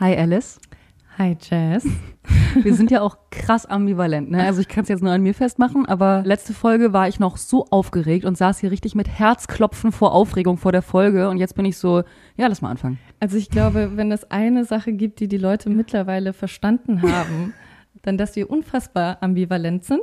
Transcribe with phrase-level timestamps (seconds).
[0.00, 0.58] Hi Alice.
[1.18, 1.86] Hi Jazz.
[2.62, 4.28] Wir sind ja auch krass ambivalent.
[4.28, 4.42] Ne?
[4.42, 7.36] Also ich kann es jetzt nur an mir festmachen, aber letzte Folge war ich noch
[7.36, 11.54] so aufgeregt und saß hier richtig mit Herzklopfen vor Aufregung vor der Folge und jetzt
[11.54, 12.02] bin ich so,
[12.36, 12.98] ja, lass mal anfangen.
[13.20, 17.54] Also ich glaube, wenn es eine Sache gibt, die die Leute mittlerweile verstanden haben,
[18.06, 20.02] dann, dass wir unfassbar ambivalent sind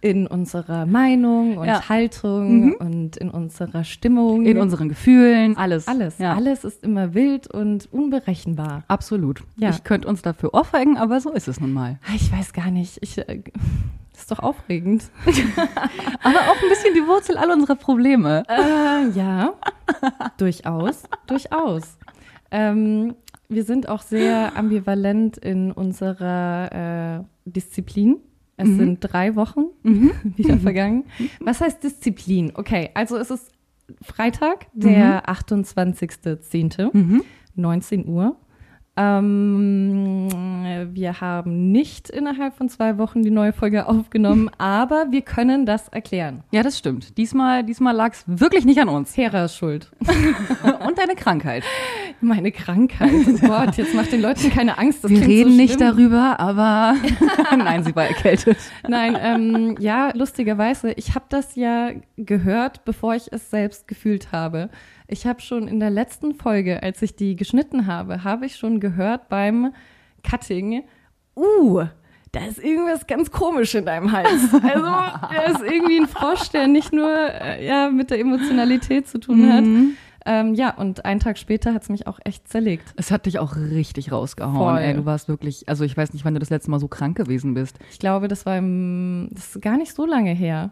[0.00, 1.88] in unserer Meinung und Ja.
[1.88, 2.72] Haltung Mhm.
[2.78, 4.44] und in unserer Stimmung.
[4.46, 5.88] In unseren Gefühlen, alles.
[5.88, 6.18] alles.
[6.18, 6.34] Ja.
[6.34, 8.84] Alles ist immer wild und unberechenbar.
[8.88, 9.42] Absolut.
[9.56, 9.70] Ja.
[9.70, 11.98] Ich könnte uns dafür ohrfeigen, aber so ist es nun mal.
[12.06, 12.98] Ah, Ich weiß gar nicht.
[13.02, 13.24] Ich, äh,
[14.12, 15.04] das ist doch aufregend.
[16.22, 18.42] Aber auch ein bisschen die Wurzel all unserer Probleme.
[18.48, 19.52] Äh, ja,
[20.36, 21.96] durchaus, durchaus.
[22.50, 23.14] Ähm,
[23.48, 28.16] wir sind auch sehr ambivalent in unserer äh, Disziplin.
[28.56, 28.76] Es Mhm.
[28.78, 29.66] sind drei Wochen
[30.36, 31.04] wieder vergangen.
[31.40, 32.52] Was heißt Disziplin?
[32.54, 33.52] Okay, also es ist
[34.02, 37.22] Freitag, der 28.10., Mhm.
[37.54, 38.36] 19 Uhr.
[38.96, 40.28] Ähm,
[40.92, 45.88] wir haben nicht innerhalb von zwei Wochen die neue Folge aufgenommen, aber wir können das
[45.88, 46.42] erklären.
[46.50, 47.16] Ja, das stimmt.
[47.16, 49.16] Diesmal, diesmal lag es wirklich nicht an uns.
[49.16, 49.90] Hera ist schuld.
[50.86, 51.62] Und deine Krankheit.
[52.20, 53.12] Meine Krankheit.
[53.26, 55.04] Oh Gott, jetzt macht den Leuten keine Angst.
[55.04, 56.96] Das Wir reden so nicht darüber, aber
[57.56, 58.58] nein, sie war erkältet.
[58.88, 64.68] Nein, ähm, ja, lustigerweise, ich habe das ja gehört, bevor ich es selbst gefühlt habe.
[65.06, 68.80] Ich habe schon in der letzten Folge, als ich die geschnitten habe, habe ich schon
[68.80, 69.72] gehört beim
[70.28, 70.82] Cutting,
[71.36, 71.84] uh,
[72.32, 74.52] da ist irgendwas ganz komisch in deinem Hals.
[74.52, 79.18] Also, da ist irgendwie ein Frosch, der nicht nur äh, ja, mit der Emotionalität zu
[79.18, 79.64] tun hat.
[79.64, 79.96] Mhm.
[80.28, 82.92] Ähm, ja, und einen Tag später hat es mich auch echt zerlegt.
[82.96, 84.56] Es hat dich auch richtig rausgehauen.
[84.56, 84.78] Voll.
[84.78, 87.16] Ey, du warst wirklich, also ich weiß nicht, wann du das letzte Mal so krank
[87.16, 87.78] gewesen bist.
[87.90, 90.70] Ich glaube, das war im, das ist gar nicht so lange her.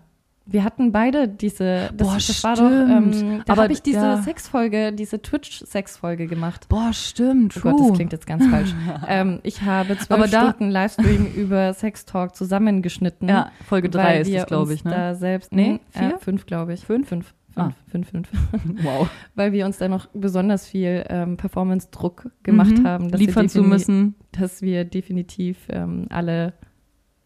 [0.49, 4.23] Wir hatten beide diese, das, Boah, das war doch, ähm, da habe ich diese ja.
[4.23, 6.69] Sexfolge, diese Twitch-Sexfolge gemacht.
[6.69, 8.73] Boah, stimmt, Oh Gott, das klingt jetzt ganz falsch.
[9.09, 13.29] ähm, ich habe zwölf Stunden Livestream über Sextalk zusammengeschnitten.
[13.29, 14.91] Ja, Folge drei ist das, glaube ich, ne?
[14.91, 16.19] Da selbst, Nee, äh, vier?
[16.19, 16.85] fünf, glaube ich.
[16.85, 17.09] Fünf?
[17.09, 17.35] Fünf.
[17.57, 17.71] Ah.
[17.89, 18.85] Fünf, fünf, fünf.
[18.85, 19.09] Wow.
[19.35, 22.87] Weil wir uns da noch besonders viel ähm, Performance-Druck gemacht Mhm.
[22.87, 23.11] haben.
[23.11, 24.15] dass wir Liefern zu müssen.
[24.33, 26.53] Dass wir definitiv ähm, alle,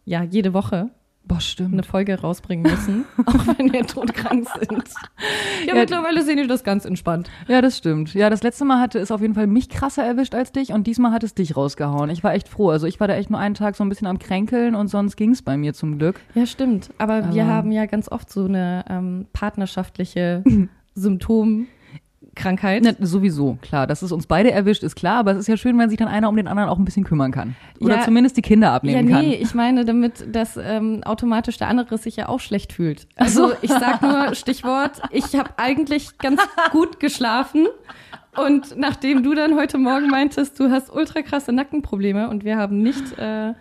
[0.05, 0.89] ja, jede Woche
[1.31, 1.71] Boah, stimmt.
[1.73, 4.83] eine Folge rausbringen müssen, auch wenn wir todkrank sind.
[5.65, 7.29] Ja, Ja, mittlerweile sehen wir das ganz entspannt.
[7.47, 8.13] Ja, das stimmt.
[8.13, 10.87] Ja, das letzte Mal hatte es auf jeden Fall mich krasser erwischt als dich und
[10.87, 12.09] diesmal hat es dich rausgehauen.
[12.09, 12.69] Ich war echt froh.
[12.69, 15.15] Also ich war da echt nur einen Tag so ein bisschen am Kränkeln und sonst
[15.15, 16.19] ging es bei mir zum Glück.
[16.35, 16.89] Ja, stimmt.
[16.97, 20.43] Aber wir Aber- haben ja ganz oft so eine ähm, partnerschaftliche
[22.35, 22.83] Symptomkrankheit.
[22.83, 23.87] Ne, sowieso, klar.
[23.87, 26.07] Dass es uns beide erwischt, ist klar, aber es ist ja schön, wenn sich dann
[26.07, 27.55] einer um den anderen auch ein bisschen kümmern kann.
[27.79, 28.01] Oder Ja.
[28.01, 29.23] zumindest die Kinder Ja, abnehmen nee, kann.
[29.25, 33.07] ich meine damit, dass ähm, automatisch der andere sich ja auch schlecht fühlt.
[33.15, 36.41] Also ich sag nur Stichwort, ich habe eigentlich ganz
[36.71, 37.67] gut geschlafen
[38.37, 42.81] und nachdem du dann heute Morgen meintest, du hast ultra krasse Nackenprobleme und wir haben
[42.81, 43.53] nicht, äh,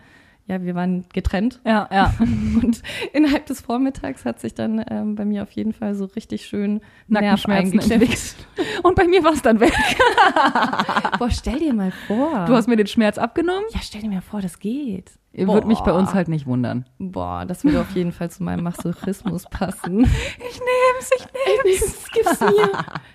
[0.47, 2.15] ja, wir waren getrennt Ja, ja.
[2.21, 6.47] und innerhalb des Vormittags hat sich dann ähm, bei mir auf jeden Fall so richtig
[6.47, 8.37] schön Nerv Nackenschmerzen eingeklemmt.
[8.83, 9.73] Und bei mir war es dann weg.
[11.19, 12.47] Boah, stell dir mal vor.
[12.47, 13.65] Du hast mir den Schmerz abgenommen.
[13.73, 15.12] ja, stell dir mal vor, das geht.
[15.32, 16.86] Würde mich bei uns halt nicht wundern.
[16.98, 20.06] Boah, das würde auf jeden Fall zu meinem Masochismus passen.
[20.50, 22.70] Ich nehm's, ich nehm's, gib's mir.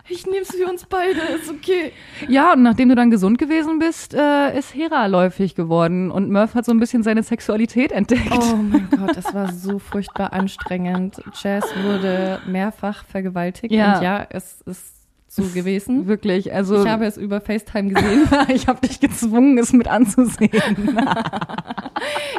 [0.08, 1.92] Ich nehm's für uns beide, ist okay.
[2.30, 6.56] Ja, und nachdem du dann gesund gewesen bist, äh, ist Hera läufig geworden und Murph
[6.56, 8.32] hat so ein bisschen seine Sexualität entdeckt.
[8.32, 11.22] Oh mein Gott, das war so furchtbar anstrengend.
[11.42, 13.98] Jazz wurde mehrfach vergewaltigt Ja.
[13.98, 14.95] und ja, es ist
[15.36, 16.08] so gewesen.
[16.08, 18.28] Wirklich, also Ich habe es über FaceTime gesehen.
[18.54, 20.50] ich habe dich gezwungen, es mit anzusehen.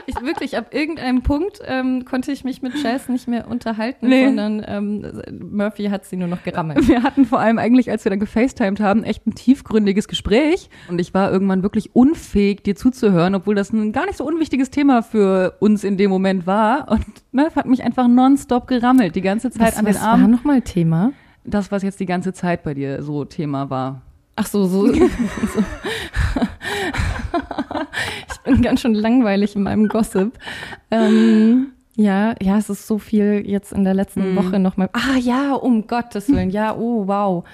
[0.08, 4.26] Ich, wirklich, ab irgendeinem Punkt ähm, konnte ich mich mit Jazz nicht mehr unterhalten, Nee.
[4.26, 6.86] sondern ähm, Murphy hat sie nur noch gerammelt.
[6.86, 10.68] Wir hatten vor allem eigentlich, als wir dann gefacetimed haben, echt ein tiefgründiges Gespräch.
[10.88, 14.70] Und ich war irgendwann wirklich unfähig, dir zuzuhören, obwohl das ein gar nicht so unwichtiges
[14.70, 16.88] Thema für uns in dem Moment war.
[16.90, 20.10] Und Murph hat mich einfach nonstop gerammelt, die ganze Zeit Was, an den was war
[20.10, 20.30] Armen.
[20.30, 21.12] nochmal Thema?
[21.46, 24.02] Das, was jetzt die ganze Zeit bei dir so Thema war.
[24.36, 24.86] Ach so, so.
[24.92, 25.00] so.
[28.28, 30.32] ich bin ganz schön langweilig in meinem Gossip.
[30.90, 34.36] Ähm, ja, ja, es ist so viel jetzt in der letzten Mhm.
[34.36, 34.90] Woche nochmal.
[34.92, 36.50] Ah ja, um Gottes Willen.
[36.50, 37.44] Ja, oh, wow.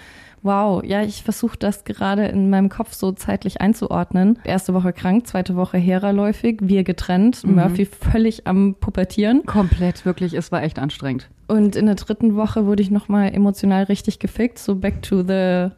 [0.45, 4.41] Wow, ja, ich versuche das gerade in meinem Kopf so zeitlich einzuordnen.
[4.43, 7.55] Erste Woche krank, zweite Woche Hera-läufig, wir getrennt, Mhm.
[7.55, 9.47] Murphy völlig am Pubertieren.
[9.47, 11.29] Komplett, wirklich, es war echt anstrengend.
[11.53, 15.71] Und in der dritten Woche wurde ich nochmal emotional richtig gefickt, so back to the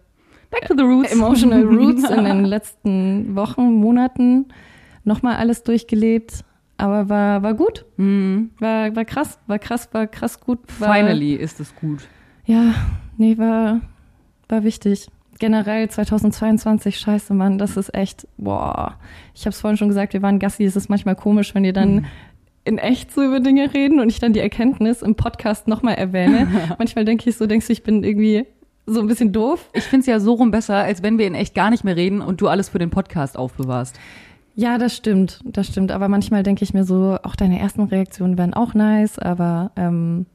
[0.52, 1.10] Back to the roots.
[1.10, 4.46] Emotional Roots in den letzten Wochen, Monaten
[5.02, 6.44] nochmal alles durchgelebt.
[6.76, 7.86] Aber war, war gut.
[7.96, 8.50] Mhm.
[8.60, 10.60] War, war krass, war krass, war krass gut.
[10.78, 12.06] War, Finally ist es gut.
[12.46, 12.74] Ja,
[13.16, 13.80] nee, war,
[14.48, 15.08] war wichtig.
[15.40, 18.96] generell 2022, scheiße, Mann, das ist echt, boah.
[19.34, 21.72] Ich habe es vorhin schon gesagt, wir waren Gassi, es ist manchmal komisch, wenn ihr
[21.72, 22.04] dann mhm.
[22.64, 26.48] In echt so über Dinge reden und ich dann die Erkenntnis im Podcast nochmal erwähne.
[26.78, 28.46] manchmal denke ich so, denkst du, ich bin irgendwie
[28.86, 29.70] so ein bisschen doof.
[29.74, 31.96] Ich finde es ja so rum besser, als wenn wir in echt gar nicht mehr
[31.96, 33.98] reden und du alles für den Podcast aufbewahrst.
[34.56, 35.90] Ja, das stimmt, das stimmt.
[35.90, 40.26] Aber manchmal denke ich mir so, auch deine ersten Reaktionen wären auch nice, aber ähm,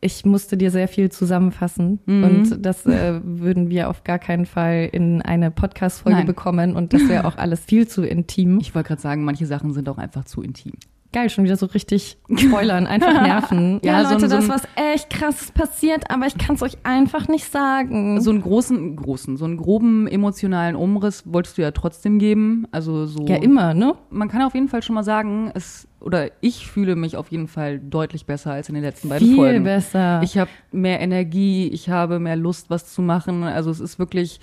[0.00, 2.24] ich musste dir sehr viel zusammenfassen mhm.
[2.24, 7.08] und das äh, würden wir auf gar keinen Fall in eine Podcast-Folge bekommen und das
[7.08, 8.58] wäre auch alles viel zu intim.
[8.60, 10.74] Ich wollte gerade sagen, manche Sachen sind auch einfach zu intim
[11.16, 13.80] geil, schon wieder so richtig spoilern, einfach nerven.
[13.82, 16.76] ja, ja, Leute, so, das so was echt krasses passiert, aber ich kann es euch
[16.82, 18.20] einfach nicht sagen.
[18.20, 22.68] So einen großen, großen, so einen groben emotionalen Umriss wolltest du ja trotzdem geben.
[22.70, 23.24] Also so.
[23.24, 23.94] Ja, immer, ne?
[24.10, 27.48] Man kann auf jeden Fall schon mal sagen, es oder ich fühle mich auf jeden
[27.48, 29.54] Fall deutlich besser als in den letzten beiden Viel Folgen.
[29.54, 30.20] Viel besser.
[30.22, 33.42] Ich habe mehr Energie, ich habe mehr Lust, was zu machen.
[33.42, 34.38] Also es ist wirklich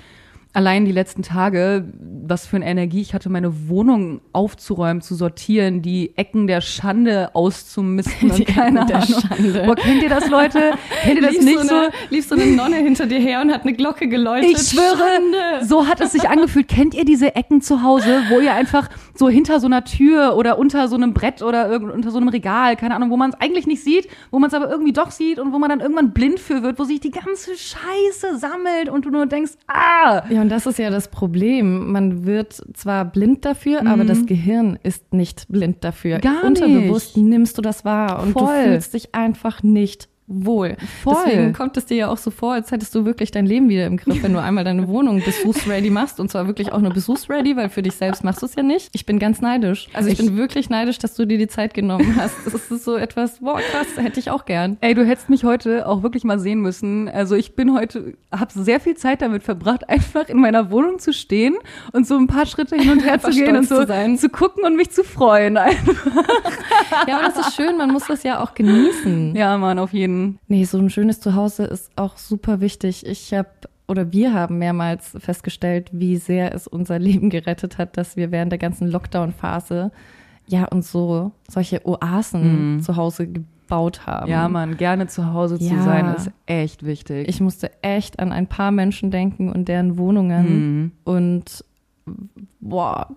[0.54, 1.92] allein die letzten Tage,
[2.26, 7.34] was für eine Energie ich hatte, meine Wohnung aufzuräumen, zu sortieren, die Ecken der Schande
[7.34, 9.20] auszumisten und keine der Ahnung.
[9.20, 9.64] Schande.
[9.66, 10.74] Boah, kennt ihr das, Leute?
[11.02, 11.76] Kennt ihr das lief nicht so?
[11.76, 14.52] Eine, lief so eine Nonne hinter dir her und hat eine Glocke geläutet.
[14.52, 15.66] Ich schwöre, Schande.
[15.66, 16.68] so hat es sich angefühlt.
[16.68, 20.58] Kennt ihr diese Ecken zu Hause, wo ihr einfach so hinter so einer Tür oder
[20.58, 23.68] unter so einem Brett oder unter so einem Regal, keine Ahnung, wo man es eigentlich
[23.68, 26.40] nicht sieht, wo man es aber irgendwie doch sieht und wo man dann irgendwann blind
[26.40, 30.24] für wird, wo sich die ganze Scheiße sammelt und du nur denkst, ah!
[30.30, 31.94] Ja, und das ist ja das Problem.
[31.94, 33.88] Man wird zwar blind dafür, mhm.
[33.88, 36.20] aber das Gehirn ist nicht blind dafür.
[36.20, 37.26] Gar Unterbewusst nicht.
[37.26, 38.44] nimmst du das wahr und Voll.
[38.44, 40.78] du fühlst dich einfach nicht wohl.
[41.04, 41.16] Voll.
[41.26, 43.86] Deswegen kommt es dir ja auch so vor, als hättest du wirklich dein Leben wieder
[43.86, 47.56] im Griff, wenn du einmal deine Wohnung besuchsready machst und zwar wirklich auch nur besuchsready,
[47.58, 48.90] weil für dich selbst machst du es ja nicht.
[48.94, 49.90] Ich bin ganz neidisch.
[49.94, 52.36] Also ich, ich, bin wirklich neidisch, dass du dir die Zeit genommen hast.
[52.46, 54.78] Das ist so etwas, boah krass, hätte ich auch gern.
[54.82, 57.10] Ey, du hättest mich heute auch wirklich mal sehen müssen.
[57.10, 61.12] Also ich bin heute, habe sehr viel Zeit damit verbracht, einfach in meiner Wohnung zu
[61.12, 61.56] stehen
[61.92, 64.64] und so ein paar Schritte hin und her zu gehen und so zu, zu, gucken
[64.64, 65.58] und mich zu freuen.
[65.64, 66.06] Einfach.
[67.08, 69.36] ja, aber das ist schön, man muss das ja auch genießen.
[69.36, 70.13] Ja, Mann, auf jeden
[70.48, 73.06] Nee, so ein schönes Zuhause ist auch super wichtig.
[73.06, 73.50] Ich habe
[73.88, 78.52] oder wir haben mehrmals festgestellt, wie sehr es unser Leben gerettet hat, dass wir während
[78.52, 79.92] der ganzen Lockdown-Phase
[80.48, 82.82] ja uns so solche Oasen mm.
[82.82, 84.30] zu Hause gebaut haben.
[84.30, 85.70] Ja, man, gerne zu Hause ja.
[85.70, 87.28] zu sein ist echt wichtig.
[87.28, 90.92] Ich musste echt an ein paar Menschen denken und deren Wohnungen mm.
[91.04, 91.66] und
[92.60, 93.16] boah,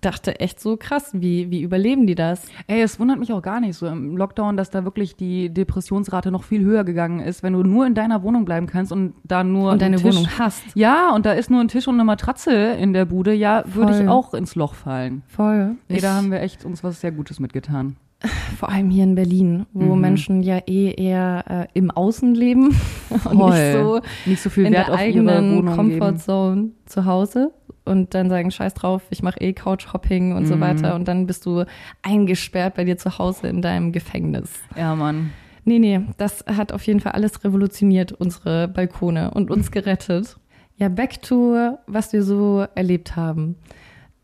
[0.00, 2.46] dachte echt so krass, wie, wie überleben die das?
[2.66, 6.30] Ey, es wundert mich auch gar nicht so im Lockdown, dass da wirklich die Depressionsrate
[6.30, 9.44] noch viel höher gegangen ist, wenn du nur in deiner Wohnung bleiben kannst und da
[9.44, 10.62] nur und deine Tisch, Wohnung hast.
[10.74, 14.00] Ja, und da ist nur ein Tisch und eine Matratze in der Bude, ja, würde
[14.00, 15.22] ich auch ins Loch fallen.
[15.26, 15.76] Voll.
[15.88, 17.96] Nee, ich, da haben wir echt uns was sehr Gutes mitgetan.
[18.58, 20.00] Vor allem hier in Berlin, wo mhm.
[20.00, 22.76] Menschen ja eh eher äh, im Außen leben
[23.24, 26.74] und nicht so, nicht so viel in Wert der auf eigenen ihre Wohnung Comfortzone geben.
[26.84, 27.52] zu Hause
[27.90, 30.46] und dann sagen, scheiß drauf, ich mache eh Couchhopping und mhm.
[30.46, 30.94] so weiter.
[30.94, 31.64] Und dann bist du
[32.02, 34.50] eingesperrt bei dir zu Hause in deinem Gefängnis.
[34.76, 35.32] Ja, Mann.
[35.64, 40.36] Nee, nee, das hat auf jeden Fall alles revolutioniert, unsere Balkone und uns gerettet.
[40.76, 43.56] Ja, back to, was wir so erlebt haben.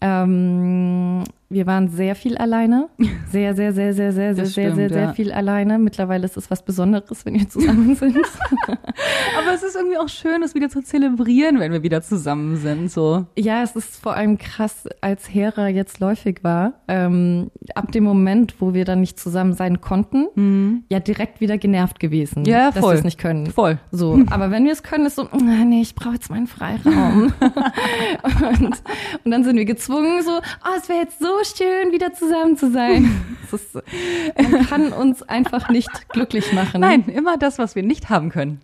[0.00, 2.88] Ähm, wir waren sehr viel alleine.
[3.30, 5.78] Sehr, sehr, sehr, sehr, sehr, das sehr, sehr, sehr, sehr viel alleine.
[5.78, 8.16] Mittlerweile ist es was Besonderes, wenn wir zusammen sind.
[9.38, 12.90] Aber es ist irgendwie auch schön, das wieder zu zelebrieren, wenn wir wieder zusammen sind.
[12.90, 13.26] So.
[13.36, 16.74] Ja, es ist vor allem krass, als Hera jetzt läufig war.
[16.88, 20.84] Ähm, ab dem Moment, wo wir dann nicht zusammen sein konnten, mhm.
[20.88, 22.80] ja direkt wieder genervt gewesen, ja, voll.
[22.80, 23.46] dass wir es nicht können.
[23.46, 23.78] Voll.
[23.92, 24.18] So.
[24.30, 27.32] Aber wenn wir es können, ist so, mm, nee, ich brauche jetzt meinen Freiraum.
[27.40, 28.82] und,
[29.24, 32.70] und dann sind wir gezwungen, so, oh, es wäre jetzt so schön, wieder zusammen zu
[32.70, 33.24] sein.
[33.52, 33.74] Ist,
[34.36, 36.80] man kann uns einfach nicht glücklich machen.
[36.80, 38.60] Nein, immer das, was wir nicht haben können.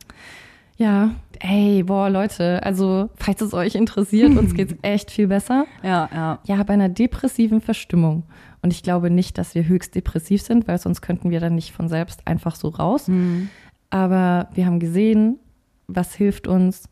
[0.76, 5.66] Ja, ey, boah, Leute, also falls es euch interessiert, uns geht's echt viel besser.
[5.82, 6.38] Ja, ja.
[6.44, 8.24] Ja, bei einer depressiven Verstimmung.
[8.62, 11.72] Und ich glaube nicht, dass wir höchst depressiv sind, weil sonst könnten wir dann nicht
[11.72, 13.08] von selbst einfach so raus.
[13.08, 13.48] Mhm.
[13.90, 15.38] Aber wir haben gesehen,
[15.86, 16.88] was hilft uns.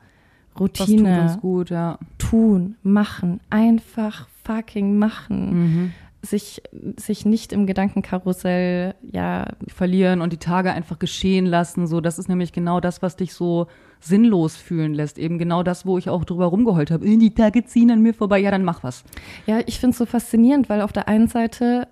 [0.59, 1.03] Routine.
[1.03, 1.99] Was tut uns gut, ja.
[2.19, 5.51] Tun, machen, einfach fucking machen.
[5.53, 5.93] Mhm.
[6.23, 6.63] Sich,
[6.99, 11.87] sich nicht im Gedankenkarussell ja verlieren und die Tage einfach geschehen lassen.
[11.87, 13.69] So, das ist nämlich genau das, was dich so
[14.01, 15.19] sinnlos fühlen lässt.
[15.19, 17.07] Eben genau das, wo ich auch drüber rumgeheult habe.
[17.07, 19.03] Die Tage ziehen an mir vorbei, ja, dann mach was.
[19.47, 21.89] Ja, ich finde es so faszinierend, weil auf der einen Seite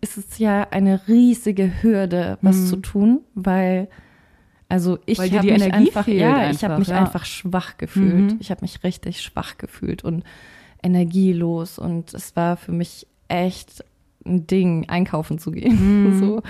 [0.00, 2.66] ist es ja eine riesige Hürde, was mhm.
[2.66, 3.88] zu tun, weil
[4.68, 6.98] also ich habe mich Energie einfach, ja, einfach, ich habe mich ja.
[6.98, 8.32] einfach schwach gefühlt.
[8.32, 8.36] Mhm.
[8.38, 10.22] Ich habe mich richtig schwach gefühlt und
[10.82, 13.84] energielos und es war für mich echt
[14.24, 15.78] ein Ding, einkaufen zu gehen.
[16.10, 16.18] Mhm.
[16.18, 16.42] so.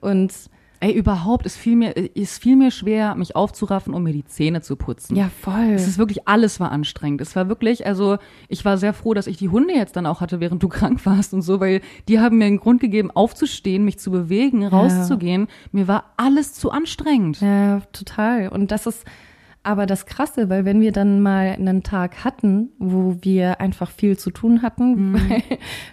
[0.00, 0.32] Und
[0.80, 4.60] Ey, überhaupt, es fiel mir, es fiel mir schwer, mich aufzuraffen, um mir die Zähne
[4.60, 5.16] zu putzen.
[5.16, 5.72] Ja, voll.
[5.74, 7.20] Es ist wirklich, alles war anstrengend.
[7.20, 10.20] Es war wirklich, also ich war sehr froh, dass ich die Hunde jetzt dann auch
[10.20, 13.84] hatte, während du krank warst und so, weil die haben mir einen Grund gegeben, aufzustehen,
[13.84, 15.48] mich zu bewegen, rauszugehen.
[15.72, 17.40] Mir war alles zu anstrengend.
[17.40, 18.48] Ja, total.
[18.48, 19.04] Und das ist
[19.64, 24.16] aber das Krasse, weil wenn wir dann mal einen Tag hatten, wo wir einfach viel
[24.16, 25.14] zu tun hatten, Mhm.
[25.30, 25.42] weil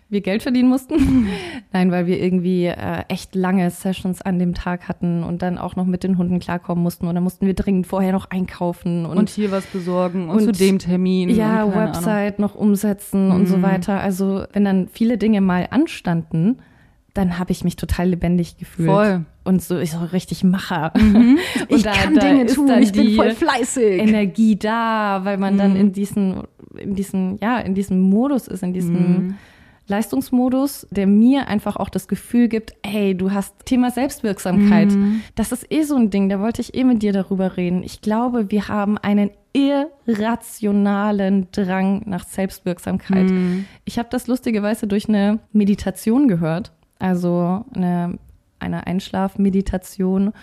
[0.10, 1.28] wir Geld verdienen mussten,
[1.74, 5.76] nein, weil wir irgendwie äh, echt lange Sessions an dem Tag hatten und dann auch
[5.76, 9.18] noch mit den Hunden klarkommen mussten und dann mussten wir dringend vorher noch einkaufen und,
[9.18, 11.30] Und, hier was besorgen und, und- zu dem Termin.
[11.30, 11.76] ja, keine Ahnung.
[11.76, 14.00] Website noch umsetzen und so weiter.
[14.00, 16.60] Also wenn dann viele Dinge mal anstanden,
[17.14, 18.90] dann habe ich mich total lebendig gefühlt.
[18.90, 19.26] Voll.
[19.46, 20.92] Und so, ich so richtig Macher.
[21.70, 24.02] Ich da- kann da Dinge tun, dann ich bin voll fleißig.
[24.02, 25.80] Energie da, weil man dann Mhm.
[25.80, 26.42] in diesen,
[26.78, 28.94] in diesen, ja, in diesem Modus ist, in diesem
[29.28, 29.36] Mhm.
[29.88, 34.90] Leistungsmodus, der mir einfach auch das Gefühl gibt, hey, du hast Thema Selbstwirksamkeit.
[34.92, 35.22] Mhm.
[35.36, 37.84] Das ist eh so ein Ding, da wollte ich eh mit dir darüber reden.
[37.84, 43.30] Ich glaube, wir haben einen irrationalen Drang nach Selbstwirksamkeit.
[43.30, 43.66] Mhm.
[43.86, 48.18] Ich habe das lustigerweise durch eine Meditation gehört, also eine,
[48.66, 50.34] eine Einschlafmeditation,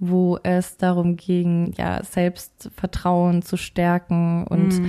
[0.00, 4.80] wo es darum ging, ja, Selbstvertrauen zu stärken und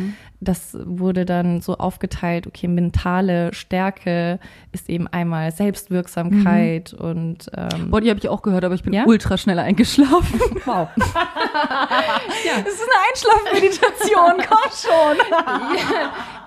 [0.41, 4.39] das wurde dann so aufgeteilt, okay, mentale Stärke
[4.71, 8.93] ist eben einmal Selbstwirksamkeit und ähm, Boah, die habe ich auch gehört, aber ich bin
[8.93, 9.05] Ja?
[9.05, 10.39] ultra schnell eingeschlafen.
[10.65, 10.89] wow.
[10.97, 15.17] Das ist eine Einschlafmeditation, komm schon.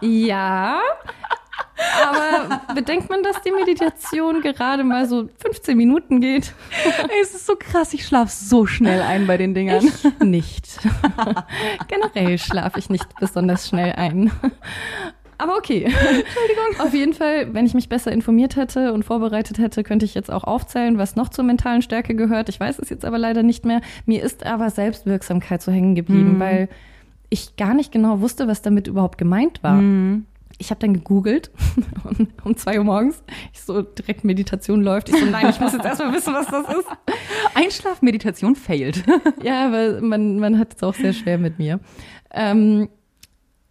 [0.27, 0.81] Ja,
[2.07, 6.53] aber bedenkt man, dass die Meditation gerade mal so 15 Minuten geht?
[7.23, 9.91] Es ist so krass, ich schlaf so schnell ein bei den Dingern.
[10.23, 10.79] Nicht.
[11.89, 14.31] Generell schlafe ich nicht besonders schnell ein.
[15.39, 15.85] Aber okay.
[15.85, 16.81] Entschuldigung.
[16.81, 20.33] Auf jeden Fall, wenn ich mich besser informiert hätte und vorbereitet hätte, könnte ich jetzt
[20.33, 22.49] auch aufzählen, was noch zur mentalen Stärke gehört.
[22.49, 23.81] Ich weiß es jetzt aber leider nicht mehr.
[24.05, 26.69] Mir ist aber Selbstwirksamkeit so hängen geblieben, weil
[27.31, 29.81] ich gar nicht genau wusste, was damit überhaupt gemeint war.
[30.59, 31.51] Ich habe dann gegoogelt
[32.05, 33.23] um, um zwei Uhr morgens.
[33.53, 35.09] Ich so direkt Meditation läuft.
[35.09, 36.89] Ich so, nein, ich muss jetzt erstmal wissen, was das ist.
[37.55, 39.05] Einschlafmeditation failed.
[39.43, 41.81] Ja, aber man, man hat es auch sehr schwer mit mir.
[42.33, 42.89] Ähm,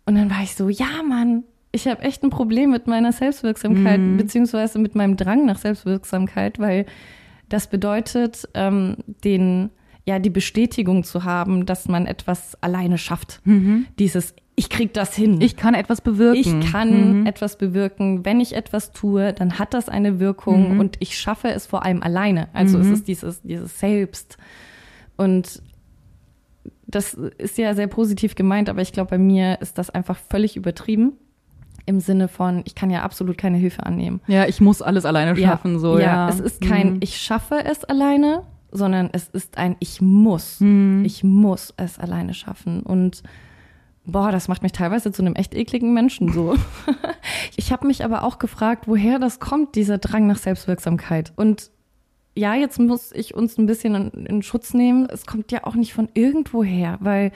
[0.06, 4.00] und dann war ich so, ja, Mann, ich habe echt ein Problem mit meiner Selbstwirksamkeit,
[4.18, 6.86] beziehungsweise mit meinem Drang nach Selbstwirksamkeit, weil
[7.50, 9.70] das bedeutet, ähm, den,
[10.06, 13.42] ja, die Bestätigung zu haben, dass man etwas alleine schafft.
[14.00, 15.40] Dieses, ich krieg das hin.
[15.40, 16.62] Ich kann etwas bewirken.
[16.62, 18.26] Ich kann etwas bewirken.
[18.26, 22.02] Wenn ich etwas tue, dann hat das eine Wirkung und ich schaffe es vor allem
[22.02, 22.50] alleine.
[22.54, 24.38] Also es ist dieses, dieses Selbst.
[25.16, 25.62] Und
[26.88, 30.56] das ist ja sehr positiv gemeint, aber ich glaube, bei mir ist das einfach völlig
[30.58, 31.14] übertrieben.
[31.86, 34.22] Im Sinne von, ich kann ja absolut keine Hilfe annehmen.
[34.28, 36.28] Ja, ich muss alles alleine schaffen, so, ja.
[36.30, 36.98] es ist kein, Mhm.
[37.02, 40.60] ich schaffe es alleine, sondern es ist ein, ich muss.
[40.62, 41.04] Mhm.
[41.06, 42.82] Ich muss es alleine schaffen.
[42.82, 43.22] Und
[44.08, 46.56] boah, das macht mich teilweise zu einem echt ekligen Menschen so.
[47.56, 51.34] ich habe mich aber auch gefragt, woher das kommt, dieser Drang nach Selbstwirksamkeit.
[51.36, 51.70] Und
[52.34, 55.08] ja, jetzt muss ich uns ein bisschen in, in Schutz nehmen.
[55.12, 57.32] Es kommt ja auch nicht von irgendwoher, weil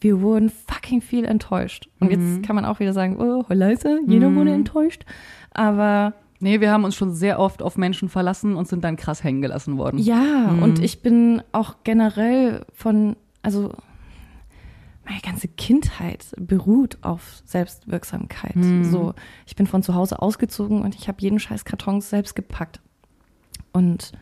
[0.00, 1.88] wir wurden fucking viel enttäuscht.
[2.00, 5.04] Und jetzt kann man auch wieder sagen, oh, leise, jeder wurde enttäuscht.
[5.52, 9.24] Aber Nee, wir haben uns schon sehr oft auf Menschen verlassen und sind dann krass
[9.24, 9.98] hängen gelassen worden.
[9.98, 13.72] Ja, und ich bin auch generell von, also
[15.06, 18.54] meine ganze Kindheit beruht auf Selbstwirksamkeit.
[18.82, 19.14] So,
[19.46, 22.80] ich bin von zu Hause ausgezogen und ich habe jeden scheiß Karton selbst gepackt
[23.72, 24.12] und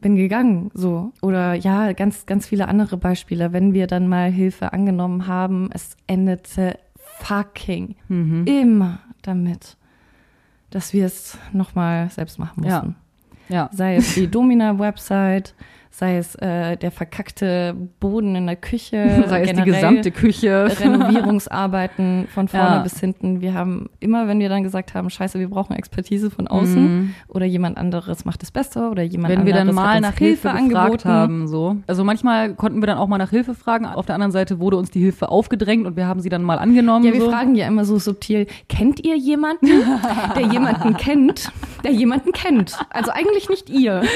[0.00, 1.12] bin gegangen, so.
[1.22, 3.52] Oder ja, ganz, ganz viele andere Beispiele.
[3.52, 6.78] Wenn wir dann mal Hilfe angenommen haben, es endete
[7.20, 7.94] fucking
[8.46, 9.76] immer damit,
[10.70, 12.78] dass wir es nochmal selbst machen Ja.
[12.82, 12.96] mussten.
[13.48, 13.70] Ja.
[13.72, 15.54] Sei es die Domina-Website,
[15.94, 20.66] sei es äh, der verkackte Boden in der Küche, Sei es die gesamte Küche.
[20.80, 22.82] Renovierungsarbeiten von vorne Ja.
[22.82, 23.40] bis hinten.
[23.42, 27.44] Wir haben immer, wenn wir dann gesagt haben, scheiße, wir brauchen Expertise von außen oder
[27.44, 30.48] jemand anderes macht es besser oder jemand Wenn wir anderes dann hat mal nach Hilfe
[30.48, 31.08] gefragt angeboten.
[31.08, 31.76] haben, so.
[31.86, 33.86] Also manchmal konnten wir dann auch mal nach Hilfe fragen.
[33.86, 36.58] Auf der anderen Seite wurde uns die Hilfe aufgedrängt und wir haben sie dann mal
[36.58, 37.04] angenommen.
[37.04, 37.30] Ja, wir so.
[37.30, 39.66] fragen ja immer so subtil, kennt ihr jemanden,
[40.36, 41.52] der jemanden kennt,
[41.84, 42.78] der jemanden kennt?
[42.90, 44.02] Also eigentlich nicht ihr.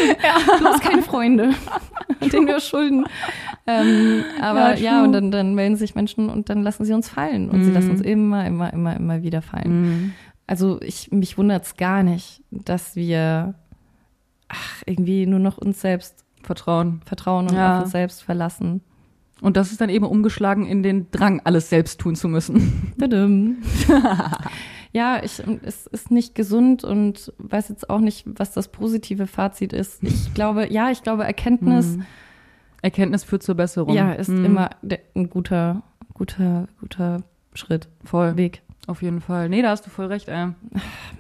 [0.58, 1.50] Du hast keine Freunde,
[2.32, 3.06] denen wir schulden.
[3.66, 7.08] Ähm, aber Ja, ja, und dann, dann melden sich Menschen und dann lassen sie uns
[7.08, 7.50] fallen.
[7.50, 9.80] Und sie lassen uns immer, immer, immer, immer wieder fallen.
[9.82, 10.12] Mhm.
[10.46, 13.54] Also ich, mich wundert's gar nicht, dass wir
[14.48, 17.00] ach, irgendwie nur noch uns selbst Vertrauen.
[17.04, 17.78] vertrauen und Ja.
[17.78, 18.80] auf uns selbst verlassen.
[19.42, 22.92] Und das ist dann eben umgeschlagen in den Drang, alles selbst tun zu müssen.
[24.92, 29.72] Ja, ich, es ist nicht gesund und weiß jetzt auch nicht, was das positive Fazit
[29.72, 30.02] ist.
[30.02, 31.96] Ich glaube, ja, ich glaube, Erkenntnis.
[31.96, 32.06] Mhm.
[32.82, 33.94] Erkenntnis führt zur Besserung.
[33.94, 34.44] Ja, ist Mhm.
[34.44, 34.70] immer
[35.14, 35.82] ein guter,
[36.14, 37.22] guter, guter
[37.54, 38.36] Schritt, voll.
[38.36, 38.62] Weg.
[38.86, 39.48] Auf jeden Fall.
[39.48, 40.46] Nee, da hast du voll recht, ey.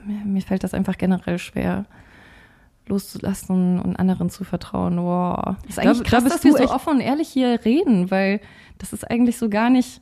[0.06, 1.84] Mir, mir fällt das einfach generell schwer,
[2.86, 4.98] loszulassen und anderen zu vertrauen.
[4.98, 5.56] Wow.
[5.68, 8.40] Ist Da- eigentlich da krass, bist dass wir so offen und ehrlich hier reden, weil
[8.78, 10.00] das ist eigentlich so gar nicht,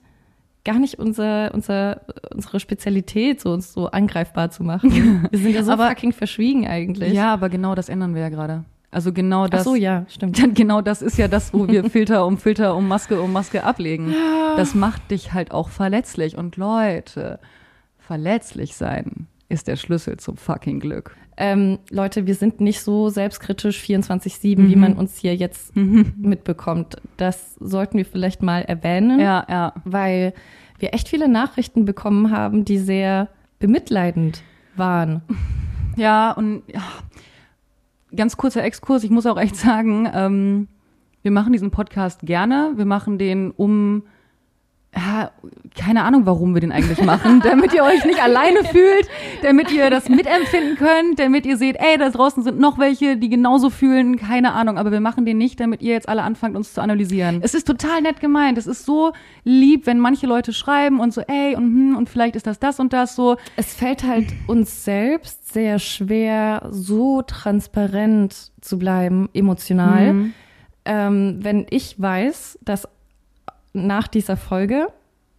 [0.64, 2.00] gar nicht unser, unser,
[2.34, 5.26] unsere Spezialität, so uns so angreifbar zu machen.
[5.30, 7.12] Wir sind ja so Aber- fucking verschwiegen eigentlich.
[7.12, 8.64] Ja, aber genau das ändern wir ja gerade.
[8.90, 9.64] Also genau Ach das.
[9.64, 10.40] so, ja, stimmt.
[10.54, 14.14] Genau das ist ja das, wo wir Filter um Filter um Maske um Maske ablegen.
[14.56, 16.38] Das macht dich halt auch verletzlich.
[16.38, 17.40] Und Leute,
[17.98, 21.16] verletzlich sein ist der Schlüssel zum fucking Glück.
[21.36, 24.80] Ähm, Leute, wir sind nicht so selbstkritisch 24-7, wie Mhm.
[24.80, 25.74] man uns hier jetzt
[26.16, 26.96] mitbekommt.
[27.16, 29.18] Das sollten wir vielleicht mal erwähnen.
[29.20, 29.72] Ja, ja.
[29.84, 30.32] weil
[30.78, 34.42] wir echt viele Nachrichten bekommen haben, die sehr bemitleidend
[34.76, 35.22] waren.
[35.96, 36.82] Ja, und ja,
[38.14, 40.68] ganz kurzer Exkurs, ich muss auch echt sagen, ähm,
[41.22, 42.72] wir machen diesen Podcast gerne.
[42.76, 44.02] Wir machen den um,
[44.96, 45.30] ja,
[45.76, 49.08] keine Ahnung, warum wir den eigentlich machen, damit ihr euch nicht alleine fühlt,
[49.42, 53.28] damit ihr das mitempfinden könnt, damit ihr seht, ey, da draußen sind noch welche, die
[53.28, 56.74] genauso fühlen, keine Ahnung, aber wir machen den nicht, damit ihr jetzt alle anfangt, uns
[56.74, 57.40] zu analysieren.
[57.42, 61.22] Es ist total nett gemeint, es ist so lieb, wenn manche Leute schreiben und so,
[61.22, 63.36] ey, und, hm, und vielleicht ist das das und das so.
[63.56, 70.12] Es fällt halt uns selbst sehr schwer, so transparent zu bleiben, emotional.
[70.12, 70.34] Mhm.
[70.86, 72.86] Ähm, wenn ich weiß, dass
[73.74, 74.86] nach dieser Folge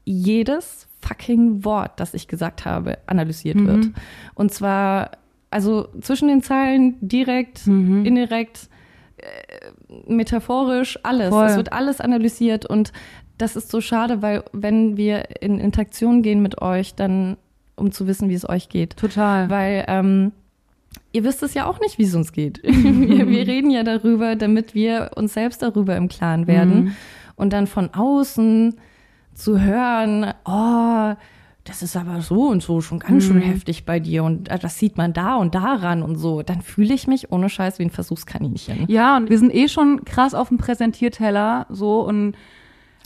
[0.04, 3.68] jedes fucking Wort, das ich gesagt habe, analysiert Mhm.
[3.68, 3.88] wird.
[4.36, 5.12] Und zwar,
[5.50, 8.06] also zwischen den Zeilen, direkt, Mhm.
[8.06, 8.70] indirekt,
[9.18, 11.30] äh, metaphorisch, alles.
[11.30, 11.46] Voll.
[11.48, 12.92] Es wird alles analysiert und
[13.38, 17.38] das ist so schade, weil wenn wir in Interaktion gehen mit euch, dann
[17.76, 18.96] um zu wissen, wie es euch geht.
[18.96, 19.50] Total.
[19.50, 20.32] Weil ähm,
[21.12, 22.62] ihr wisst es ja auch nicht, wie es uns geht.
[22.64, 22.72] wir,
[23.28, 26.84] wir reden ja darüber, damit wir uns selbst darüber im Klaren werden.
[26.86, 26.96] Mhm.
[27.36, 28.76] Und dann von außen
[29.34, 31.14] zu hören, oh,
[31.66, 33.42] das ist aber so und so schon ganz schön Mhm.
[33.42, 36.94] heftig bei dir und äh, das sieht man da und daran und so, dann fühle
[36.94, 38.86] ich mich ohne Scheiß wie ein Versuchskaninchen.
[38.88, 42.36] Ja, und wir sind eh schon krass auf dem Präsentierteller so und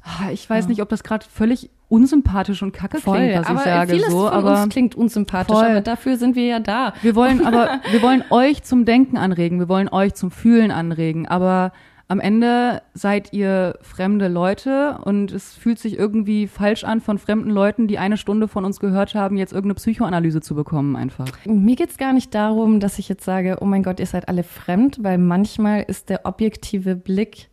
[0.04, 3.64] ah, ich weiß nicht, ob das gerade völlig unsympathisch und kacke klingt, was aber ich
[3.66, 5.66] sage vieles so, von aber uns klingt unsympathisch, Voll.
[5.66, 6.94] aber dafür sind wir ja da.
[7.02, 11.28] wir wollen aber wir wollen euch zum Denken anregen, wir wollen euch zum Fühlen anregen,
[11.28, 11.72] aber
[12.10, 17.52] am Ende seid ihr fremde Leute und es fühlt sich irgendwie falsch an, von fremden
[17.52, 21.28] Leuten, die eine Stunde von uns gehört haben, jetzt irgendeine Psychoanalyse zu bekommen einfach.
[21.46, 24.44] Mir geht's gar nicht darum, dass ich jetzt sage, oh mein Gott, ihr seid alle
[24.44, 27.50] fremd, weil manchmal ist der objektive Blick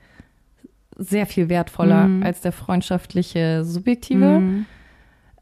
[0.96, 2.22] sehr viel wertvoller Mhm.
[2.22, 4.40] als der freundschaftliche subjektive.
[4.40, 4.66] Mhm.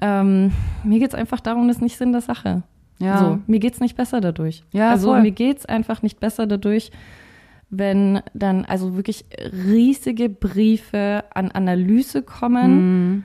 [0.00, 2.64] Ähm, mir geht's einfach darum, das ist nicht Sinn der Sache.
[2.98, 3.18] Ja.
[3.18, 4.64] So, mir geht's nicht besser dadurch.
[4.72, 5.22] Ja, also voll.
[5.22, 6.90] mir geht's einfach nicht besser dadurch,
[7.78, 9.24] wenn dann also wirklich
[9.66, 12.74] riesige Briefe an Analyse kommen
[13.14, 13.24] Mhm.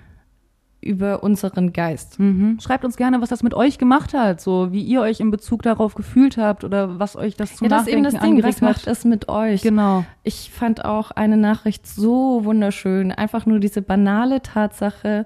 [0.82, 2.20] über unseren Geist.
[2.20, 2.58] Mhm.
[2.62, 5.62] Schreibt uns gerne, was das mit euch gemacht hat, so wie ihr euch in Bezug
[5.62, 8.66] darauf gefühlt habt oder was euch das zum Ja, das ist eben Nachdenken das Ding.
[8.68, 9.62] Was macht es mit euch?
[9.62, 10.06] Genau.
[10.24, 13.12] Ich fand auch eine Nachricht so wunderschön.
[13.12, 15.26] Einfach nur diese banale Tatsache,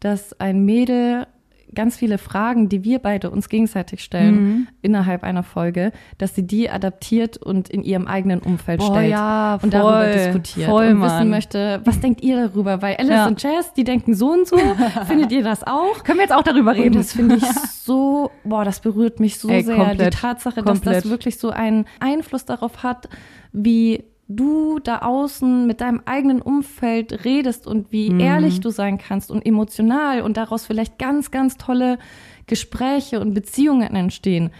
[0.00, 1.26] dass ein Mädel
[1.74, 4.68] ganz viele Fragen, die wir beide uns gegenseitig stellen Mhm.
[4.82, 9.10] innerhalb einer Folge, dass sie die adaptiert und in ihrem eigenen Umfeld Boah, stellt.
[9.10, 11.10] ja, und darüber voll, diskutiert voll, und Mann.
[11.18, 12.80] wissen möchte, was denkt ihr darüber?
[12.82, 13.26] Weil Alice Ja.
[13.26, 14.56] und Jazz, die denken so und so.
[15.06, 16.04] Findet ihr das auch?
[16.04, 16.94] Können wir jetzt auch darüber Und reden?
[16.96, 17.44] das finde ich
[17.82, 19.76] so, boah, das berührt mich so Ey, sehr.
[19.76, 20.96] komplett, die Tatsache, dass komplett.
[21.04, 23.08] das wirklich so einen Einfluss darauf hat,
[23.52, 28.20] wie du da außen mit deinem eigenen Umfeld redest und wie Mhm.
[28.20, 31.98] ehrlich du sein kannst und emotional und daraus vielleicht ganz, ganz tolle
[32.46, 34.50] Gespräche und Beziehungen entstehen.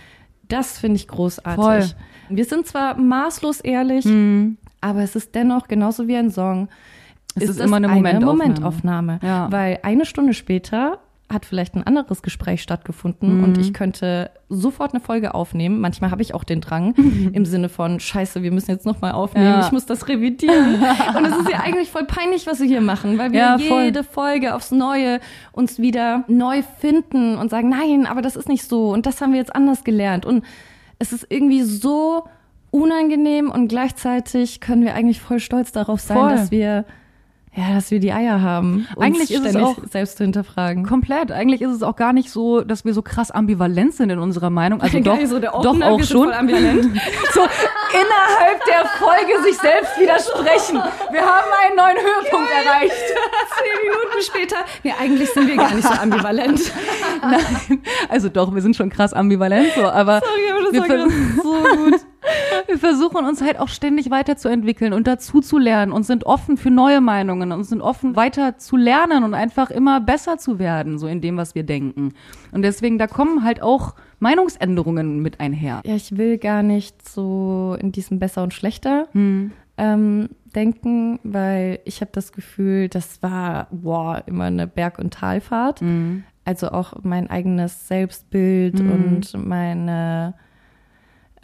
[0.48, 1.64] Das finde ich großartig.
[1.64, 1.84] Voll.
[2.28, 4.58] Wir sind zwar maßlos ehrlich, Mhm.
[4.80, 6.68] aber es ist dennoch genauso wie ein Song.
[7.34, 8.26] Es ist immer eine Momentaufnahme.
[8.26, 9.20] Momentaufnahme.
[9.22, 9.50] Ja.
[9.50, 10.98] Weil eine Stunde später
[11.34, 13.44] hat vielleicht ein anderes Gespräch stattgefunden Mhm.
[13.44, 15.80] und ich könnte sofort eine Folge aufnehmen.
[15.80, 16.94] Manchmal habe ich auch den Drang
[17.32, 19.46] im Sinne von Scheiße, wir müssen jetzt noch mal aufnehmen.
[19.46, 19.66] Ja.
[19.66, 20.76] Ich muss das revidieren.
[21.16, 24.04] und es ist ja eigentlich voll peinlich, was wir hier machen, weil wir Ja, jede
[24.04, 25.20] Folge aufs Neue
[25.52, 29.32] uns wieder neu finden und sagen, nein, aber das ist nicht so und das haben
[29.32, 30.44] wir jetzt anders gelernt und
[30.98, 32.24] es ist irgendwie so
[32.70, 36.30] unangenehm und gleichzeitig können wir eigentlich voll stolz darauf sein, Voll.
[36.30, 36.84] dass wir
[37.56, 38.88] Ja, dass wir die Eier haben.
[38.98, 40.84] Eigentlich ist es auch- selbst zu hinterfragen.
[40.84, 41.30] Komplett.
[41.30, 44.50] Eigentlich ist es auch gar nicht so, dass wir so krass ambivalent sind in unserer
[44.50, 44.80] Meinung.
[44.80, 46.28] Also doch, Geil, so der doch auch schon.
[47.32, 47.40] So
[47.94, 50.82] innerhalb der Folge sich selbst widersprechen.
[51.12, 52.92] Wir haben einen neuen Höhepunkt erreicht.
[53.54, 54.56] Zehn Minuten später.
[54.82, 56.72] Nee, eigentlich sind wir gar nicht so ambivalent.
[57.22, 61.10] Nein, also doch, wir sind schon krass ambivalent, so, aber Sorry, aber das wir, war
[61.42, 62.00] so gut.
[62.66, 66.70] Wir versuchen uns halt auch ständig weiterzuentwickeln und dazu zu lernen und sind offen für
[66.70, 71.06] neue Meinungen und sind offen weiter zu lernen und einfach immer besser zu werden, so
[71.06, 72.12] in dem, was wir denken.
[72.52, 75.80] Und deswegen, da kommen halt auch Meinungsänderungen mit einher.
[75.84, 79.52] Ja, ich will gar nicht so in diesem Besser und Schlechter Hm.
[79.78, 85.82] ähm, denken, weil ich habe das Gefühl, das war wow, immer eine Berg- und Talfahrt.
[85.82, 86.24] Mhm.
[86.44, 88.90] Also auch mein eigenes Selbstbild Mhm.
[88.92, 90.34] und meine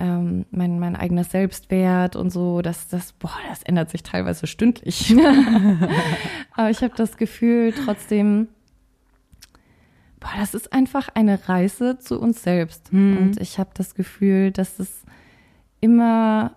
[0.00, 5.14] ähm, mein, mein eigener Selbstwert und so, das, das, boah, das ändert sich teilweise stündlich.
[6.56, 8.48] Aber ich habe das Gefühl trotzdem,
[10.18, 12.92] boah, das ist einfach eine Reise zu uns selbst.
[12.92, 13.18] Mhm.
[13.18, 15.02] Und ich habe das Gefühl, dass es
[15.80, 16.52] immer,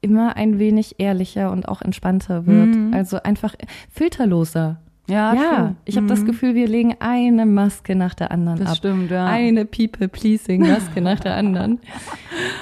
[0.00, 2.74] immer ein wenig ehrlicher und auch entspannter wird.
[2.74, 2.92] Mhm.
[2.92, 3.54] Also einfach
[3.90, 4.80] filterloser.
[5.08, 6.26] Ja, Ja, ich habe das Mhm.
[6.26, 8.76] Gefühl, wir legen eine Maske nach der anderen Das ab.
[8.76, 9.24] stimmt, ja.
[9.26, 11.80] Eine People-Pleasing-Maske nach der anderen.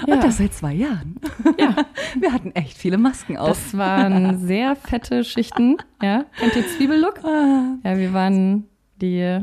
[0.06, 1.16] Und das seit zwei Jahren.
[1.58, 1.74] Ja.
[2.20, 3.48] Wir hatten echt viele Masken auf.
[3.48, 5.76] Das waren sehr fette Schichten.
[6.02, 7.24] Ja, kennt ihr Zwiebellook?
[7.24, 7.76] Ah.
[7.84, 8.64] Ja, wir waren
[9.00, 9.40] die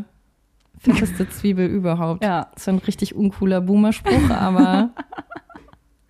[0.79, 2.23] fetteste Zwiebel überhaupt.
[2.23, 2.47] Ja.
[2.53, 4.89] Das war ein richtig uncooler Boomer-Spruch, aber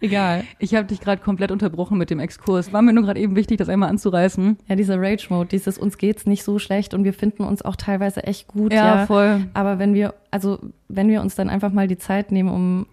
[0.03, 0.43] egal.
[0.59, 2.71] Ich habe dich gerade komplett unterbrochen mit dem Exkurs.
[2.73, 4.57] War mir nur gerade eben wichtig, das einmal anzureißen.
[4.67, 8.23] Ja, dieser Rage-Mode, dieses uns geht's nicht so schlecht und wir finden uns auch teilweise
[8.23, 8.71] echt gut.
[8.73, 9.45] Ja, Ja, voll.
[9.53, 12.85] Aber wenn wir, also wenn wir uns dann einfach mal die Zeit nehmen, um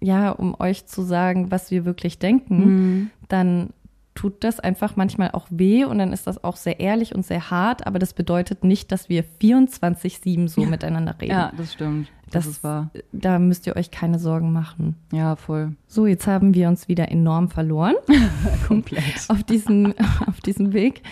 [0.00, 3.10] ja, um euch zu sagen, was wir wirklich denken, Mhm.
[3.28, 3.70] dann
[4.14, 7.50] tut das einfach manchmal auch weh und dann ist das auch sehr ehrlich und sehr
[7.50, 11.32] hart, aber das bedeutet nicht, dass wir 24-7 so miteinander reden.
[11.32, 12.08] Ja, das stimmt.
[12.30, 12.90] Das, Das- ist wahr.
[13.12, 14.96] Da müsst ihr euch keine Sorgen machen.
[15.12, 15.72] Ja, voll.
[15.86, 17.94] So, jetzt haben wir uns wieder enorm verloren
[18.68, 19.04] Komplett.
[19.28, 19.94] auf diesem,
[20.26, 21.02] auf diesem Weg.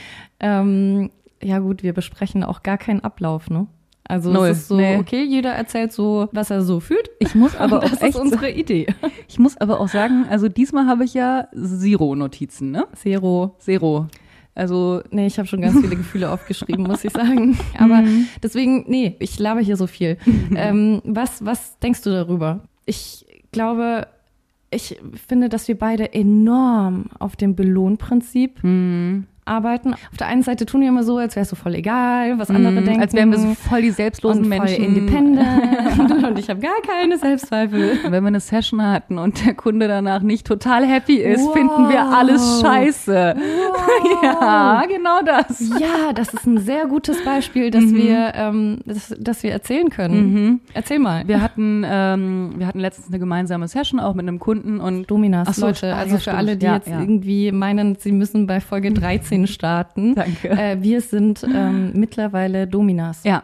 [0.40, 1.10] Ähm,
[1.42, 3.66] ja gut, wir besprechen auch gar keinen Ablauf, ne?
[4.06, 4.98] Also Null, es ist so, nee.
[4.98, 7.08] okay, jeder erzählt so, was er so fühlt.
[7.20, 8.86] Ich muss aber das auch echt, ist unsere Idee.
[9.28, 12.86] ich muss aber auch sagen, also diesmal habe ich ja Zero Notizen, ne?
[12.94, 13.54] Zero.
[13.60, 14.08] Zero.
[14.54, 17.58] Also Nee, ich habe schon ganz viele Gefühle aufgeschrieben, muss ich sagen.
[17.78, 18.26] Aber Mhm.
[18.42, 20.16] deswegen, nee, ich laber hier so viel.
[20.56, 22.60] ähm, was, was denkst du darüber?
[22.86, 24.06] Ich glaube,
[24.70, 29.94] ich finde, dass wir beide enorm auf dem Belohnprinzip hm, arbeiten.
[29.94, 32.50] Auf der einen Seite tun wir immer so, als wäre es so voll egal, was
[32.50, 32.94] andere denken.
[32.96, 33.00] Mhm.
[33.00, 34.76] als wären wir so voll die selbstlosen und Menschen.
[34.76, 37.98] voll independent und ich habe gar keine Selbstzweifel.
[38.04, 41.52] Wenn wir eine Session hatten und der Kunde danach nicht total happy ist, Wow.
[41.52, 43.36] finden wir alles scheiße.
[44.22, 45.60] Ja, genau das.
[45.78, 50.32] Ja, das ist ein sehr gutes Beispiel, dass wir, ähm, das, dass wir erzählen können.
[50.32, 50.60] Mhm.
[50.72, 51.26] Erzähl mal.
[51.28, 55.48] Wir hatten, ähm, wir hatten letztens eine gemeinsame Session auch mit einem Kunden und Dominas,
[55.50, 57.00] Ach so, Leute, also für alle, die Ja, jetzt ja.
[57.00, 60.14] irgendwie meinen, sie müssen bei Folge 13 starten.
[60.14, 60.50] Danke.
[60.50, 63.24] Äh, wir sind ähm, mittlerweile Dominas.
[63.24, 63.42] Ja.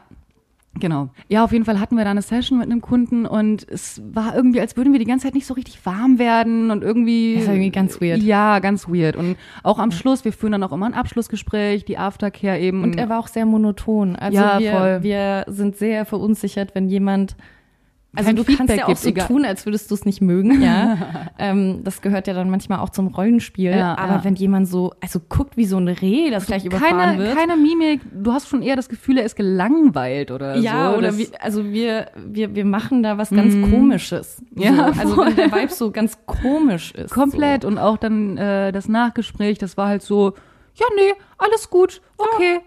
[0.79, 1.09] Genau.
[1.29, 4.37] Ja, auf jeden Fall hatten wir da eine Session mit einem Kunden und es war
[4.37, 7.35] irgendwie, als würden wir die ganze Zeit nicht so richtig warm werden und irgendwie.
[7.35, 8.23] Das ist irgendwie ganz weird.
[8.23, 9.17] Ja, ganz weird.
[9.17, 12.85] Und auch am Schluss, wir führen dann auch immer ein Abschlussgespräch, die Aftercare eben.
[12.85, 14.15] Und er war auch sehr monoton.
[14.15, 15.03] Also Ja, wir, voll.
[15.03, 17.37] wir sind sehr verunsichert, wenn jemand.
[18.17, 19.27] Also du kannst Feedback ja auch so egal.
[19.29, 20.99] tun, als würdest du es nicht mögen, ja.
[21.39, 23.71] ähm, das gehört ja dann manchmal auch zum Rollenspiel.
[23.71, 24.25] Ja, aber ja.
[24.25, 27.37] wenn jemand so, also guckt wie so ein Reh, das gleich überfahren keine, wird.
[27.37, 28.01] keine Mimik.
[28.13, 30.99] Du hast schon eher das Gefühl, er ist gelangweilt oder ja, so.
[30.99, 33.71] oder Das- wir, also wir, wir, wir machen da was ganz Mhm.
[33.71, 34.43] Komisches.
[34.57, 35.01] Ja, so.
[35.01, 37.13] Also wenn der Vibe so ganz komisch ist.
[37.15, 37.65] Komplett.
[37.65, 40.35] Und auch dann äh, das Nachgespräch, das war halt so,
[40.75, 42.61] ja, nee, alles gut, okay.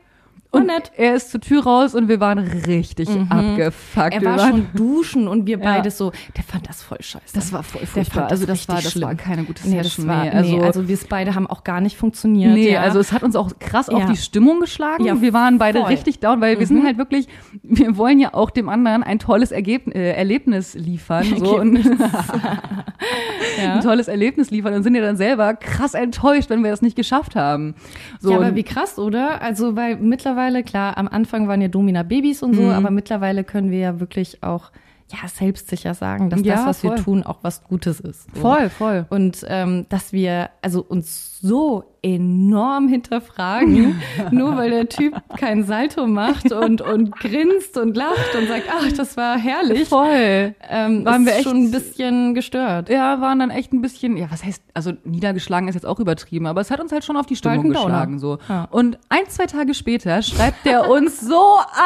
[0.54, 0.92] Und nett.
[0.98, 4.14] er ist zur Tür raus und wir waren richtig abgefuckt.
[4.14, 5.64] Er war schon duschen und wir Ja.
[5.76, 7.34] beide so, der fand das voll scheiße.
[7.34, 8.30] Das war voll furchtbar.
[8.30, 9.08] Also das war, das schlimm.
[9.08, 10.08] war keine gute Nee, das Session.
[10.08, 12.54] war, nee, also, also wir beide haben auch gar nicht funktioniert.
[12.54, 12.82] nee, ja.
[12.82, 14.06] also es hat uns auch krass auf Ja.
[14.08, 15.06] die Stimmung geschlagen.
[15.06, 15.90] Ja, wir waren beide voll.
[15.90, 17.28] richtig down, weil wir sind halt wirklich,
[17.64, 21.26] wir wollen ja auch dem anderen ein tolles Ergeb äh, Erlebnis liefern.
[21.38, 21.84] So, und
[23.62, 23.74] ja.
[23.76, 26.96] ein tolles Erlebnis liefern und sind ja dann selber krass enttäuscht, wenn wir das nicht
[26.96, 27.76] geschafft haben.
[28.20, 29.42] So, ja, aber und- wie krass, oder?
[29.42, 32.70] Also, weil mittlerweile, klar, am Anfang waren ja Domina Babys und so, Mhm.
[32.72, 34.72] aber mittlerweile können wir ja wirklich auch,
[35.12, 37.00] ja, selbstsicher sagen, dass Ja, das, was wir voll.
[37.04, 38.34] tun, auch was Gutes ist.
[38.36, 38.42] So.
[38.42, 39.06] voll, voll.
[39.10, 46.06] Und ähm, dass wir also uns so enorm hinterfragen, nur weil der Typ kein Salto
[46.06, 49.88] macht und, und grinst und lacht und sagt, ach, das war herrlich.
[49.88, 50.54] Voll.
[50.70, 52.90] Ähm, Waren wir echt- schon ein bisschen gestört.
[52.90, 56.46] Ja, waren dann echt ein bisschen, ja, was heißt, also niedergeschlagen ist jetzt auch übertrieben,
[56.46, 58.38] aber es hat uns halt schon auf die Stimmung geschlagen, so.
[58.50, 58.68] Ja.
[58.70, 61.42] Und ein, zwei Tage später schreibt der uns so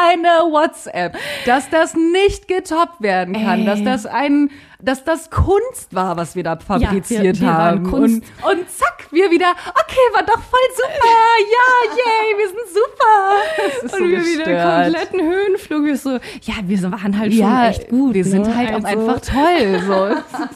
[0.10, 3.65] eine WhatsApp, dass das nicht getoppt werden kann, Ey.
[3.65, 4.49] dass das ein,
[4.82, 7.84] dass das Kunst war, was wir da fabriziert wir- wir waren haben.
[7.90, 8.24] Kunst.
[8.44, 11.10] Und, und zack, wir wieder, okay, war doch voll super,
[11.40, 13.38] ja, yay, wir sind super.
[13.58, 14.84] Das ist so und wir wieder gestört.
[14.84, 15.86] kompletten Höhenflug.
[15.86, 16.10] Wir so,
[16.44, 18.13] ja, wir waren halt schon ja, echt gut.
[18.13, 18.56] Wir sind ne?
[18.56, 19.82] halt auch Also- einfach toll.
[19.86, 20.16] So.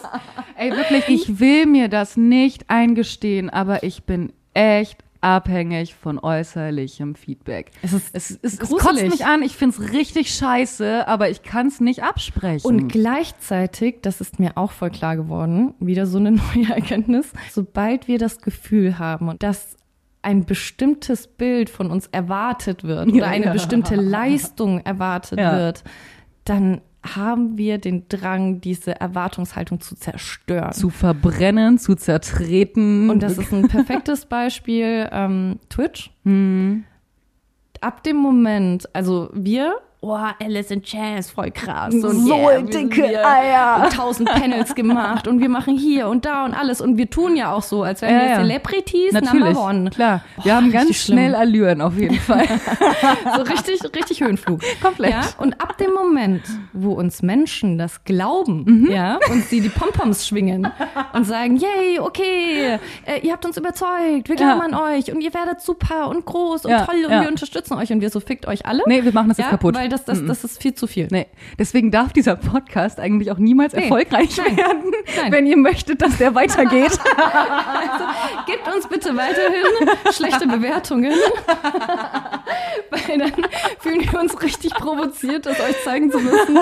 [0.57, 7.15] Ey, wirklich, ich will mir das nicht eingestehen, aber ich bin echt abhängig von äußerlichem
[7.15, 7.71] Feedback.
[7.81, 11.79] Es ist es, es, es kotzt mich an, ich find's richtig scheiße, aber ich kann's
[11.79, 12.65] nicht absprechen.
[12.67, 18.07] Und gleichzeitig, das ist mir auch voll klar geworden, wieder so eine neue Erkenntnis, sobald
[18.07, 19.77] wir das Gefühl haben, dass
[20.23, 23.53] ein bestimmtes Bild von uns erwartet wird oder Ja, eine ja.
[23.53, 25.57] bestimmte Leistung erwartet Ja.
[25.57, 25.83] wird,
[26.45, 30.71] dann haben wir den Drang, diese Erwartungshaltung zu zerstören.
[30.71, 33.09] zu verbrennen, zu zertreten.
[33.09, 36.11] Und das ist ein perfektes Beispiel ähm, Twitch.
[36.23, 36.83] Hm.
[37.79, 41.93] Ab dem Moment, also wir, oh, Alice in Chains, voll krass.
[41.93, 43.87] Und So yeah, dicke Eier.
[43.95, 46.81] tausend Panels gemacht und wir machen hier und da und alles.
[46.81, 48.35] Und wir tun ja auch so, als wären Ja, wir ja.
[48.37, 49.89] Celebrities Natürlich, number one.
[49.91, 50.21] klar.
[50.37, 51.17] Wir Boah, haben ganz schlimm.
[51.17, 52.47] schnell Allüren auf jeden Fall.
[53.35, 54.61] So richtig, richtig Höhenflug.
[54.81, 55.11] Komplett.
[55.11, 55.21] Ja?
[55.37, 56.41] Und ab dem Moment,
[56.73, 58.91] wo uns Menschen das glauben, Mhm.
[58.91, 60.67] ja, und sie die Pompoms schwingen
[61.13, 65.33] und sagen, yay, okay, äh, ihr habt uns überzeugt, wir glauben an euch und ihr
[65.33, 68.65] werdet super und groß und toll und wir unterstützen euch und wir so fickt euch
[68.65, 68.83] alle.
[68.87, 69.75] Nee, wir machen das jetzt kaputt.
[69.91, 71.07] Das, das, das ist viel zu viel.
[71.11, 71.27] Nee,
[71.59, 73.83] deswegen darf dieser Podcast eigentlich auch niemals Nee.
[73.83, 74.57] erfolgreich Nein.
[74.57, 75.31] werden, Nein.
[75.31, 76.91] wenn ihr möchtet, dass der weitergeht.
[78.47, 81.13] Gebt uns bitte weiterhin schlechte Bewertungen.
[82.89, 83.31] Weil dann
[83.79, 86.59] fühlen wir uns richtig provoziert, das euch zeigen zu müssen.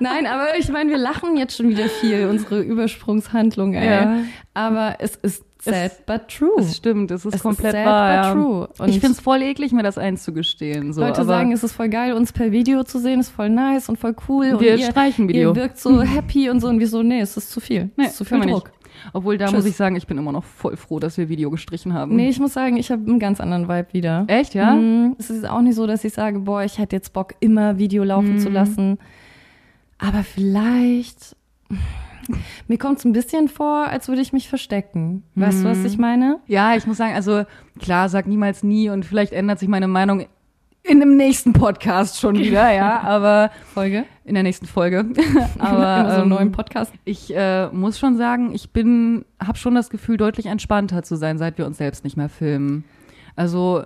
[0.00, 3.86] Nein, aber ich meine, wir lachen jetzt schon wieder viel, unsere Übersprungshandlung, ey.
[3.86, 4.16] Ja.
[4.54, 6.50] Aber es ist sad Es- but true.
[6.56, 8.34] Das stimmt, das ist Es ist komplett sad wahr.
[8.34, 8.68] but true.
[8.78, 10.92] Und ich find's voll eklig, mir das einzugestehen.
[10.92, 13.88] So, Leute sagen, es ist voll geil, uns per Video zu sehen, ist voll nice
[13.88, 14.52] und voll cool.
[14.54, 15.50] und wir ihr, streichen Video.
[15.50, 17.90] Ihr wirkt so happy und so und wir so, nee, es ist zu viel.
[17.96, 18.46] Nee, es ist zu viel Druck.
[18.46, 18.70] nicht.
[19.12, 19.54] Obwohl, da Tschüss.
[19.56, 22.14] muss ich sagen, ich bin immer noch voll froh, dass wir Video gestrichen haben.
[22.14, 24.24] Nee, ich muss sagen, ich habe einen ganz anderen Vibe wieder.
[24.28, 24.72] Echt, ja?
[24.76, 27.76] Mm, Es ist auch nicht so, dass ich sage, boah, ich hätte jetzt Bock, immer
[27.78, 28.38] Video laufen Mhm.
[28.38, 28.98] zu lassen.
[29.98, 31.34] Aber vielleicht,
[32.68, 35.22] mir kommt es ein bisschen vor, als würde ich mich verstecken.
[35.34, 35.86] Weißt du, was Mhm.
[35.86, 36.38] ich meine?
[36.46, 37.44] Ja, ich muss sagen, also
[37.80, 40.26] klar, sag niemals nie und vielleicht ändert sich meine Meinung
[40.86, 44.04] in dem nächsten Podcast schon wieder, ja, aber Folge?
[44.24, 45.06] in der nächsten Folge.
[45.58, 46.92] Aber, Immer so ähm, neuen Podcast.
[47.04, 51.36] Ich äh, muss schon sagen, ich bin, habe schon das Gefühl, deutlich entspannter zu sein,
[51.38, 52.84] seit wir uns selbst nicht mehr filmen.
[53.36, 53.84] Also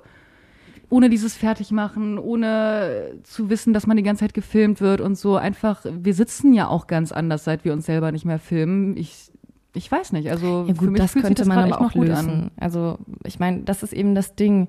[0.90, 5.36] ohne dieses Fertigmachen, ohne zu wissen, dass man die ganze Zeit gefilmt wird und so.
[5.36, 8.96] Einfach, wir sitzen ja auch ganz anders, seit wir uns selber nicht mehr filmen.
[8.96, 9.30] Ich,
[9.74, 10.30] ich weiß nicht.
[10.30, 12.50] Also Ja für gut, mich das könnte man grad aber auch lösen.
[12.58, 14.68] Also ich meine, das ist eben das Ding.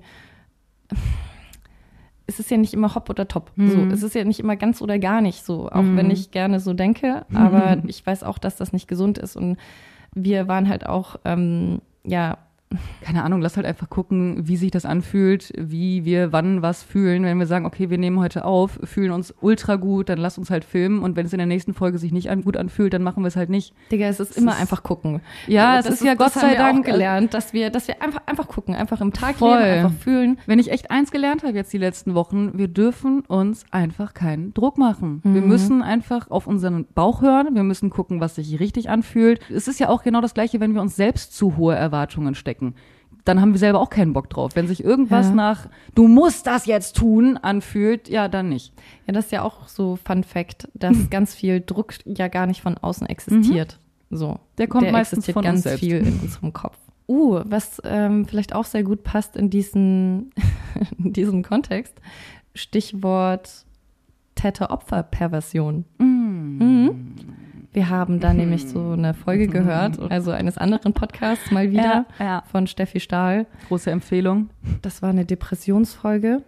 [2.26, 3.50] Es ist ja nicht immer hopp oder top.
[3.56, 3.70] Mhm.
[3.70, 5.96] So, es ist ja nicht immer ganz oder gar nicht so, auch Mhm.
[5.96, 7.24] wenn ich gerne so denke.
[7.34, 9.36] Aber ich weiß auch, dass das nicht gesund ist.
[9.36, 9.56] Und
[10.14, 12.38] wir waren halt auch, ähm, ja,
[13.02, 17.24] keine Ahnung, lass halt einfach gucken, wie sich das anfühlt, wie wir wann was fühlen.
[17.24, 20.50] Wenn wir sagen, okay, wir nehmen heute auf, fühlen uns ultra gut, dann lass uns
[20.50, 21.00] halt filmen.
[21.02, 23.28] Und wenn es in der nächsten Folge sich nicht an, gut anfühlt, dann machen wir
[23.28, 23.74] es halt nicht.
[23.90, 25.20] Digga, es ist immer ist- einfach gucken.
[25.48, 27.88] Ja, Das es ist ja Gott das sei wir Dank auch gelernt, dass wir, dass
[27.88, 29.58] wir einfach, einfach gucken, einfach im Tag Voll.
[29.58, 30.38] leben, einfach fühlen.
[30.46, 34.54] Wenn ich echt eins gelernt habe jetzt die letzten Wochen, wir dürfen uns einfach keinen
[34.54, 35.20] Druck machen.
[35.24, 35.48] Wir Mhm.
[35.48, 37.48] müssen einfach auf unseren Bauch hören.
[37.54, 39.40] Wir müssen gucken, was sich richtig anfühlt.
[39.50, 42.59] Es ist ja auch genau das Gleiche, wenn wir uns selbst zu hohe Erwartungen stecken.
[43.24, 44.52] Dann haben wir selber auch keinen Bock drauf.
[44.54, 45.34] Wenn sich irgendwas Ja.
[45.34, 48.72] nach, du musst das jetzt tun, anfühlt, ja, dann nicht.
[49.06, 52.62] Ja, das ist ja auch so Fun Fact, dass ganz viel Druck ja gar nicht
[52.62, 53.78] von außen existiert.
[54.10, 54.32] So.
[54.32, 54.38] Mhm.
[54.58, 55.80] Der kommt meistens existiert von ganz uns selbst.
[55.80, 56.78] viel in unserem Kopf.
[57.08, 60.30] Uh, was ähm, vielleicht auch sehr gut passt in diesen,
[60.98, 61.94] in diesem Kontext.
[62.54, 63.64] Stichwort
[64.36, 65.84] Täter-Opfer-Perversion.
[65.98, 67.14] Mhm.
[67.72, 72.24] Wir haben da nämlich so eine Folge gehört, also eines anderen Podcasts mal wieder Ja,
[72.24, 72.42] ja.
[72.50, 73.46] von Steffi Stahl.
[73.68, 74.50] Große Empfehlung.
[74.82, 76.42] Das war eine Depressionsfolge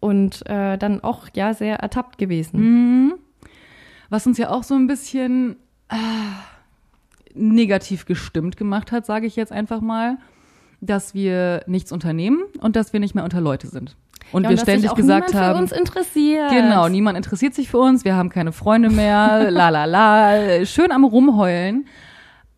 [0.00, 2.60] und äh, dann auch ja sehr ertappt gewesen.
[2.60, 3.14] Mhm.
[4.08, 5.56] Was uns ja auch so ein bisschen
[5.88, 5.96] ah,
[7.34, 10.18] negativ gestimmt gemacht hat, sage ich jetzt einfach mal,
[10.80, 13.96] dass wir nichts unternehmen und dass wir nicht mehr unter Leute sind.
[14.32, 16.50] Und Ja, wir sich ständig auch gesagt niemand haben, für uns interessiert.
[16.50, 20.90] genau, niemand interessiert sich für uns, wir haben keine Freunde mehr, la la la, schön
[20.92, 21.86] am rumheulen.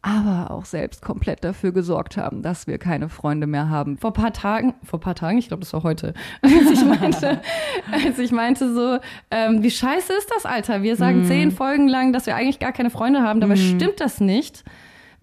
[0.02, 3.98] aber auch selbst komplett dafür gesorgt haben, dass wir keine Freunde mehr haben.
[3.98, 7.40] Vor paar Tagen, vor paar Tagen, ich glaube, das war heute, als ich meinte,
[7.92, 8.98] als ich meinte so,
[9.32, 10.82] ähm, wie scheiße ist das, Alter?
[10.82, 11.26] Wir sagen Mhm.
[11.26, 14.62] zehn Folgen lang, dass wir eigentlich gar keine Freunde haben, dabei stimmt das nicht.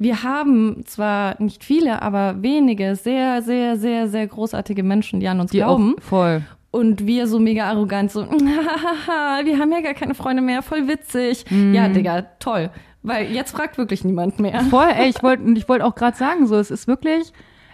[0.03, 5.39] Wir haben zwar nicht viele, aber wenige sehr, sehr, sehr, sehr großartige Menschen, die an
[5.39, 5.95] uns Die glauben.
[5.97, 6.41] auch voll.
[6.71, 11.45] Und wir so mega arrogant, so, wir haben ja gar keine Freunde mehr, voll witzig.
[11.49, 11.73] Mhm.
[11.73, 12.69] Ja, Digga, toll.
[13.01, 14.59] Weil jetzt fragt wirklich niemand mehr.
[14.69, 17.31] Voll, ey, ich wollte ich wollte auch gerade sagen, so, es ist wirklich,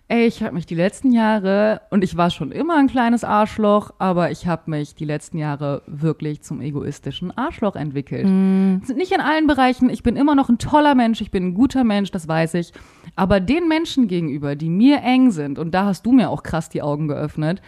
[0.09, 3.91] ey, ich habe mich die letzten Jahre, und ich war schon immer ein kleines Arschloch,
[3.99, 8.25] aber ich habe mich die letzten Jahre wirklich zum egoistischen Arschloch entwickelt.
[8.25, 11.53] Sind Nicht in allen Bereichen, ich bin immer noch ein toller Mensch, ich bin ein
[11.53, 12.73] guter Mensch, das weiß ich.
[13.15, 16.69] Aber den Menschen gegenüber, die mir eng sind, und da hast du mir auch krass
[16.69, 17.61] die Augen geöffnet,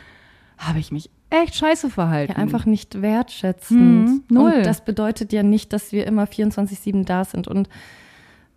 [0.58, 2.34] habe ich mich echt scheiße verhalten.
[2.34, 4.10] Ja, einfach nicht wertschätzend.
[4.10, 4.54] Mhm, null.
[4.58, 7.47] Und das bedeutet ja nicht, dass wir immer 24-7 da sind.
[7.47, 7.69] Und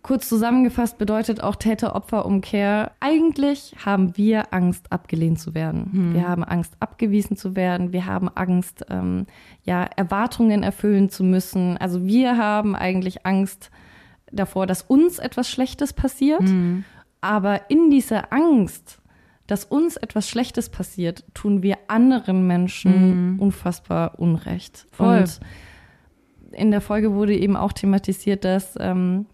[0.05, 2.91] kurz zusammengefasst bedeutet auch Täter-Opfer-Umkehr.
[2.99, 5.89] Eigentlich haben wir Angst, abgelehnt zu werden.
[5.91, 6.13] Mhm.
[6.13, 7.91] Wir haben Angst, abgewiesen zu werden.
[7.91, 9.25] Wir haben Angst, ähm,
[9.63, 11.77] ja, Erwartungen erfüllen zu müssen.
[11.77, 13.71] Also wir haben eigentlich Angst
[14.31, 16.43] davor, dass uns etwas Schlechtes passiert.
[16.43, 16.85] Mhm.
[17.21, 19.01] Aber in dieser Angst,
[19.47, 24.85] dass uns etwas Schlechtes passiert, tun wir anderen Menschen unfassbar Unrecht.
[24.91, 25.21] Voll.
[25.21, 25.39] Und
[26.51, 29.25] in der Folge wurde eben auch thematisiert, dass ähm,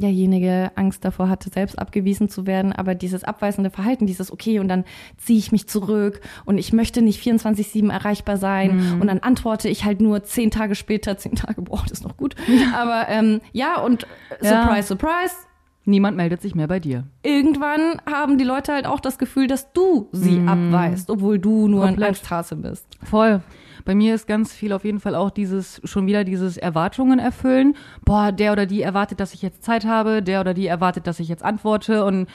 [0.00, 4.68] derjenige Angst davor hatte, selbst abgewiesen zu werden, aber dieses abweisende Verhalten, dieses okay und
[4.68, 4.84] dann
[5.16, 9.00] ziehe ich mich zurück und ich möchte nicht 24/7 erreichbar sein Mhm.
[9.00, 12.16] und dann antworte ich halt nur zehn Tage später, zehn Tage, boah, das ist noch
[12.16, 12.34] gut,
[12.74, 14.06] aber ähm, ja und
[14.42, 14.62] Ja.
[14.62, 15.34] surprise, surprise,
[15.88, 17.04] Niemand meldet sich mehr bei dir.
[17.22, 21.82] irgendwann haben die Leute halt auch das Gefühl, dass du sie abweist, obwohl du nur
[21.84, 22.08] ein Komplett.
[22.08, 22.86] Angsthase bist.
[23.04, 23.40] Voll.
[23.86, 27.74] Bei mir ist ganz viel auf jeden Fall auch dieses, schon wieder dieses Erwartungen erfüllen.
[28.04, 31.20] Boah, der oder die erwartet, dass ich jetzt Zeit habe, der oder die erwartet, dass
[31.20, 32.26] ich jetzt antworte und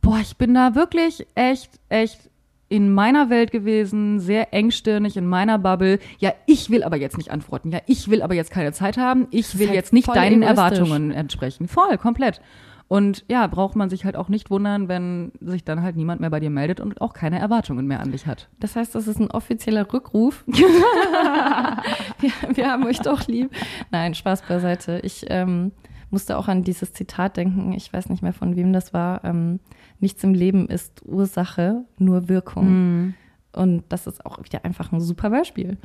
[0.00, 2.30] boah, ich bin da wirklich echt, echt
[2.68, 5.98] in meiner Welt gewesen, sehr engstirnig in meiner Bubble.
[6.18, 7.70] Ja, ich will aber jetzt nicht antworten.
[7.70, 9.26] Ja, ich will aber jetzt keine Zeit haben.
[9.30, 10.58] Ich will halt jetzt nicht deinen egoistisch.
[10.58, 11.68] Erwartungen entsprechen.
[11.68, 12.40] Voll, komplett.
[12.86, 16.30] Und ja, braucht man sich halt auch nicht wundern, wenn sich dann halt niemand mehr
[16.30, 18.48] bei dir meldet und auch keine Erwartungen mehr an dich hat.
[18.60, 20.44] Das heißt, das ist ein offizieller Rückruf.
[20.46, 23.50] wir, wir haben euch doch lieb.
[23.90, 25.00] Nein, Spaß beiseite.
[25.02, 25.72] Ich ähm,
[26.10, 27.72] musste auch an dieses Zitat denken.
[27.72, 29.24] Ich weiß nicht mehr, von wem das war.
[29.24, 29.60] Ähm,
[30.00, 33.14] Nichts im Leben ist Ursache, nur Wirkung.
[33.52, 35.78] Und das ist auch wieder einfach ein super Beispiel.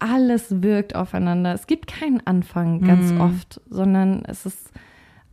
[0.00, 1.54] Alles wirkt aufeinander.
[1.54, 4.70] Es gibt keinen Anfang ganz oft, sondern es ist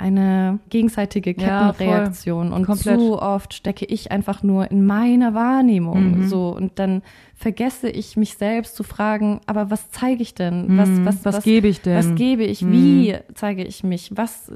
[0.02, 1.72] eine gegenseitige Ja.
[1.72, 2.52] Kettenreaktion.
[2.52, 3.00] und Komplett.
[3.00, 6.28] so oft stecke ich einfach nur in meiner Wahrnehmung.
[6.28, 7.02] So, und dann
[7.36, 10.78] vergesse ich mich selbst zu fragen, aber was zeige ich denn?
[10.78, 11.96] Was, was, Was gebe ich denn?
[11.98, 12.66] Was gebe ich?
[12.70, 14.12] Wie zeige ich mich?
[14.16, 14.52] Was,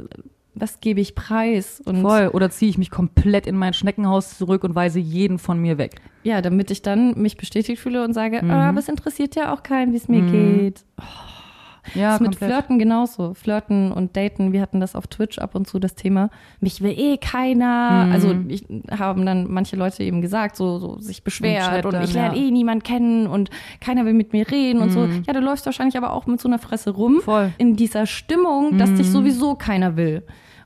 [0.54, 1.82] was gebe ich preis?
[1.86, 2.30] Und Voll.
[2.34, 6.02] Oder ziehe ich mich komplett in mein Schneckenhaus zurück und weise jeden von mir weg.
[6.24, 8.50] ja, damit ich dann mich bestätigt fühle und sage, Mhm.
[8.52, 10.84] ah, aber es interessiert ja auch keinen, wie es mir geht.
[11.94, 12.52] Ja, das ist mit komplett.
[12.52, 13.34] Flirten genauso.
[13.34, 16.30] Flirten und Daten, wir hatten das auf Twitch ab und zu das Thema.
[16.60, 17.20] Mich will eh Mhm.
[17.20, 18.10] keiner.
[18.12, 22.14] Also ich, haben dann manche Leute eben gesagt, so, so sich beschwert und, dann, ich
[22.14, 22.44] lerne ja.
[22.44, 25.08] eh niemand kennen und keiner will mit mir reden und so.
[25.28, 27.16] Ja, du läufst wahrscheinlich aber auch mit so einer Fresse rum.
[27.16, 27.22] Mhm.
[27.22, 27.48] Voll.
[27.48, 27.54] Mhm.
[27.58, 30.24] In dieser Stimmung, dass dich sowieso keiner will.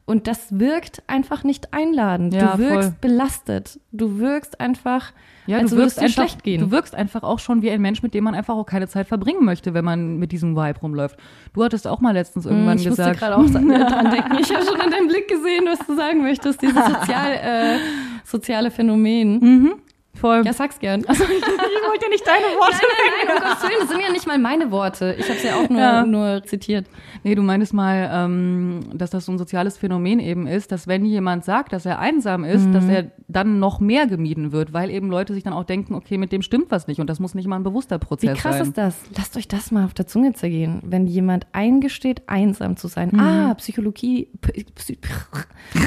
[0.10, 2.34] Und das wirkt einfach nicht einladend.
[2.34, 2.96] Ja, du wirkst voll.
[3.00, 3.80] belastet.
[3.92, 5.12] Du wirkst einfach,
[5.46, 6.62] Ja, als du wirkst einfach, schlecht gehen.
[6.62, 9.08] du wirkst einfach auch schon wie ein Mensch, mit dem man einfach auch keine Zeit
[9.08, 11.16] verbringen möchte, wenn man mit diesem Vibe rumläuft.
[11.54, 13.20] Du hattest auch mal letztens irgendwann Hm, ich gesagt.
[13.20, 13.68] gerade auch dran
[14.12, 14.38] denken.
[14.42, 17.78] Ich habe schon in deinem Blick gesehen, was du sagen möchtest, dieses sozial, äh,
[18.24, 19.74] soziale Phänomen.
[20.20, 20.44] Voll.
[20.46, 21.02] Ja, sag's gern.
[21.08, 22.78] ich wollte ja nicht deine Worte.
[22.82, 25.16] Nein, nein, um Gottes Willen, das sind ja nicht mal meine Worte.
[25.18, 26.06] Ich habe ja auch nur, Ja.
[26.06, 26.88] nur zitiert.
[27.24, 31.06] Nee, du meintest mal, ähm, dass das so ein soziales Phänomen eben ist, dass wenn
[31.06, 32.74] jemand sagt, dass er einsam ist, Mhm.
[32.74, 36.18] dass er dann noch mehr gemieden wird, weil eben Leute sich dann auch denken, okay,
[36.18, 38.58] mit dem stimmt was nicht und das muss nicht mal ein bewusster Wie Prozess krass
[38.58, 38.68] sein.
[38.68, 38.96] ist das?
[39.16, 40.82] Lasst euch das mal auf der Zunge zergehen.
[40.84, 43.18] Wenn jemand eingesteht, einsam zu sein.
[43.20, 44.30] Ah, Psychologie,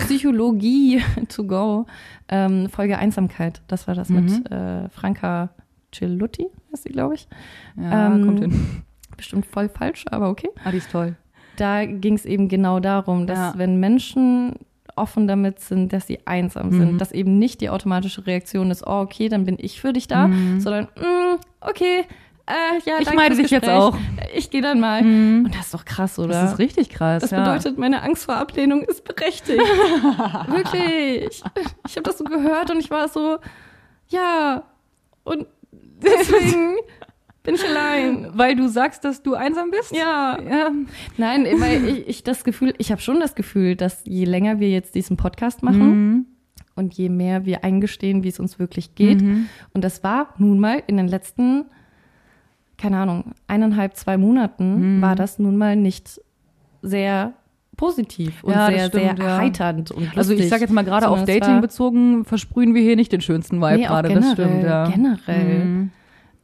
[0.07, 1.87] Psychologie to go.
[2.28, 3.62] Ähm, Folge Einsamkeit.
[3.68, 5.50] Das war das mit äh, Franka
[5.94, 7.28] Cellutti, heißt sie, glaube ich.
[7.76, 8.82] Ja, Ähm, kommt hin.
[9.16, 10.48] Bestimmt voll falsch, aber okay.
[10.64, 11.16] Ah, die ist toll.
[11.56, 13.54] da ging es eben genau darum, dass Ja.
[13.56, 14.54] wenn Menschen
[14.96, 16.72] offen damit sind, dass sie einsam Mhm.
[16.78, 20.06] sind, dass eben nicht die automatische Reaktion ist, oh, okay, dann bin ich für dich
[20.08, 22.04] da, sondern, mm, okay,
[22.46, 23.02] äh, ja, Mhm.
[23.02, 23.96] Ich meide fürs dich jetzt auch.
[24.35, 25.00] Ich gehe dann mal.
[25.02, 26.28] Und das ist doch krass, oder?
[26.42, 27.22] Das ist richtig krass.
[27.22, 27.44] Das ja.
[27.44, 29.59] bedeutet, meine Angst vor Ablehnung ist berechtigt.
[30.48, 31.42] Wirklich.
[31.87, 33.38] Ich habe das so gehört und ich war so,
[34.09, 34.64] ja.
[35.24, 35.46] Und
[36.02, 36.76] deswegen
[37.44, 38.28] Bin ich allein.
[38.35, 39.94] Weil du sagst, dass du einsam bist?
[39.94, 40.38] Ja.
[40.40, 40.70] ja.
[41.16, 44.68] Nein, weil ich, ich das Gefühl, ich habe schon das Gefühl, dass je länger wir
[44.70, 46.26] jetzt diesen Podcast machen Mhm.
[46.76, 49.20] und je mehr wir eingestehen, wie es uns wirklich geht.
[49.22, 49.48] Mhm.
[49.74, 51.64] Und das war nun mal in den letzten,
[52.83, 55.03] keine Ahnung, eineinhalb, zwei Monaten Mhm.
[55.03, 56.20] war das nun mal nicht
[56.83, 57.33] sehr
[57.76, 59.39] positiv und Ja, sehr, stimmt, sehr ja.
[59.39, 60.18] heiternd und lustig.
[60.18, 63.61] Also ich sag jetzt mal gerade auf Dating bezogen, versprühen wir hier nicht den schönsten
[63.61, 64.89] Vibe Nee, gerade, generell, das stimmt, ja.
[64.89, 65.64] generell.
[65.64, 65.91] Mhm.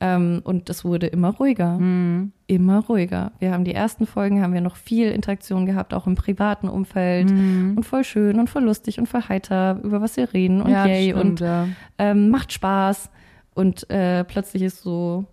[0.01, 1.77] Ähm, und es wurde immer ruhiger.
[1.77, 2.31] Mhm.
[2.47, 3.33] Immer ruhiger.
[3.41, 7.31] Wir haben die ersten Folgen, haben wir noch viel Interaktion gehabt, auch im privaten Umfeld.
[7.33, 7.73] Mhm.
[7.77, 10.87] Und voll schön und voll lustig und voll heiter, über was wir reden und ja,
[10.87, 11.67] yay stimmt, und ja.
[11.99, 13.11] ähm, macht Spaß.
[13.59, 15.25] Und äh, plötzlich ist so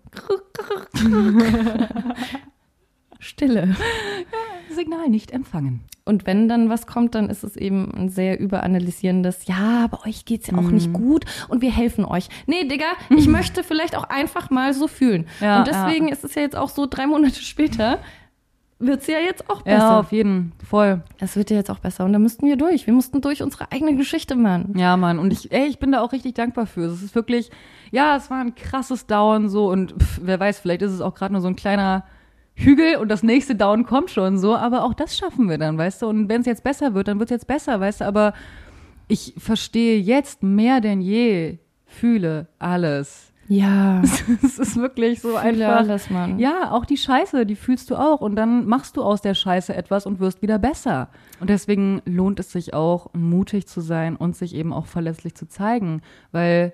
[3.20, 3.76] Stille.
[4.68, 5.82] Signal nicht empfangen.
[6.04, 10.24] Und wenn dann was kommt, dann ist es eben ein sehr überanalysierendes, ja, bei euch
[10.24, 10.74] geht's ja auch Mhm.
[10.74, 12.28] nicht gut und wir helfen euch.
[12.46, 15.26] Nee, Digga, ich möchte vielleicht auch einfach mal so fühlen.
[15.40, 18.00] Ja, und deswegen ist es ja jetzt auch so, drei Monate später
[18.78, 19.78] wird's ja jetzt auch besser.
[19.78, 21.02] Ja, auf jeden voll.
[21.18, 22.86] Es wird ja jetzt auch besser und da müssten wir durch.
[22.86, 24.74] Wir mussten durch unsere eigene Geschichte, Mann.
[24.76, 25.18] Ja, Mann.
[25.18, 26.82] Und ich, ey, ich bin da auch richtig dankbar für.
[26.82, 27.50] Es ist wirklich,
[27.90, 31.14] ja, es war ein krasses Down so und pff, wer weiß, vielleicht ist es auch
[31.14, 32.04] gerade nur so ein kleiner
[32.54, 36.02] Hügel und das nächste Down kommt schon so, aber auch das schaffen wir dann, weißt
[36.02, 36.06] du?
[36.06, 38.06] Und wenn es jetzt besser wird, dann wird es jetzt besser, weißt du?
[38.06, 38.32] Aber
[39.08, 43.32] ich verstehe jetzt mehr denn je, fühle alles.
[43.48, 44.02] Ja,
[44.42, 45.76] Es ist wirklich so einfach.
[45.76, 46.38] alles, Mann.
[46.38, 48.20] Ja, auch die Scheiße, die fühlst du auch.
[48.20, 51.08] Und dann machst du aus der Scheiße etwas und wirst wieder besser.
[51.40, 55.46] Und deswegen lohnt es sich auch, mutig zu sein und sich eben auch verletzlich zu
[55.48, 56.02] zeigen.
[56.32, 56.72] Weil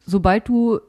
[0.00, 0.80] sobald du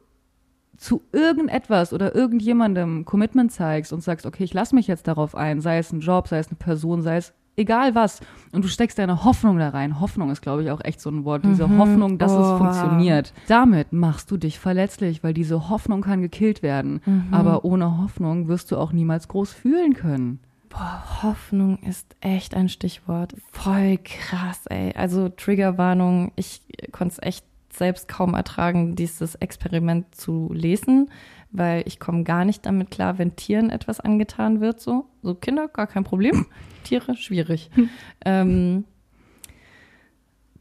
[0.77, 5.61] zu irgendetwas oder irgendjemandem Commitment zeigst und sagst, okay, ich lasse mich jetzt darauf ein,
[5.61, 8.97] sei es ein Job, sei es eine Person, sei es egal was, und du steckst
[8.97, 9.99] deine Hoffnung da rein.
[9.99, 11.45] Hoffnung ist, glaube ich, auch echt so ein Wort.
[11.45, 12.57] Diese Hoffnung, dass es Oha.
[12.57, 13.33] funktioniert.
[13.47, 17.01] Damit machst du dich verletzlich, weil diese Hoffnung kann gekillt werden.
[17.31, 20.39] Aber ohne Hoffnung wirst du auch niemals groß fühlen können.
[20.69, 23.33] Boah, Hoffnung ist echt ein Stichwort.
[23.51, 24.93] Voll krass, ey.
[24.95, 31.09] Also Triggerwarnung, ich konnte es echt selbst kaum ertragen, dieses Experiment zu lesen,
[31.57, 35.05] weil ich komme gar nicht damit klar, wenn Tieren etwas angetan wird, so.
[35.21, 36.45] So Kinder, gar kein Problem.
[36.83, 37.69] Tiere, schwierig.
[38.25, 38.85] ähm,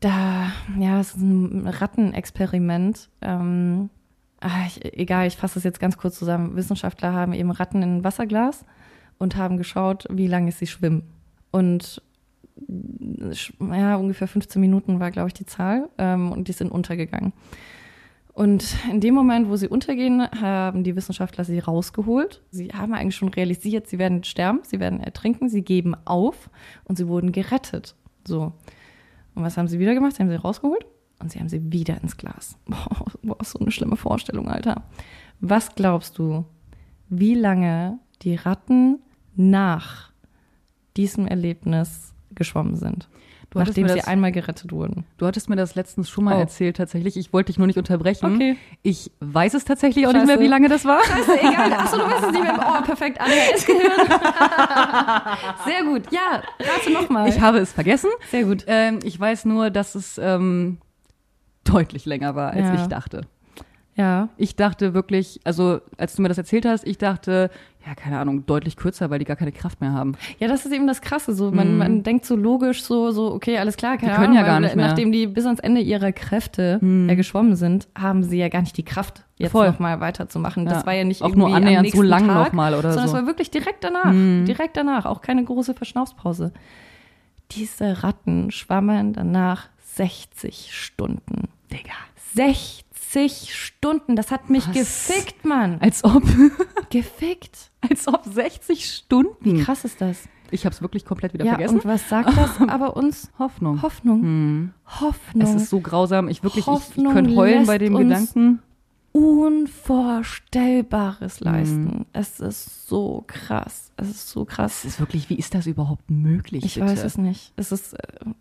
[0.00, 3.08] da, ja, es ist ein Rattenexperiment.
[3.22, 3.90] Ähm,
[4.40, 6.56] ah, ich, egal, ich fasse es jetzt ganz kurz zusammen.
[6.56, 8.64] Wissenschaftler haben eben Ratten in ein Wasserglas
[9.18, 11.04] und haben geschaut, wie lange sie schwimmen.
[11.50, 12.02] Und
[13.60, 15.88] ja, ungefähr 15 Minuten war, glaube ich, die Zahl.
[15.98, 17.32] Ähm, und die sind untergegangen.
[18.34, 22.42] Und in dem Moment, wo sie untergehen, haben die Wissenschaftler sie rausgeholt.
[22.50, 26.50] Sie haben eigentlich schon realisiert, sie werden sterben, sie werden ertrinken, sie geben auf
[26.82, 27.94] und sie wurden gerettet.
[28.26, 28.52] So.
[29.36, 30.16] Und was haben sie wieder gemacht?
[30.16, 30.84] Sie haben sie rausgeholt
[31.20, 32.58] und sie haben sie wieder ins Glas.
[33.22, 34.82] Boah, so eine schlimme Vorstellung, Alter.
[35.40, 36.44] Was glaubst du,
[37.08, 38.98] wie lange die Ratten
[39.36, 40.10] nach
[40.96, 43.08] diesem Erlebnis geschwommen sind?
[43.54, 45.04] Du nachdem sie das- einmal gerettet wurden.
[45.16, 46.40] Du hattest mir das letztens schon mal Oh.
[46.40, 47.16] erzählt, tatsächlich.
[47.16, 48.34] Ich wollte dich nur nicht unterbrechen.
[48.34, 48.56] Okay.
[48.82, 51.00] Ich weiß es tatsächlich auch nicht mehr, wie lange das war.
[51.04, 51.72] Scheiße, egal.
[51.72, 52.58] Achso, du weißt es nicht mehr.
[52.58, 53.20] Oh, perfekt.
[53.20, 54.08] ADHS-Gehirn.
[55.64, 56.02] Sehr gut.
[56.12, 57.28] Ja, rate nochmal.
[57.28, 58.10] Ich habe es vergessen.
[58.30, 58.64] Sehr gut.
[58.66, 60.78] Ähm, ich weiß nur, dass es ähm,
[61.64, 62.74] deutlich länger war, als Ja.
[62.74, 63.22] ich dachte.
[63.96, 64.28] Ja.
[64.36, 67.50] Ich dachte wirklich, also als du mir das erzählt hast, ich dachte,
[67.86, 70.16] ja, keine Ahnung, deutlich kürzer, weil die gar keine Kraft mehr haben.
[70.38, 71.34] Ja, das ist eben das Krasse.
[71.34, 74.12] So, man, man denkt so logisch, so, so, okay, alles klar, keine.
[74.12, 74.86] Die können Ahnung, ja gar nicht mehr.
[74.88, 78.76] Nachdem die bis ans Ende ihrer Kräfte ja geschwommen sind, haben sie ja gar nicht
[78.76, 80.64] die Kraft, jetzt nochmal weiterzumachen.
[80.64, 80.86] Das Ja.
[80.86, 83.14] war ja nicht Auch nur annähernd so lang nochmal oder sondern so.
[83.14, 83.18] Mhm.
[83.18, 84.12] es war wirklich direkt danach.
[84.12, 85.04] Direkt danach.
[85.04, 86.52] Auch keine große Verschnaufspause.
[87.52, 91.48] Diese Ratten schwammen danach 60 Stunden.
[91.70, 91.92] Digga.
[92.34, 92.83] 60
[93.54, 94.74] Stunden, das hat mich Was?
[94.74, 95.78] gefickt, Mann.
[95.80, 96.22] Als ob,
[96.90, 97.70] Gefickt.
[97.80, 99.36] als ob 60 Stunden.
[99.58, 100.28] Wie krass ist das?
[100.50, 101.76] Ich habe es wirklich komplett wieder Ja, vergessen.
[101.76, 103.30] und was sagt das aber uns?
[103.38, 103.80] Hoffnung.
[103.82, 104.22] Hoffnung.
[104.22, 104.70] Hm.
[105.00, 105.42] Hoffnung.
[105.48, 106.28] Es ist so grausam.
[106.28, 108.60] Ich wirklich, ich, ich Hoffnung könnte heulen bei dem Gedanken.
[110.14, 111.44] Unvorstellbares Hm.
[111.44, 112.06] leisten.
[112.12, 113.92] Es ist so krass.
[113.96, 114.84] Es ist so Es krass.
[114.84, 116.64] ist wirklich, wie ist das überhaupt möglich?
[116.64, 116.86] Ich bitte?
[116.88, 117.52] weiß es nicht.
[117.56, 117.98] Es ist, äh,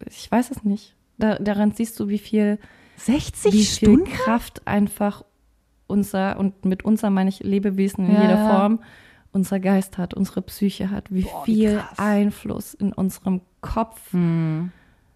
[0.07, 0.95] ich weiß es nicht.
[1.17, 2.57] Da, daran siehst du, wie viel,
[3.05, 4.05] 60 wie viel Stunden?
[4.05, 5.23] Kraft einfach
[5.87, 8.47] unser, und mit unser meine ich Lebewesen in Ja, jeder ja.
[8.47, 8.79] Form,
[9.31, 11.99] unser Geist hat, unsere Psyche hat, wie Boah, viel krass.
[11.99, 14.71] Einfluss in unserem Kopf Hm.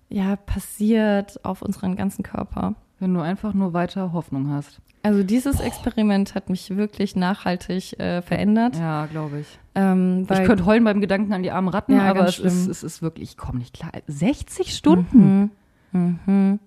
[0.10, 2.76] ja passiert auf unseren ganzen Körper.
[3.00, 4.82] Wenn du einfach nur weiter Hoffnung hast.
[5.04, 8.76] Also dieses Experiment hat mich wirklich nachhaltig äh, verändert.
[8.76, 9.60] Ja, glaube ich.
[9.76, 12.84] Ähm, ich könnte heulen beim Gedanken an die armen Ratten, Ja, aber es ist, es
[12.84, 13.92] ist wirklich, ich komme nicht klar.
[14.08, 15.52] 60 Stunden?
[15.92, 16.20] Mhm.
[16.26, 16.60] Mhm.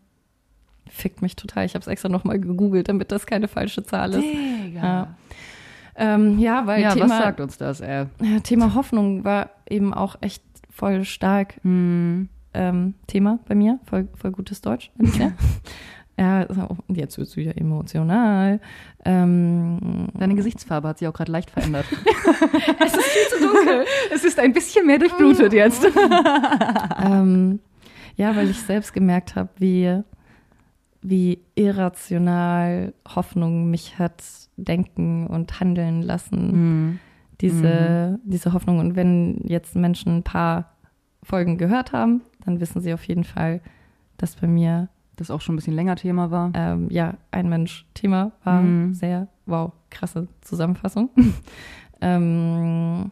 [0.90, 1.64] Fickt mich total.
[1.64, 4.22] Ich habe es extra nochmal gegoogelt, damit das keine falsche Zahl ist.
[4.22, 4.80] Digga.
[4.82, 5.14] Ja.
[5.96, 8.06] Ähm, ja, weil Ja, Thema, was sagt uns das, ey?
[8.22, 12.28] ja, Thema Hoffnung war eben auch echt voll stark Hm.
[12.54, 13.78] ähm, Thema bei mir.
[13.84, 14.90] Voll, voll gutes Deutsch.
[16.18, 18.60] Ja, ja jetzt wird es wieder emotional.
[19.06, 21.86] Ähm, Deine Gesichtsfarbe hat sich auch gerade leicht verändert.
[22.78, 23.84] es ist viel zu dunkel.
[24.14, 25.86] es ist ein bisschen mehr durchblutet jetzt.
[27.02, 27.60] ähm,
[28.16, 30.02] ja, weil ich selbst gemerkt habe, wie,
[31.02, 34.22] wie irrational Hoffnung mich hat
[34.56, 36.52] denken und handeln lassen.
[36.52, 36.98] Hm.
[37.40, 38.80] Diese, diese Hoffnung.
[38.80, 40.74] Und wenn jetzt Menschen ein paar
[41.22, 43.62] Folgen gehört haben, dann wissen sie auf jeden Fall,
[44.18, 46.52] dass bei mir Das auch schon ein bisschen länger Thema war.
[46.54, 48.60] ähm, ja ein Mensch Thema war.
[48.60, 48.92] Mhm.
[48.94, 51.08] Sehr, wow, krasse Zusammenfassung.
[52.02, 53.10] ähm,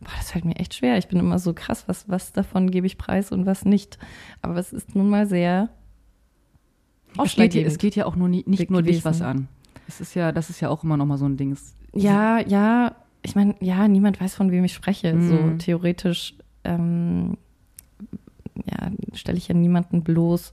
[0.00, 0.98] boah, das fällt mir echt schwer.
[0.98, 3.98] Ich bin immer so krass, was, was davon gebe ich preis und was nicht.
[4.42, 5.70] Aber es ist nun mal sehr
[7.22, 9.04] Es geht, ja- es geht ja auch nur nicht Weg nur dich gewesen.
[9.04, 9.48] was an.
[9.86, 11.56] Es ist ja, das ist ja auch immer noch mal so ein Ding.
[11.92, 15.14] Ja, ja, ich meine, ja, niemand weiß, von wem ich spreche.
[15.14, 15.28] Mhm.
[15.28, 16.34] So theoretisch,
[16.64, 17.36] ähm,
[18.66, 20.52] ja, stelle ich ja niemanden bloß.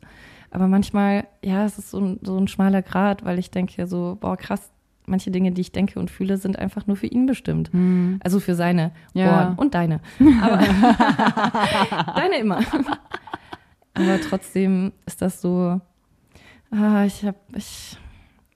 [0.52, 4.18] Aber manchmal, ja, es ist so ein, so ein schmaler Grad, weil ich denke so,
[4.20, 4.70] boah, krass,
[5.06, 7.72] manche Dinge, die ich denke und fühle, sind einfach nur für ihn bestimmt.
[7.72, 8.20] Hm.
[8.24, 9.48] Also für seine Ja.
[9.48, 10.02] Ohren und deine.
[10.42, 10.58] Aber
[12.16, 12.60] deine immer.
[13.94, 15.80] Aber trotzdem ist das so,
[16.72, 17.98] ah, ich habe, ich,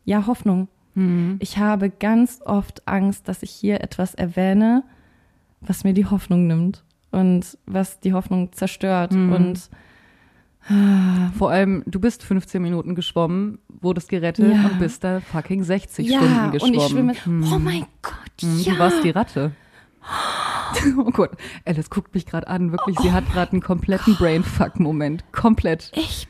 [0.03, 0.67] ja, Hoffnung.
[0.95, 1.37] Hm.
[1.39, 4.83] Ich habe ganz oft Angst, dass ich hier etwas erwähne,
[5.61, 9.11] was mir die Hoffnung nimmt und was die Hoffnung zerstört.
[9.13, 9.33] Mhm.
[9.33, 9.69] Und
[11.37, 14.65] Vor allem, du bist 15 Minuten geschwommen, wurdest gerettet Ja.
[14.65, 16.75] und bist da fucking 60 ja, Stunden und geschwommen.
[16.79, 17.13] ich schwimme.
[17.25, 17.53] Hm.
[17.53, 18.73] Oh mein Gott, Hm, ja.
[18.73, 19.51] Du warst die Ratte.
[20.97, 21.31] Oh Gott,
[21.63, 22.99] Alice guckt mich gerade an, wirklich.
[22.99, 25.23] Sie hat gerade einen kompletten Brainfuck-Moment.
[25.31, 25.91] Komplett.
[25.95, 26.27] Ich.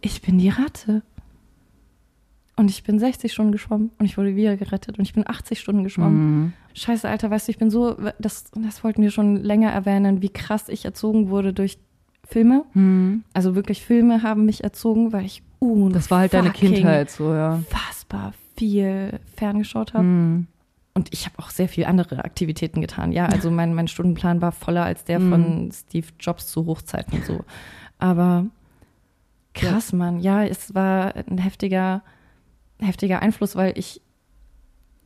[0.00, 1.02] Ich bin die Ratte.
[2.58, 5.60] Und ich bin 60 Stunden geschwommen und ich wurde wieder gerettet und ich bin 80
[5.60, 6.40] Stunden geschwommen.
[6.40, 6.52] Mhm.
[6.72, 10.30] Scheiße, Alter, weißt du, ich bin so, das, das wollten wir schon länger erwähnen, wie
[10.30, 11.78] krass ich erzogen wurde durch
[12.26, 12.64] Filme.
[12.72, 13.24] Mhm.
[13.34, 17.34] Also wirklich Filme haben mich erzogen, weil ich un Das war halt deine Kindheit, so,
[17.34, 17.56] ja.
[17.56, 20.04] Unfassbar viel ferngeschaut habe.
[20.04, 20.46] Mhm.
[20.94, 23.12] Und ich habe auch sehr viel andere Aktivitäten getan.
[23.12, 25.30] Ja, also mein, mein Stundenplan war voller als der Mhm.
[25.30, 27.44] von Steve Jobs zu Hochzeiten und so.
[27.98, 28.46] Aber
[29.56, 30.20] krass, Mann.
[30.20, 32.02] Ja, es war ein heftiger,
[32.78, 34.00] heftiger Einfluss, weil ich,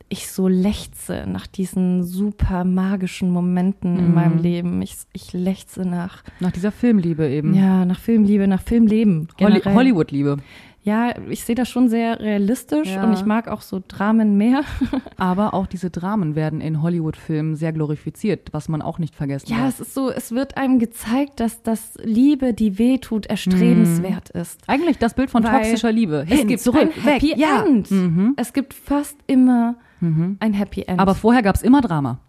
[0.09, 4.13] ich so lechze nach diesen super magischen Momenten in Mhm.
[4.13, 4.81] meinem Leben.
[4.81, 7.53] Ich, ich lechze nach, Nach dieser Filmliebe eben.
[7.53, 9.29] ja, nach Filmliebe, nach Filmleben.
[9.37, 9.73] Generell.
[9.73, 10.37] Hollywood-Liebe.
[10.83, 13.03] Ja, ich sehe das schon sehr realistisch Ja.
[13.03, 14.61] und ich mag auch so Dramen mehr.
[15.17, 19.57] Aber auch diese Dramen werden in Hollywood-Filmen sehr glorifiziert, was man auch nicht vergessen Ja,
[19.59, 19.75] darf.
[19.75, 24.61] es ist so, es wird einem gezeigt, dass das Liebe, die weh tut, erstrebenswert ist.
[24.67, 26.25] Eigentlich das Bild von Weil toxischer Liebe.
[26.27, 27.37] Es Hin, gibt zurück, ein Happy weg.
[27.37, 27.63] Ja.
[27.63, 27.91] End.
[27.91, 28.33] Mhm.
[28.37, 30.37] Es gibt fast immer Mhm.
[30.39, 30.99] ein Happy End.
[30.99, 32.19] Aber vorher gab es immer Drama.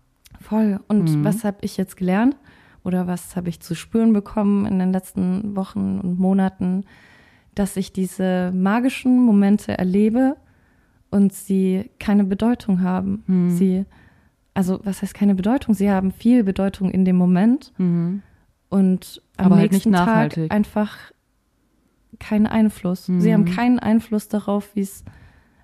[0.42, 0.78] voll.
[0.88, 1.24] Und Mhm.
[1.24, 2.36] was habe ich jetzt gelernt?
[2.84, 6.84] Oder was habe ich zu spüren bekommen in den letzten Wochen und Monaten?
[7.55, 10.36] Dass ich diese magischen Momente erlebe
[11.11, 13.22] und sie keine Bedeutung haben.
[13.26, 13.50] Mhm.
[13.50, 13.84] Sie,
[14.55, 15.74] also was heißt keine Bedeutung?
[15.74, 18.22] Sie haben viel Bedeutung in dem Moment Mhm.
[18.70, 20.50] und am Aber halt nächsten Tag nachhaltig.
[20.50, 20.96] einfach
[22.18, 23.07] keinen Einfluss.
[23.07, 23.32] Sie Mhm.
[23.32, 25.05] haben keinen Einfluss darauf, wie es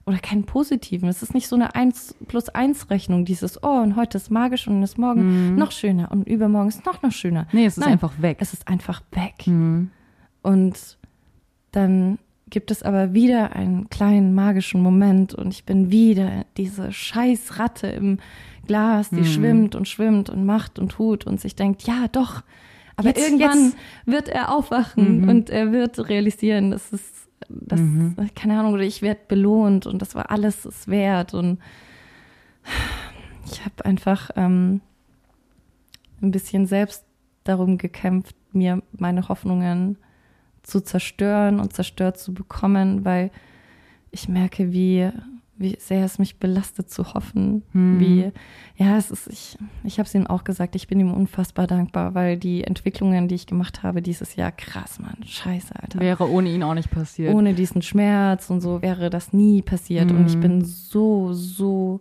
[0.04, 1.06] oder keinen positiven.
[1.08, 4.66] Es ist nicht so eine 1 plus 1 Rechnung, dieses, oh, und heute ist magisch
[4.66, 5.56] und ist morgen Mhm.
[5.56, 7.46] noch schöner und übermorgen ist noch, noch schöner.
[7.52, 8.38] Nee, es ist Nein, einfach weg.
[8.40, 9.46] Es ist einfach weg.
[9.46, 9.90] Mhm.
[10.42, 10.97] Und
[11.78, 12.18] dann
[12.50, 17.86] gibt es aber wieder einen kleinen magischen Moment und ich bin wieder diese scheiß Ratte
[17.88, 18.18] im
[18.66, 19.24] Glas, die Mhm.
[19.24, 22.42] schwimmt und schwimmt und macht und tut und sich denkt, ja doch,
[22.96, 23.76] aber Jetzt- irgendwann jetzt.
[24.06, 25.28] wird er aufwachen Mhm.
[25.28, 27.02] und er wird realisieren, dass es,
[27.48, 28.16] das, Mhm.
[28.34, 31.58] keine Ahnung, oder ich werde belohnt und das war alles es wert und
[33.50, 34.80] ich habe einfach ähm,
[36.20, 37.04] ein bisschen selbst
[37.44, 39.96] darum gekämpft, mir meine Hoffnungen
[40.62, 43.30] zu zerstören und zerstört zu bekommen, weil
[44.10, 45.08] ich merke, wie,
[45.56, 47.62] wie sehr es mich belastet zu hoffen.
[47.72, 48.00] Hm.
[48.00, 48.32] Wie,
[48.76, 52.14] ja, es ist, ich, ich habe es ihm auch gesagt, ich bin ihm unfassbar dankbar,
[52.14, 56.00] weil die Entwicklungen, die ich gemacht habe dieses Jahr, krass, Mann, scheiße, Alter.
[56.00, 57.34] Wäre ohne ihn auch nicht passiert.
[57.34, 60.12] Ohne diesen Schmerz und so wäre das nie passiert.
[60.12, 60.40] Und ich Mhm.
[60.40, 62.00] bin so, so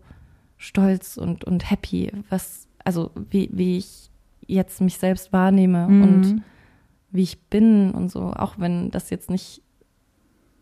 [0.58, 4.10] stolz und, und happy, was, also wie, wie ich
[4.47, 6.01] jetzt mich selbst wahrnehme Mhm.
[6.03, 6.36] und
[7.18, 9.61] wie ich bin und so, auch wenn das jetzt nicht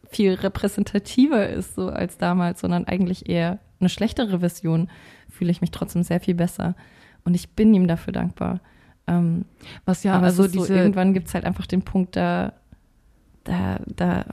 [0.09, 4.89] viel repräsentativer ist so als damals, sondern eigentlich eher eine schlechtere Version,
[5.29, 6.75] fühle ich mich trotzdem sehr viel besser.
[7.23, 8.61] Und ich bin ihm dafür dankbar.
[9.07, 9.45] Ähm,
[9.85, 10.67] Was ja, aber also ist diese.
[10.67, 12.53] so, irgendwann gibt es halt einfach den Punkt, da,
[13.43, 14.25] da, da,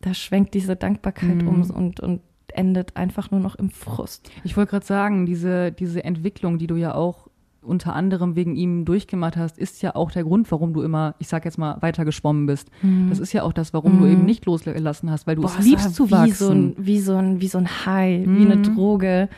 [0.00, 1.48] da schwenkt diese Dankbarkeit Mhm.
[1.48, 4.30] um und, und endet einfach nur noch im Frust.
[4.42, 7.29] Ich wollte gerade sagen, diese, diese Entwicklung, die du ja auch
[7.62, 11.28] unter anderem wegen ihm durchgemacht hast, ist ja auch der Grund, warum du immer, ich
[11.28, 12.70] sag jetzt mal, weiter geschwommen bist.
[13.08, 15.46] Das ist ja auch das, warum du eben nicht losgelassen hast, weil du Mhm.
[15.46, 16.34] Boah, es liebst zu wie wachsen.
[16.34, 19.28] So ein, wie, so ein, wie so ein High, wie eine Droge,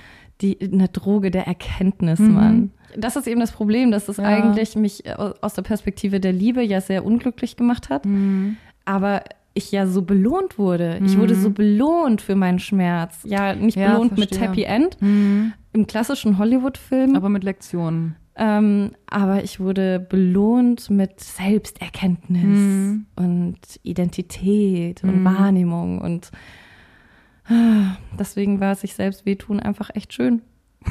[0.41, 2.71] die, eine Droge der Erkenntnis, Mann.
[2.97, 4.25] Das ist eben das Problem, dass es Ja.
[4.25, 8.05] eigentlich mich äh, aus der Perspektive der Liebe ja sehr unglücklich gemacht hat.
[8.85, 9.23] Aber
[9.55, 10.99] ich ja so belohnt wurde.
[11.05, 13.21] Ich wurde so belohnt für meinen Schmerz.
[13.25, 14.49] Ja, nicht Ja, belohnt mit verstehe.
[14.49, 17.17] Happy End im klassischen Hollywood-Film.
[17.17, 18.17] aber mit Lektionen.
[18.35, 23.07] Ähm, aber ich wurde belohnt mit Selbsterkenntnis Mhm.
[23.15, 26.31] und Identität und Wahrnehmung und
[27.51, 30.41] ah, deswegen war sich selbst wehtun einfach echt schön.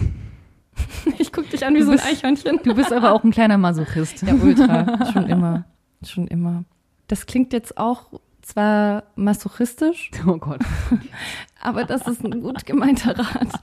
[1.19, 2.59] Ich guck dich an wie Du so ein bist- Eichhörnchen.
[2.63, 4.21] Du bist aber auch ein kleiner Masochist.
[4.23, 5.11] Ja, ultra.
[5.11, 5.65] schon immer.
[6.05, 6.63] Schon immer.
[7.07, 10.61] Das klingt jetzt auch zwar masochistisch, Oh Gott.
[11.61, 13.59] aber das ist ein gut gemeinter Rat.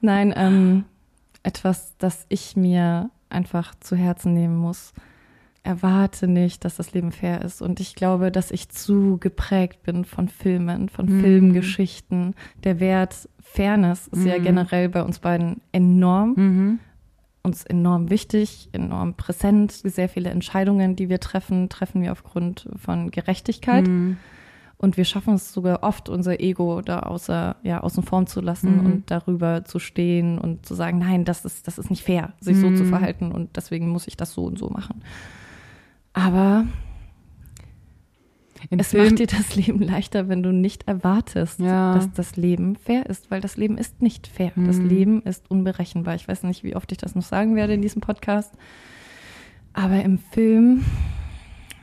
[0.00, 0.84] Nein, ähm,
[1.42, 4.92] etwas, das ich mir einfach zu Herzen nehmen muss.
[5.64, 7.62] Erwarte nicht, dass das Leben fair ist.
[7.62, 11.20] Und ich glaube, dass ich zu geprägt bin von Filmen, von Mhm.
[11.20, 12.34] Filmgeschichten.
[12.64, 14.42] Der Wert Fairness ist ja Mhm.
[14.42, 16.78] generell bei uns beiden enorm Mhm.
[17.42, 19.72] Uns enorm wichtig, enorm präsent.
[19.72, 23.88] Sehr viele Entscheidungen, die wir treffen, treffen wir aufgrund von Gerechtigkeit.
[23.88, 24.16] Mhm.
[24.78, 28.78] Und wir schaffen es sogar oft, unser Ego da außer, ja, außen vorn zu lassen
[28.78, 28.86] Mhm.
[28.86, 32.58] und darüber zu stehen und zu sagen, nein, das ist, das ist nicht fair, sich
[32.58, 32.88] so zu Mhm.
[32.88, 35.02] verhalten und deswegen muss ich das so und so machen.
[36.14, 36.64] Aber
[38.70, 41.94] In es Film- macht dir das Leben leichter, wenn du nicht erwartest, Ja.
[41.94, 44.52] dass das Leben fair ist, weil das Leben ist nicht fair.
[44.56, 44.88] Das Mhm.
[44.88, 46.14] Leben ist unberechenbar.
[46.14, 48.52] Ich weiß nicht, wie oft ich das noch sagen werde in diesem Podcast.
[49.72, 50.84] Aber im Film,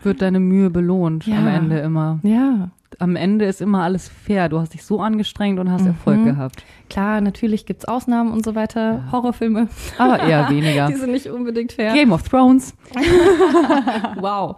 [0.04, 1.38] wird deine Mühe belohnt Ja.
[1.40, 2.20] am Ende immer.
[2.24, 4.50] ja, Am Ende ist immer alles fair.
[4.50, 6.26] Du hast dich so angestrengt und hast Erfolg Mhm.
[6.26, 6.64] gehabt.
[6.90, 9.04] klar, natürlich gibt's Ausnahmen und so weiter.
[9.12, 9.68] Horrorfilme,
[10.00, 10.88] Aber eher weniger.
[10.92, 11.94] die sind nicht unbedingt fair.
[11.94, 12.74] Game of Thrones.
[14.20, 14.58] Wow.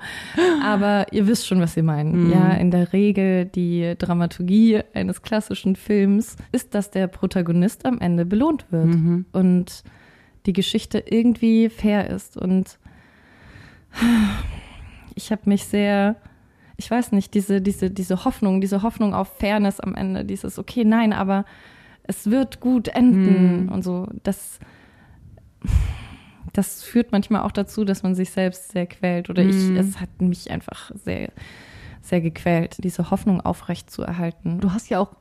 [0.64, 2.28] Aber ihr wisst schon, was wir meinen.
[2.28, 2.32] Mhm.
[2.32, 8.26] Ja, in der Regel die Dramaturgie eines klassischen Films ist, dass der Protagonist am Ende
[8.26, 9.26] belohnt wird Mhm.
[9.34, 9.84] und
[10.46, 12.38] die Geschichte irgendwie fair ist.
[12.38, 12.80] Und
[15.16, 16.16] ich habe mich sehr,
[16.82, 20.84] ich weiß nicht, diese, diese, diese Hoffnung, diese Hoffnung auf Fairness am Ende, dieses, okay,
[20.84, 21.46] nein, aber
[22.02, 23.72] es wird gut enden Mhm.
[23.72, 24.58] und so, das,
[26.54, 29.30] das führt manchmal auch dazu, dass man sich selbst sehr quält.
[29.30, 29.78] Oder ich, Mhm.
[29.78, 31.32] es hat mich einfach sehr,
[32.02, 34.60] sehr gequält, diese Hoffnung aufrecht zu erhalten.
[34.60, 35.14] Du hast ja auch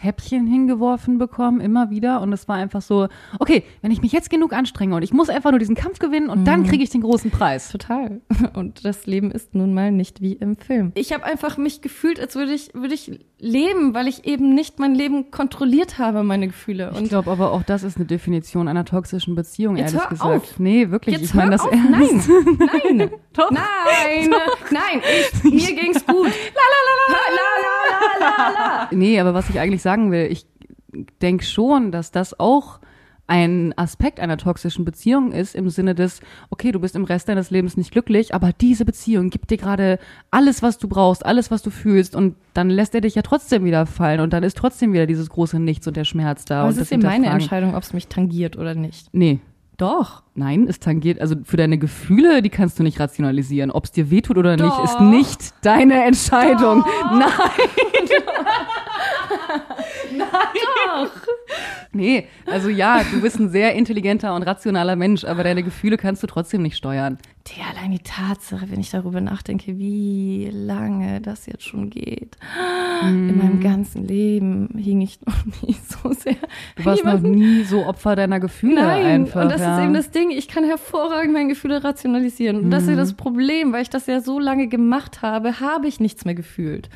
[0.00, 2.20] Häppchen hingeworfen bekommen, immer wieder.
[2.20, 3.08] Und es war einfach so,
[3.40, 6.30] okay, wenn ich mich jetzt genug anstrenge und ich muss einfach nur diesen Kampf gewinnen
[6.30, 7.68] und dann kriege ich den großen Preis.
[7.70, 8.20] Total.
[8.54, 10.92] Und das Leben ist nun mal nicht wie im Film.
[10.94, 14.78] Ich habe einfach mich gefühlt, als würde ich, würde ich leben, weil ich eben nicht
[14.78, 16.90] mein Leben kontrolliert habe, meine Gefühle.
[16.92, 20.10] Ich Und glaube aber auch, das ist eine Definition einer toxischen Beziehung, Jetzt ehrlich hör
[20.10, 20.30] gesagt.
[20.52, 20.58] auf.
[20.60, 21.16] Nee, wirklich.
[21.16, 21.72] jetzt ich meine das auf.
[21.72, 22.28] ernst.
[22.28, 22.58] Nein,
[22.98, 23.50] nein, Doch.
[23.50, 24.30] nein,
[24.70, 25.02] nein,
[25.42, 26.26] ich, mir ging's gut.
[26.26, 28.88] La la la la la la la la.
[28.90, 30.46] Nee, aber was ich eigentlich sagen will, ich
[31.20, 32.80] denke schon, dass das auch
[33.28, 37.50] ein Aspekt einer toxischen Beziehung ist, im Sinne des, okay, du bist im Rest deines
[37.50, 39.98] Lebens nicht glücklich, aber diese Beziehung gibt dir gerade
[40.30, 43.66] alles, was du brauchst, alles, was du fühlst und dann lässt er dich ja trotzdem
[43.66, 46.60] wieder fallen und dann ist trotzdem wieder dieses große Nichts und der Schmerz da.
[46.60, 47.26] Aber und es ist ja meine.
[47.26, 49.08] Entscheidung, ob es mich tangiert oder nicht.
[49.12, 49.40] Nee,
[49.78, 50.24] Doch.
[50.34, 53.70] nein, es tangiert, also für deine Gefühle, die kannst du nicht rationalisieren.
[53.70, 55.00] Ob es dir wehtut oder nicht, ist Doch.
[55.00, 56.84] nicht deine Entscheidung.
[57.12, 57.28] Nein.
[61.92, 66.22] Nee, also ja, du bist ein sehr intelligenter und rationaler Mensch, aber deine Gefühle kannst
[66.22, 67.18] du trotzdem nicht steuern.
[67.46, 72.36] Die allein die Tatsache, wenn ich darüber nachdenke, wie lange das jetzt schon geht.
[73.02, 76.36] In meinem ganzen Leben hing ich noch nie so sehr.
[76.76, 79.42] Du warst noch jemanden- nie so Opfer deiner Gefühle Nein, einfach.
[79.42, 79.78] und das ja.
[79.78, 80.30] ist eben das Ding.
[80.30, 82.56] Ich kann hervorragend meine Gefühle rationalisieren.
[82.64, 82.98] Und das ist ja Mhm.
[82.98, 86.90] das Problem, weil ich das ja so lange gemacht habe, habe ich nichts mehr gefühlt.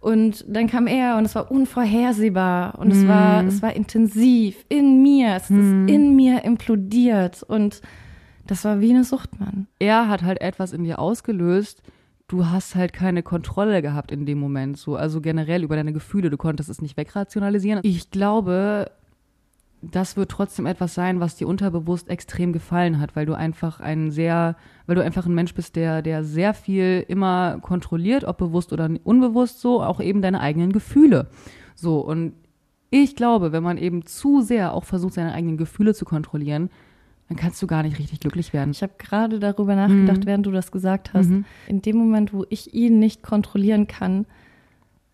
[0.00, 3.48] Und dann kam er und es war unvorhersehbar und es war, Mhm.
[3.48, 5.50] es war intensiv in mir, es ist
[5.90, 7.80] in mir implodiert und
[8.46, 9.66] das war wie eine Sucht, Mann.
[9.78, 11.82] er hat halt etwas in dir ausgelöst.
[12.28, 16.28] Du hast halt keine Kontrolle gehabt in dem Moment, so also generell über deine Gefühle.
[16.30, 17.80] Du konntest es nicht wegrationalisieren.
[17.82, 18.90] Ich glaube,
[19.80, 24.10] das wird trotzdem etwas sein, was dir unterbewusst extrem gefallen hat, weil du einfach ein
[24.10, 24.56] sehr,
[24.86, 28.90] weil du einfach ein Mensch bist, der, der sehr viel immer kontrolliert, ob bewusst oder
[29.04, 31.28] unbewusst so, auch eben deine eigenen Gefühle.
[31.74, 32.32] So und
[32.90, 36.70] ich glaube, wenn man eben zu sehr auch versucht, seine eigenen Gefühle zu kontrollieren,
[37.28, 38.70] dann kannst du gar nicht richtig glücklich werden.
[38.70, 41.28] Ich habe gerade darüber nachgedacht, während du das gesagt hast.
[41.28, 41.44] Mhm.
[41.66, 44.26] In dem Moment, wo ich ihn nicht kontrollieren kann,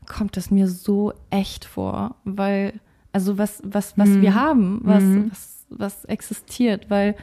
[0.07, 2.75] kommt es mir so echt vor, weil
[3.15, 4.21] Also was, was, was Mhm.
[4.23, 5.31] wir haben, was, Mhm.
[5.31, 7.15] was, was existiert, weil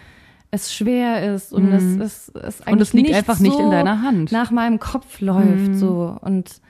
[0.50, 2.02] es schwer ist und es, Mhm.
[2.02, 4.32] es, es Und es liegt nicht einfach nicht so in deiner Hand.
[4.32, 5.76] nach meinem Kopf läuft Mhm.
[5.76, 6.62] so und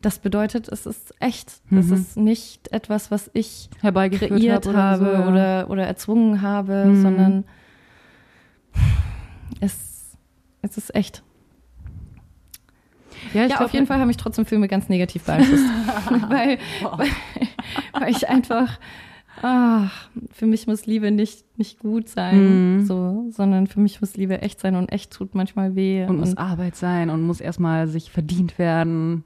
[0.00, 1.60] das bedeutet, es ist echt.
[1.72, 1.92] Es Mhm.
[1.94, 5.28] ist nicht etwas, was ich herbeigeführt kreiert hab habe oder, so, ja.
[5.28, 7.02] oder, oder erzwungen habe, Mhm.
[7.02, 7.44] sondern
[9.60, 10.16] es,
[10.62, 11.22] es ist echt.
[13.34, 15.64] Ja, ich ja, auf jeden Fall haben mich trotzdem Filme ganz negativ beeinflusst.
[16.28, 16.98] weil, Wow.
[16.98, 17.08] weil,
[17.92, 18.78] weil ich einfach,
[19.42, 19.88] ah,
[20.32, 22.86] für mich muss Liebe nicht, nicht gut sein, Mhm.
[22.86, 26.04] so, sondern für mich muss Liebe echt sein und echt tut manchmal weh.
[26.06, 29.24] Und muss Arbeit sein und muss erstmal sich verdient werden.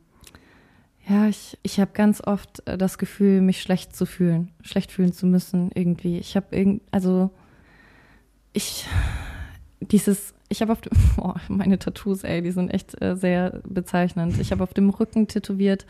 [1.08, 5.12] Ja, ich, ich habe ganz oft äh, das Gefühl, mich schlecht zu fühlen, schlecht fühlen
[5.12, 6.18] zu müssen irgendwie.
[6.18, 7.30] Ich habe irgend, also
[8.52, 8.86] ich
[9.80, 14.38] dieses, ich habe auf dem, oh, meine Tattoos, ey, die sind echt äh, sehr bezeichnend.
[14.38, 15.86] Ich habe auf dem Rücken tätowiert,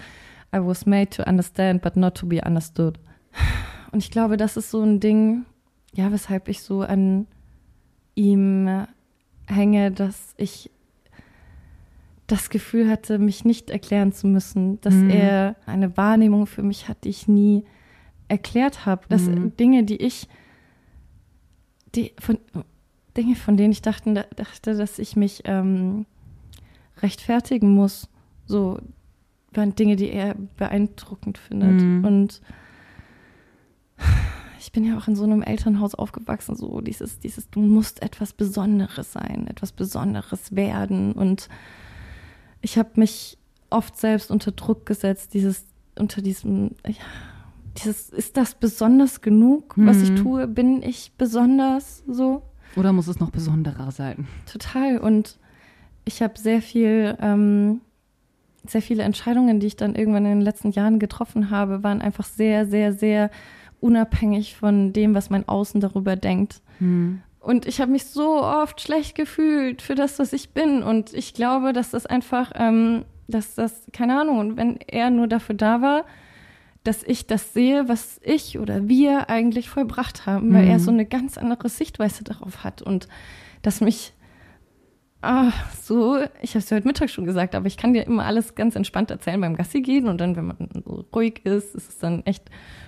[0.54, 2.98] I was made to understand, but not to be understood.
[3.90, 5.44] Und ich glaube, das ist so ein Ding,
[5.94, 7.26] ja, weshalb ich so an
[8.14, 8.86] ihm
[9.46, 10.70] hänge, dass ich
[12.26, 15.10] das Gefühl hatte, mich nicht erklären zu müssen, dass Mhm.
[15.10, 17.64] er eine Wahrnehmung für mich hat, die ich nie
[18.28, 19.02] erklärt habe.
[19.08, 19.54] Dass Mhm.
[19.56, 20.28] Dinge, die ich,
[21.94, 22.38] die von
[23.16, 26.06] Dinge, von denen ich dachte, dachte, dass ich mich ähm,
[27.02, 28.08] rechtfertigen muss,
[28.46, 28.78] so
[29.52, 31.82] waren Dinge, die er beeindruckend findet.
[31.82, 32.04] Mhm.
[32.04, 32.40] Und
[34.58, 38.32] ich bin ja auch in so einem Elternhaus aufgewachsen, so dieses, dieses, du musst etwas
[38.32, 41.12] Besonderes sein, etwas Besonderes werden.
[41.12, 41.48] Und
[42.62, 43.36] ich habe mich
[43.70, 45.64] oft selbst unter Druck gesetzt, dieses,
[45.98, 46.94] unter diesem, ja,
[47.78, 50.16] dieses, ist das besonders genug, was ich Mhm.
[50.16, 50.46] tue?
[50.48, 52.42] Bin ich besonders so?
[52.76, 54.26] Oder muss es noch besonderer sein?
[54.50, 54.98] Total.
[54.98, 55.38] Und
[56.04, 57.80] ich habe sehr viel, ähm,
[58.66, 62.24] sehr viele Entscheidungen, die ich dann irgendwann in den letzten Jahren getroffen habe, waren einfach
[62.24, 63.30] sehr, sehr, sehr
[63.80, 66.62] unabhängig von dem, was mein Außen darüber denkt.
[66.78, 67.20] Hm.
[67.40, 70.82] Und ich habe mich so oft schlecht gefühlt für das, was ich bin.
[70.82, 75.26] Und ich glaube, dass das einfach, ähm, dass das, keine Ahnung, und wenn er nur
[75.26, 76.04] dafür da war,
[76.85, 80.70] dass ich das sehe, was ich oder wir eigentlich vollbracht haben, weil Mhm.
[80.70, 83.09] er so eine ganz andere Sichtweise darauf hat und
[83.62, 84.12] dass mich
[85.24, 88.24] ah, so, ich habe es ja heute Mittag schon gesagt, aber ich kann dir immer
[88.24, 91.89] alles ganz entspannt erzählen beim Gassi gehen und dann, wenn man so ruhig ist, ist
[91.91, 92.43] es dann echt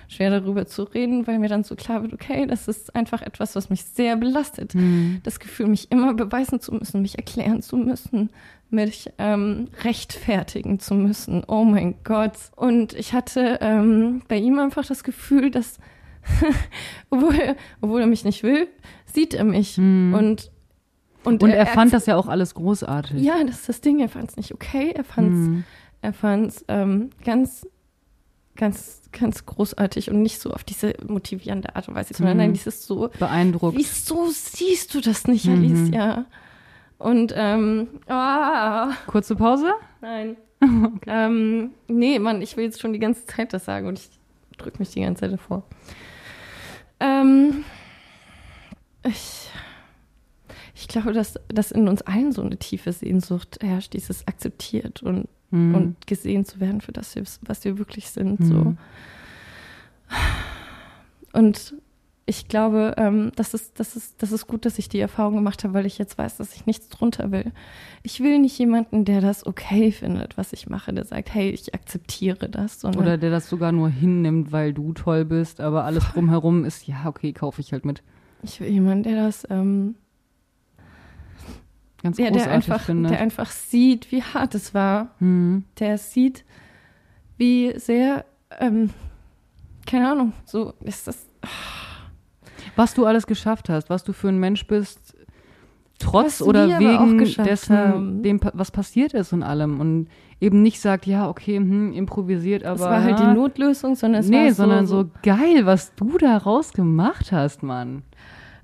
[0.09, 3.55] schwer darüber zu reden, weil mir dann so klar wird, okay, das ist einfach etwas,
[3.55, 4.73] was mich sehr belastet.
[4.73, 5.21] Hm.
[5.23, 8.29] Das Gefühl, mich immer beweisen zu müssen, mich erklären zu müssen,
[8.75, 11.43] mich ähm, rechtfertigen zu müssen.
[11.47, 12.33] Oh mein Gott.
[12.55, 15.79] Und ich hatte ähm, bei ihm einfach das Gefühl, dass,
[17.09, 18.67] obwohl, er, obwohl er mich nicht will,
[19.11, 19.77] sieht er mich.
[19.77, 20.13] Hm.
[20.13, 20.51] Und,
[21.23, 23.21] und, Und er fand das ja auch alles großartig.
[23.21, 23.99] Ja, das ist das Ding.
[23.99, 24.91] Er fand es nicht okay.
[24.95, 25.63] Er fand es Hm.
[26.01, 27.65] er fand's, ähm, ganz,
[28.55, 32.43] ganz, ganz großartig und nicht so auf diese motivierende Art und Weise, sondern Mhm.
[32.43, 33.77] nein, dieses so, Beeindruckt.
[33.77, 35.93] wieso siehst du das nicht, Mhm.
[36.97, 39.73] Und, ähm, ah, Kurze Pause?
[40.01, 40.37] nein.
[41.07, 44.09] ähm, nee, Mann, ich will jetzt schon die ganze Zeit das sagen und ich
[44.57, 45.63] drücke mich die ganze Zeit davor.
[46.99, 47.65] Ähm,
[49.03, 49.49] ich,
[50.73, 55.27] ich glaube, dass, dass in uns allen so eine tiefe Sehnsucht herrscht, dieses akzeptiert und,
[55.51, 55.75] Hm.
[55.75, 58.43] und gesehen zu werden für das, was wir wirklich sind.
[58.43, 58.55] So.
[58.55, 58.77] Hm.
[61.33, 61.75] Und
[62.27, 65.63] ich glaube, ähm, das, ist, das, ist, das ist gut, dass ich die Erfahrung gemacht
[65.63, 67.51] habe, weil ich jetzt weiß, dass ich nichts drunter will.
[68.01, 71.75] Ich will nicht jemanden, der das okay findet, was ich mache, der sagt, hey, ich
[71.75, 72.83] akzeptiere das.
[72.83, 77.05] Oder der das sogar nur hinnimmt, weil du toll bist, aber alles drumherum ist, ja,
[77.05, 78.01] okay, kaufe ich halt mit.
[78.41, 79.95] ich will jemanden, der das, ähm,
[82.01, 83.11] Ganz großartig der, einfach, findet.
[83.11, 85.15] der einfach sieht, wie hart es war.
[85.19, 85.63] Hm.
[85.79, 86.45] Der sieht,
[87.37, 88.25] wie sehr,
[88.59, 88.91] ähm,
[89.87, 91.27] keine Ahnung, so ist das.
[92.75, 95.15] Was du alles geschafft hast, was du für ein Mensch bist,
[95.99, 98.23] trotz Was oder wegen dessen, haben.
[98.23, 99.79] dem, was passiert ist und allem.
[99.79, 100.07] Und
[100.41, 102.75] eben nicht sagt, ja, okay, hm, improvisiert, aber.
[102.75, 106.73] Es war halt die Notlösung, sondern es nee, war sondern so, geil, was du daraus
[106.73, 108.03] gemacht hast, Mann.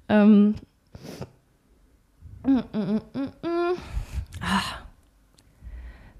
[0.09, 0.55] Ähm,
[2.45, 3.77] mm, mm, mm.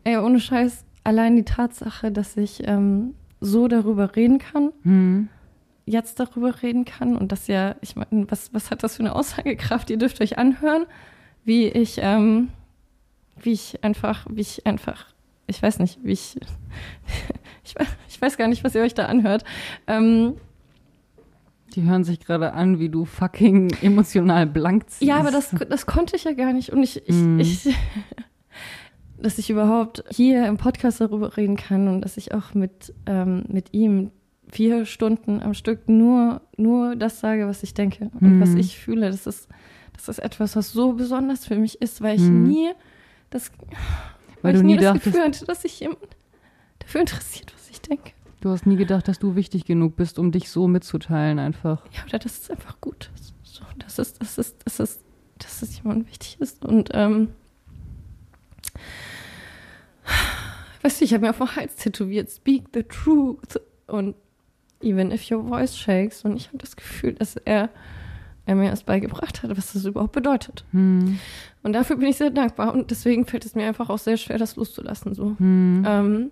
[0.04, 5.30] Ey, ohne Scheiß, allein die Tatsache, dass ich ähm, so darüber reden kann, Hm.
[5.92, 9.16] Jetzt darüber reden kann und das ja, ich meine, was, was hat das für eine
[9.16, 9.90] Aussagekraft?
[9.90, 10.86] Ihr dürft euch anhören,
[11.44, 12.50] wie ich, ähm,
[13.40, 15.06] wie ich einfach, wie ich einfach,
[15.48, 16.38] ich weiß nicht, wie ich,
[17.64, 17.76] ich,
[18.10, 19.44] ich weiß gar nicht, was ihr euch da anhört.
[19.88, 20.36] Ähm,
[21.76, 25.02] Die hören sich gerade an, wie du fucking emotional blank ziehst.
[25.10, 26.72] Ja, aber das, das konnte ich ja gar nicht.
[26.72, 27.40] Und ich, ich, Mhm.
[27.40, 27.76] ich
[29.18, 33.44] dass ich überhaupt hier im Podcast darüber reden kann und dass ich auch mit, ähm,
[33.48, 34.10] mit ihm
[34.52, 38.40] vier Stunden am Stück nur, nur das sage, was ich denke und Mhm.
[38.42, 39.10] was ich fühle.
[39.10, 39.48] Das ist,
[39.94, 42.44] das ist etwas, was so besonders für mich ist, weil ich Mhm.
[42.44, 42.72] nie
[43.30, 43.52] das,
[44.42, 46.00] Weil ich du nie das Gefühl hatte, dass sich jemand
[46.80, 48.12] dafür interessiert, was ich denke.
[48.42, 51.86] du hast nie gedacht, dass du wichtig genug bist, um dich so mitzuteilen einfach.
[51.94, 53.34] Ja, oder dass es einfach gut ist.
[53.44, 55.00] So, dass es, dass es, dass es,
[55.38, 56.66] dass es jemand wichtig ist.
[56.66, 57.30] Und ähm,
[60.82, 63.60] weißt du, ich habe mir auf dem Hals tätowiert, speak the truth.
[63.88, 64.16] Und
[64.84, 66.24] even if your voice shakes.
[66.24, 67.70] Und ich habe das Gefühl, dass er,
[68.46, 70.66] er mir erst beigebracht hat, was das überhaupt bedeutet.
[70.72, 71.20] Hm.
[71.64, 72.74] Und dafür bin ich sehr dankbar.
[72.74, 75.14] Und deswegen fällt es mir einfach auch sehr schwer, das loszulassen.
[75.14, 75.36] So.
[75.38, 75.84] Hm.
[75.86, 76.32] Ähm,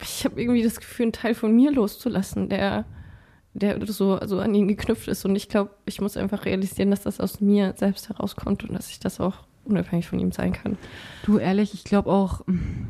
[0.00, 2.84] ich habe irgendwie das Gefühl, einen Teil von mir loszulassen, der,
[3.54, 5.24] der so also an ihn geknüpft ist.
[5.24, 8.90] Und ich glaube, ich muss einfach realisieren, dass das aus mir selbst herauskommt und dass
[8.90, 10.76] ich das auch unabhängig von ihm sein kann.
[11.24, 12.40] Du ehrlich, ich glaube auch,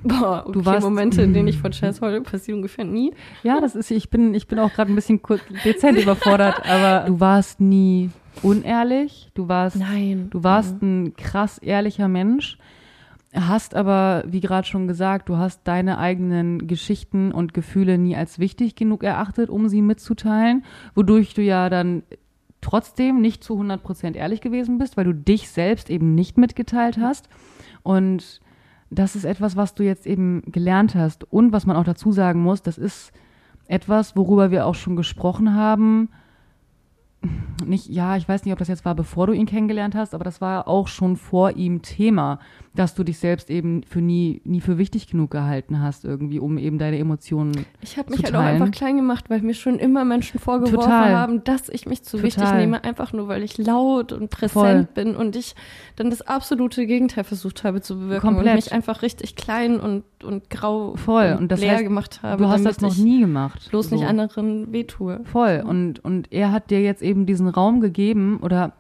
[0.02, 3.12] Boah, okay, Du warst- Momente, in denen ich von Jazz heule, passieren ungefähr nie.
[3.42, 7.06] ja, das ist, ich bin, ich bin auch gerade ein bisschen kurz, dezent überfordert, aber
[7.06, 8.10] du warst nie
[8.42, 10.28] unehrlich, du warst, Nein.
[10.30, 12.58] du warst ein krass ehrlicher Mensch,
[13.34, 18.38] hast aber, wie gerade schon gesagt, du hast deine eigenen Geschichten und Gefühle nie als
[18.38, 20.64] wichtig genug erachtet, um sie mitzuteilen,
[20.94, 22.02] wodurch du ja dann
[22.62, 27.28] trotzdem nicht zu 100% ehrlich gewesen bist, weil du dich selbst eben nicht mitgeteilt hast.
[27.82, 28.40] Und
[28.88, 31.30] das ist etwas, was du jetzt eben gelernt hast.
[31.30, 33.12] Und was man auch dazu sagen muss, das ist
[33.66, 36.08] etwas, worüber wir auch schon gesprochen haben.
[37.64, 40.24] Nicht, ja, ich weiß nicht, ob das jetzt war, bevor du ihn kennengelernt hast, aber
[40.24, 42.40] das war auch schon vor ihm Thema,
[42.74, 46.56] dass du dich selbst eben für nie, nie für wichtig genug gehalten hast, irgendwie, um
[46.56, 47.66] eben deine Emotionen.
[47.82, 50.80] Ich habe zu mich halt auch einfach klein gemacht, weil mir schon immer Menschen vorgeworfen
[50.80, 51.14] Total.
[51.14, 52.60] haben, dass ich mich zu wichtig Total.
[52.60, 54.88] nehme, einfach nur weil ich laut und präsent Voll.
[54.94, 55.54] bin und ich
[55.96, 58.46] dann das absolute Gegenteil versucht habe zu bewirken Komplett.
[58.46, 61.32] und mich einfach richtig klein und, und grau Voll.
[61.32, 62.42] und, Und das leer heißt, gemacht habe.
[62.42, 63.68] du hast das noch nie gemacht.
[63.68, 63.96] bloß so.
[63.96, 65.20] nicht anderen wehtue.
[65.24, 65.62] Voll.
[65.66, 68.72] Und, und er hat dir jetzt eben diesen Raum gegeben oder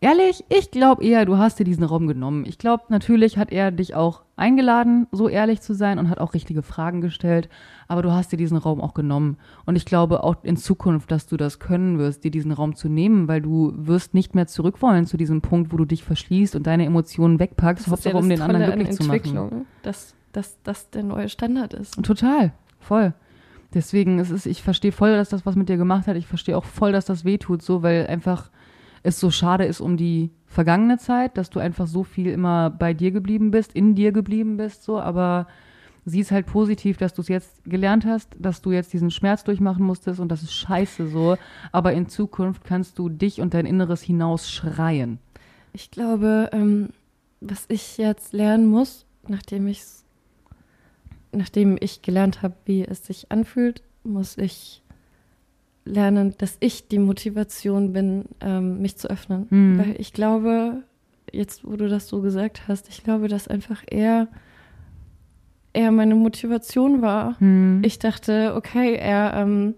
[0.00, 2.44] ehrlich, ich glaube eher, du hast dir diesen Raum genommen.
[2.46, 6.34] Ich glaube, natürlich hat er dich auch eingeladen, so ehrlich zu sein und hat auch
[6.34, 7.48] richtige Fragen gestellt,
[7.88, 9.36] aber du hast dir diesen Raum auch genommen.
[9.66, 12.88] Und ich glaube auch in Zukunft, dass du das können wirst, dir diesen Raum zu
[12.88, 16.56] nehmen, weil du wirst nicht mehr zurück wollen zu diesem Punkt, wo du dich verschließt
[16.56, 19.66] und deine Emotionen wegpackst, ist ja Hauptsache um den anderen glücklich zu machen.
[19.82, 22.02] Dass, dass das der neue Standard ist.
[22.02, 23.12] Total, voll.
[23.72, 26.16] Deswegen es ist ich verstehe voll, dass das was mit dir gemacht hat.
[26.16, 28.50] Ich verstehe auch voll, dass das wehtut, so, weil einfach
[29.02, 32.92] es so schade ist um die vergangene Zeit, dass du einfach so viel immer bei
[32.92, 35.46] dir geblieben bist, in dir geblieben bist, so, aber
[36.04, 39.44] sieh es halt positiv, dass du es jetzt gelernt hast, dass du jetzt diesen Schmerz
[39.44, 41.36] durchmachen musstest und das ist scheiße so,
[41.72, 45.18] aber in Zukunft kannst du dich und dein Inneres hinaus schreien.
[45.72, 46.90] Ich glaube, ähm,
[47.40, 49.82] was ich jetzt lernen muss, nachdem ich
[51.32, 54.82] nachdem ich gelernt habe, wie es sich anfühlt, muss ich
[55.90, 59.46] lernen, dass ich die Motivation bin, ähm, mich zu öffnen.
[59.50, 59.78] Mhm.
[59.78, 60.82] Weil ich glaube,
[61.32, 64.28] jetzt wo du das so gesagt hast, ich glaube, dass einfach er,
[65.72, 67.38] er meine Motivation war.
[67.38, 67.82] Hm.
[67.84, 69.74] Ich dachte, okay, er, ähm,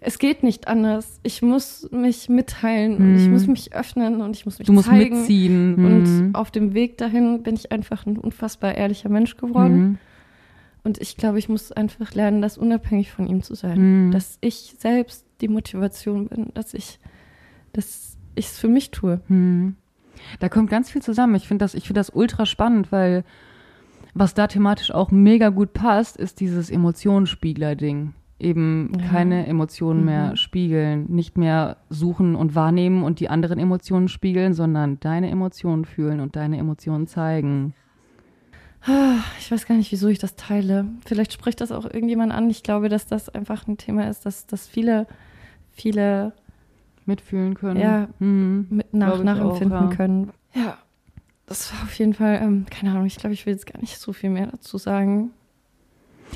[0.00, 1.20] es geht nicht anders.
[1.22, 3.32] Ich muss mich mitteilen und ich Mhm.
[3.32, 5.18] muss mich öffnen und ich muss mich Du musst zeigen.
[5.20, 5.74] mitziehen.
[5.84, 6.34] Und Mhm.
[6.34, 9.98] auf dem Weg dahin bin ich einfach ein unfassbar ehrlicher Mensch geworden.
[10.86, 10.90] Mhm.
[10.90, 14.06] Und ich glaube, ich muss einfach lernen, das unabhängig von ihm zu sein.
[14.06, 14.10] Mhm.
[14.12, 16.98] Dass ich selbst die Motivation bin, dass ich
[17.72, 19.20] dass ich es für mich tue.
[19.28, 19.76] Hm.
[20.40, 21.34] Da kommt ganz viel zusammen.
[21.34, 23.22] Ich finde das, ich finde das ultra spannend, weil
[24.14, 28.14] was da thematisch auch mega gut passt, ist dieses Emotionsspiegler-Ding.
[28.38, 29.08] Eben Ja.
[29.08, 30.36] keine Emotionen mehr Mhm.
[30.36, 36.20] spiegeln, nicht mehr suchen und wahrnehmen und die anderen Emotionen spiegeln, sondern deine Emotionen fühlen
[36.20, 37.74] und deine Emotionen zeigen.
[39.38, 40.86] Ich weiß gar nicht, wieso ich das teile.
[41.04, 42.48] Vielleicht spricht das auch irgendjemand an.
[42.50, 45.06] Ich glaube, dass das einfach ein Thema ist, dass, dass viele,
[45.72, 46.32] viele
[47.04, 47.80] Mitfühlen können.
[47.80, 48.08] Ja.
[48.18, 48.66] Hm.
[48.70, 49.96] mit nach, nachempfinden auch, ja.
[49.96, 50.32] können.
[50.54, 50.78] Ja,
[51.46, 53.98] das war auf jeden Fall, ähm, keine Ahnung, ich glaube, ich will jetzt gar nicht
[53.98, 55.30] so viel mehr dazu sagen.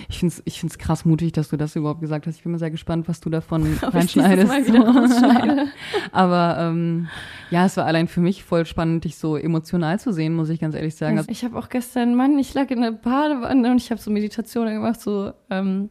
[0.08, 2.36] Ich finde es ich find's krass mutig, dass du das überhaupt gesagt hast.
[2.36, 4.50] Ich bin mal sehr gespannt, was du davon Ob reinschneidest.
[6.12, 7.08] Aber ähm,
[7.50, 10.60] ja, es war allein für mich voll spannend, dich so emotional zu sehen, muss ich
[10.60, 11.18] ganz ehrlich sagen.
[11.18, 14.10] Also, Ich habe auch gestern, Mann, ich lag in der Badewanne und ich habe so
[14.10, 15.90] Meditationen gemacht, so, ähm,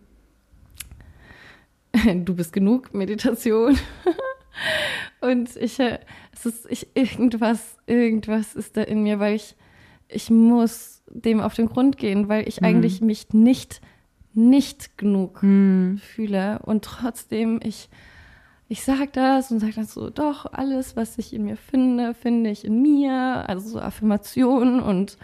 [2.26, 3.78] du bist genug, Meditation.
[5.22, 6.00] und ich, äh,
[6.34, 9.56] es ist, ich, irgendwas, irgendwas ist da in mir, weil ich,
[10.08, 12.68] ich muss dem auf den Grund gehen, weil ich Mhm.
[12.68, 13.82] eigentlich mich nicht,
[14.34, 17.89] nicht genug hm, fühle und trotzdem ich
[18.72, 22.51] ich sag das und sag dann so doch alles was ich in mir finde finde
[22.51, 25.18] ich in mir also so Affirmationen und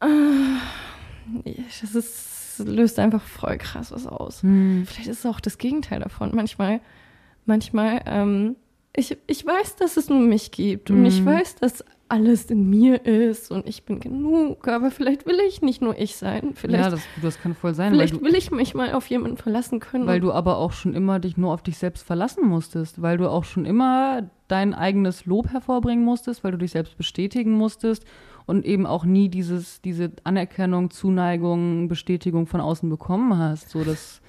[0.00, 4.42] äh, das ist löst einfach voll krass was aus.
[4.42, 4.84] Hm.
[4.86, 6.32] Vielleicht ist es auch das Gegenteil davon.
[6.34, 6.80] Manchmal,
[7.46, 8.56] manchmal, ähm,
[8.94, 11.26] ich, ich weiß, dass es nur mich gibt und ich Mhm.
[11.26, 15.80] weiß, dass alles in mir ist und ich bin genug, aber vielleicht will ich nicht
[15.80, 16.52] nur ich sein.
[16.54, 19.36] Vielleicht, Ja, das, das kann voll sein, vielleicht du, will ich mich mal auf jemanden
[19.36, 20.06] verlassen können.
[20.06, 23.30] weil du aber auch schon immer dich nur auf dich selbst verlassen musstest, weil du
[23.30, 28.04] auch schon immer dein eigenes Lob hervorbringen musstest, weil du dich selbst bestätigen musstest
[28.46, 33.70] und eben auch nie dieses, diese Anerkennung, Zuneigung, Bestätigung von außen bekommen hast.
[33.70, 34.20] So, das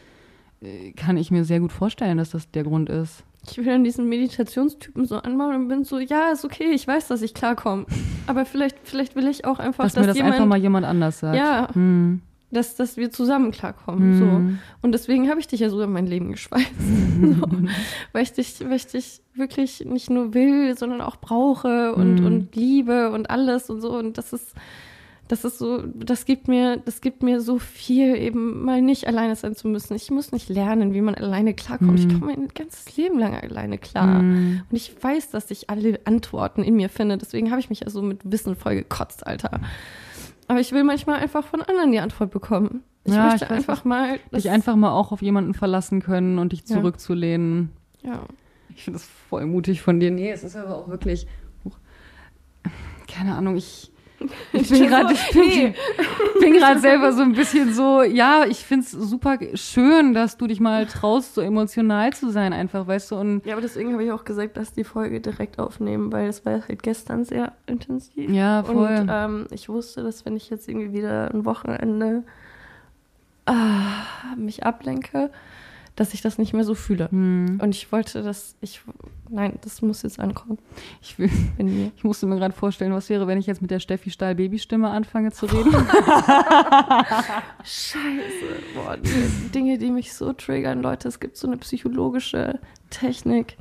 [0.61, 3.23] äh, kann ich mir sehr gut vorstellen, dass das der Grund ist.
[3.49, 7.07] Ich will dann diesen Meditationstypen so anmachen und bin so, ja, ist okay, ich weiß,
[7.07, 7.85] dass ich klarkomme.
[8.27, 10.85] Aber vielleicht, vielleicht will ich auch einfach, Dass dass, mir das jemand, einfach mal jemand
[10.85, 11.35] anders sagt.
[11.37, 11.67] Ja.
[11.73, 12.21] Hm.
[12.51, 14.17] dass, dass wir zusammen klarkommen.
[14.17, 14.25] So.
[14.25, 14.59] Hm.
[14.81, 16.67] Und deswegen habe ich dich ja so in mein Leben geschweißt.
[17.21, 17.47] so.
[18.11, 22.25] Weil ich dich, weil ich dich wirklich nicht nur will, sondern auch brauche und, Mhm.
[22.25, 23.97] und liebe und alles und so.
[23.97, 24.53] Und das ist,
[25.31, 29.35] das ist so, das gibt mir, das gibt mir so viel, eben mal nicht alleine
[29.35, 29.95] sein zu müssen.
[29.95, 31.99] Ich muss nicht lernen, wie man alleine klarkommt.
[31.99, 32.19] Ich Mhm.
[32.19, 34.19] komme mein ganzes Leben lang alleine klar.
[34.19, 34.61] Hm.
[34.69, 37.17] Und ich weiß, dass ich alle Antworten in mir finde.
[37.17, 39.61] Deswegen habe ich mich ja so mit Wissen voll gekotzt, Alter.
[40.47, 42.83] Aber ich will manchmal einfach von anderen die Antwort bekommen.
[43.05, 44.19] Ich Ja, möchte ich weiß, einfach mal.
[44.35, 46.75] Dich einfach mal auch auf jemanden verlassen können und dich Ja.
[46.75, 47.69] zurückzulehnen.
[48.03, 48.19] Ja.
[48.75, 50.11] Ich finde das voll mutig von dir.
[50.11, 51.25] Nee, es ist aber auch wirklich.
[53.07, 53.90] Keine Ahnung, ich.
[54.53, 55.73] Ich bin gerade bin,
[56.53, 56.79] Nee.
[56.79, 60.85] selber so ein bisschen so, ja, ich finde es super schön, dass du dich mal
[60.85, 64.23] traust, so emotional zu sein, einfach, weißt du, und Ja, aber deswegen habe ich auch
[64.25, 68.29] gesagt, dass die Folge direkt aufnehmen, weil es war halt gestern sehr intensiv.
[68.29, 68.75] ja, voll.
[69.01, 72.23] Und ähm, ich wusste, dass wenn ich jetzt irgendwie wieder ein Wochenende
[73.45, 75.31] ah, mich ablenke,
[76.01, 77.11] dass ich das nicht mehr so fühle.
[77.11, 77.59] hm.
[77.61, 78.81] Und ich wollte, dass ich.
[79.29, 80.57] Nein, das muss jetzt ankommen
[80.99, 81.29] ich, will,
[81.95, 84.89] ich musste mir gerade vorstellen, was wäre, wenn ich jetzt mit der Steffi Stahl Babystimme
[84.89, 85.71] anfange zu reden.
[87.63, 87.95] Scheiße.
[88.73, 91.07] Boah, die Dinge, die mich so triggern, Leute.
[91.07, 93.57] Es gibt so eine psychologische Technik,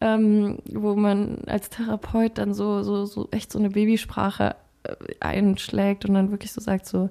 [0.00, 6.04] ähm, wo man als Therapeut dann so, so, so echt so eine Babysprache äh, einschlägt
[6.04, 7.10] und dann wirklich so sagt so,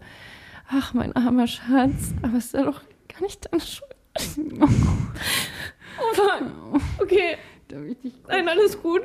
[0.70, 3.95] ach, mein armer Schatz, aber es ist ja doch gar nicht deine Schuld.
[4.18, 6.52] Oh nein.
[7.00, 7.38] Okay,
[7.68, 9.02] Da will ich dich- nein, alles gut.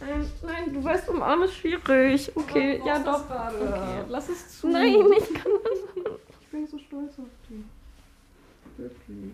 [0.00, 2.30] Nein, nein, du weißt, umarmen ist schwierig.
[2.34, 3.24] Okay, ja doch.
[3.28, 4.04] Okay.
[4.08, 4.68] Lass es zu.
[4.68, 5.78] Nein, ich kann das
[6.40, 7.64] Ich bin so stolz auf dich.
[8.76, 9.32] Wirklich.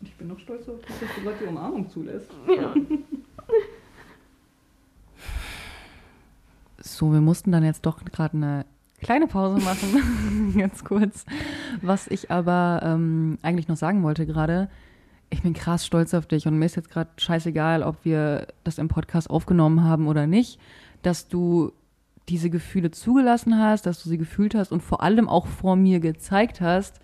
[0.00, 2.30] Und ich bin noch stolz auf dich, dass du gerade die Umarmung zulässt.
[2.48, 2.74] Ja.
[6.78, 8.66] So, wir mussten dann jetzt doch gerade eine
[9.06, 11.24] kleine Pause machen, ganz kurz.
[11.80, 14.68] Was ich aber ähm, eigentlich noch sagen wollte gerade,
[15.30, 18.78] ich bin krass stolz auf dich und mir ist jetzt gerade scheißegal, ob wir das
[18.78, 20.58] im Podcast aufgenommen haben oder nicht,
[21.02, 21.72] dass du
[22.28, 26.00] diese Gefühle zugelassen hast, dass du sie gefühlt hast und vor allem auch vor mir
[26.00, 26.98] gezeigt hast,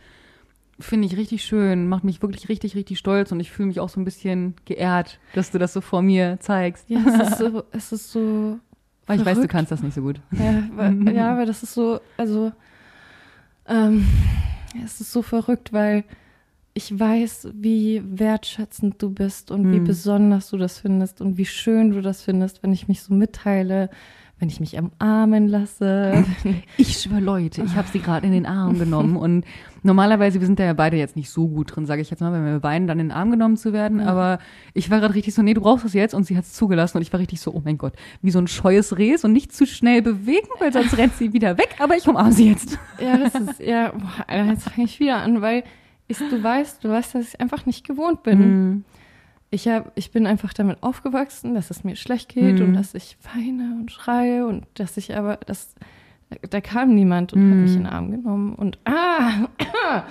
[0.81, 3.89] finde ich richtig schön, macht mich wirklich richtig, richtig stolz und ich fühle mich auch
[3.89, 6.91] so ein bisschen geehrt, dass du das so vor mir zeigst.
[6.91, 8.59] Ja, es ist so, es ist so.
[9.07, 10.21] Weil ich weiß, du kannst das nicht so gut.
[10.39, 12.53] Ja, weil, ja, aber das ist so, also
[13.67, 14.07] ähm,
[14.85, 16.05] es ist so verrückt, weil
[16.75, 19.85] ich weiß, wie wertschätzend du bist und wie Hm.
[19.85, 23.91] besonders du das findest und wie schön du das findest, wenn ich mich so mitteile,
[24.43, 26.25] wenn ich mich umarmen lasse.
[26.77, 29.45] Ich schwöre, Leute, ich habe sie gerade in den Arm genommen und
[29.85, 32.33] normalerweise, wir sind da ja beide jetzt nicht so gut drin, sage ich jetzt mal,
[32.33, 34.07] wenn wir beiden dann in den Arm genommen zu werden, Ja.
[34.07, 34.41] aber
[34.75, 36.97] ich war gerade richtig so, nee, du brauchst das jetzt und sie hat es zugelassen
[36.97, 39.53] und ich war richtig so, oh mein Gott, wie so ein scheues Reh und nicht
[39.53, 42.77] zu schnell bewegen, weil sonst rennt sie wieder weg, aber ich umarme sie jetzt.
[43.01, 45.63] ja, das ist, ja, boah, Alter, jetzt fange ich wieder an, weil
[46.09, 48.39] ich, du weißt, du weißt, dass ich einfach nicht gewohnt bin.
[48.41, 48.85] Mhm.
[49.55, 52.69] Ich, hab, ich bin einfach damit aufgewachsen, dass es mir schlecht geht Mhm.
[52.69, 55.75] und dass ich weine und schreie und dass ich aber, dass,
[56.49, 57.61] da kam niemand und hat Mhm.
[57.63, 59.49] mich in den Arm genommen und ah,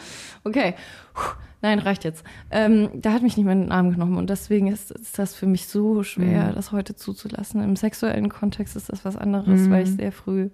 [0.44, 0.76] okay,
[1.16, 1.32] Puh,
[1.64, 2.24] nein, reicht jetzt.
[2.52, 5.48] Ähm, da hat mich niemand in den Arm genommen und deswegen ist, ist das für
[5.48, 6.56] mich so schwer, Mhm.
[6.56, 7.64] das heute zuzulassen.
[7.64, 9.72] Im sexuellen Kontext ist das was anderes, Mhm.
[9.72, 10.50] weil ich sehr früh,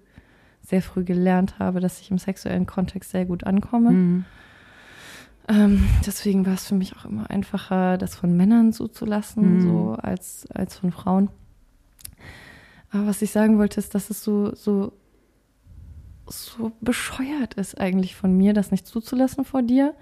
[0.62, 4.24] sehr früh gelernt habe, dass ich im sexuellen Kontext sehr gut ankomme.
[5.48, 9.60] Ähm, deswegen war es für mich auch immer einfacher, das von Männern zuzulassen, Mhm.
[9.62, 11.30] so als, als von Frauen.
[12.90, 14.92] Aber was ich sagen wollte, ist, dass es so, so,
[16.26, 19.94] so bescheuert ist eigentlich von mir, das nicht zuzulassen vor dir,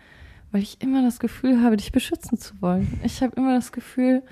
[0.53, 3.01] weil ich immer das Gefühl habe, dich beschützen zu wollen.
[3.05, 4.23] Ich habe immer das Gefühl,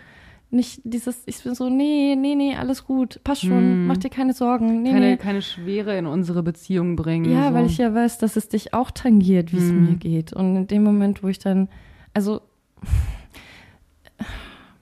[0.54, 3.86] nicht dieses, ich bin so, nee, nee, nee, alles gut, passt schon, Mhm.
[3.88, 5.16] mach dir keine Sorgen, nee, Keine, nee.
[5.16, 7.30] keine Schwere in unsere Beziehung bringen.
[7.30, 7.54] Ja, so.
[7.54, 9.84] weil ich ja weiß, dass es dich auch tangiert, wie es Mhm.
[9.90, 10.32] mir geht.
[10.32, 11.68] Und in dem Moment, wo ich dann,
[12.14, 12.40] also,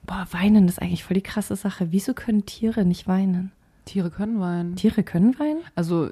[0.06, 1.88] boah, weinen ist eigentlich voll die krasse Sache.
[1.90, 3.52] Wieso können Tiere nicht weinen?
[3.84, 4.76] Tiere können weinen.
[4.76, 5.58] Tiere können weinen?
[5.74, 6.10] Also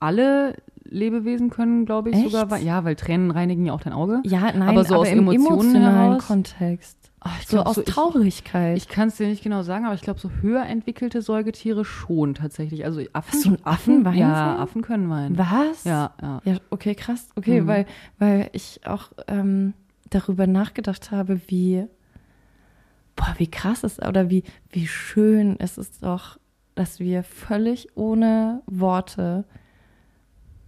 [0.00, 2.30] alle Lebewesen können, glaube ich, Echt?
[2.30, 2.50] sogar.
[2.50, 4.20] wei- Ja, weil Tränen reinigen ja auch dein Auge.
[4.24, 6.26] Ja, nein, Aber so aus im Emotionen emotionalen heraus?
[6.26, 6.98] Kontext.
[7.24, 8.76] Ach, ich So glaub, aus ich- Traurigkeit.
[8.76, 12.34] Ich kann es dir nicht genau sagen, aber ich glaube, so höher entwickelte Säugetiere schon
[12.34, 12.84] tatsächlich.
[12.84, 13.32] Also Affen.
[13.32, 14.56] Hast du einen Affen weinen Ja?
[14.58, 15.38] Affen können weinen.
[15.38, 15.84] Was?
[15.84, 16.40] Ja, ja.
[16.44, 17.28] Ja, okay, krass.
[17.36, 17.66] Okay, Mhm.
[17.68, 17.86] weil,
[18.18, 19.74] weil ich auch ähm,
[20.10, 21.84] darüber nachgedacht habe, wie,
[23.16, 26.38] boah, wie krass es oder wie, wie schön es ist doch,
[26.74, 29.44] dass wir völlig ohne Worte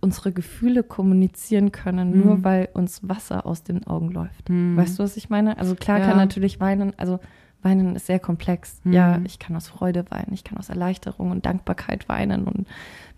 [0.05, 2.25] unsere Gefühle kommunizieren können, Mhm.
[2.25, 4.49] nur weil uns Wasser aus den Augen läuft.
[4.49, 4.77] Mhm.
[4.77, 5.59] Weißt du, was ich meine?
[5.59, 6.07] Also klar Ja.
[6.07, 7.19] kann natürlich weinen, also
[7.63, 8.81] weinen ist sehr komplex.
[8.85, 8.93] Mhm.
[8.93, 12.69] Ja, ich kann aus Freude weinen, ich kann aus Erleichterung und Dankbarkeit weinen und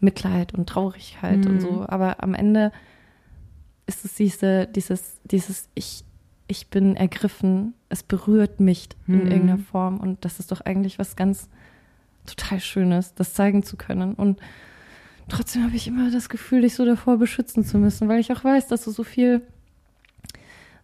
[0.01, 1.51] Mitleid und Traurigkeit Mhm.
[1.51, 1.85] und so.
[1.89, 2.71] Aber am Ende
[3.87, 6.05] ist es diese, dieses, dieses ich,
[6.49, 9.27] ich bin ergriffen, es berührt mich in Mhm.
[9.27, 11.49] irgendeiner Form und das ist doch eigentlich was ganz
[12.27, 14.41] total Schönes, das zeigen zu können und
[15.29, 18.45] trotzdem habe ich immer das Gefühl, dich so davor beschützen zu müssen, weil ich auch
[18.45, 19.43] weiß, dass du so viel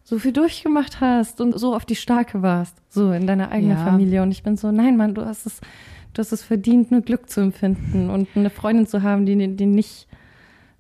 [0.05, 3.84] so viel durchgemacht hast und so auf die Starke warst, so in deiner eigenen Ja.
[3.84, 4.22] Familie.
[4.22, 5.61] Und ich bin so, nein, Mann, du hast es,
[6.12, 9.66] du hast es verdient, nur Glück zu empfinden und eine Freundin zu haben, die, die
[9.66, 10.09] nicht,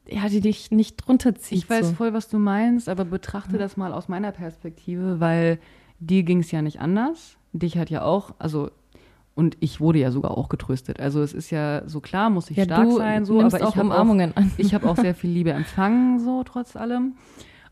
[0.08, 1.58] ja, die dich nicht drunter zieht.
[1.58, 1.94] Ich weiß so.
[1.94, 5.58] voll, was du meinst, aber betrachte das mal aus meiner Perspektive, weil
[6.00, 7.36] dir ging es ja nicht anders.
[7.52, 8.70] Dich hat ja auch, also
[9.34, 11.00] und ich wurde ja sogar auch getröstet.
[11.00, 13.76] Also es ist ja so klar, muss ich ja, stark du sein, so, aber ich
[13.76, 17.14] habe auch, ich habe auch sehr viel Liebe empfangen, so trotz allem.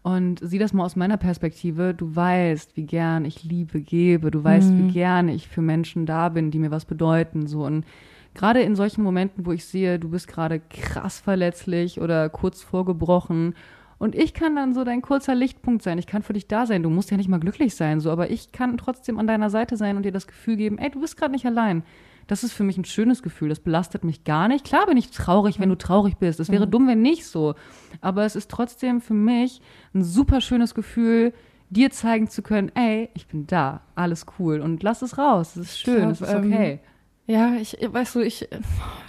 [0.03, 1.93] Und sieh das mal aus meiner Perspektive.
[1.93, 4.31] Du weißt, wie gern ich Liebe gebe.
[4.31, 4.79] Du weißt, Mhm.
[4.79, 7.47] wie gern ich für Menschen da bin, die mir was bedeuten.
[7.47, 7.85] So und
[8.33, 13.55] gerade in solchen Momenten, wo ich sehe, du bist gerade krass verletzlich oder kurz vorgebrochen.
[14.01, 15.99] Und ich kann dann so dein kurzer Lichtpunkt sein.
[15.99, 16.83] Ich kann für dich da sein.
[16.83, 19.77] Du musst ja nicht mal glücklich sein, so, aber ich kann trotzdem an deiner Seite
[19.77, 21.83] sein und dir das Gefühl geben, ey, du bist gerade nicht allein.
[22.27, 23.51] Das ist für mich ein schönes Gefühl.
[23.51, 24.65] Das belastet mich gar nicht.
[24.65, 26.41] Klar bin ich traurig, wenn du traurig bist.
[26.41, 27.57] Es wäre dumm, wenn nicht so.
[28.01, 29.61] Aber es ist trotzdem für mich
[29.93, 31.35] ein super schönes Gefühl,
[31.69, 35.57] dir zeigen zu können, ey, ich bin da, alles cool und lass es raus.
[35.57, 36.81] Es ist schön, es ist ähm, okay.
[37.27, 38.49] Ja, ich, weißt du, ich,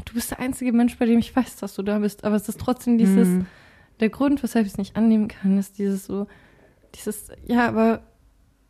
[0.04, 2.26] du bist der einzige Mensch, bei dem ich weiß, dass du da bist.
[2.26, 3.46] Aber es ist trotzdem dieses, Mhm.
[4.02, 6.28] Der Grund, weshalb ich es nicht annehmen kann, ist dieses so,
[6.96, 8.02] dieses, ja, aber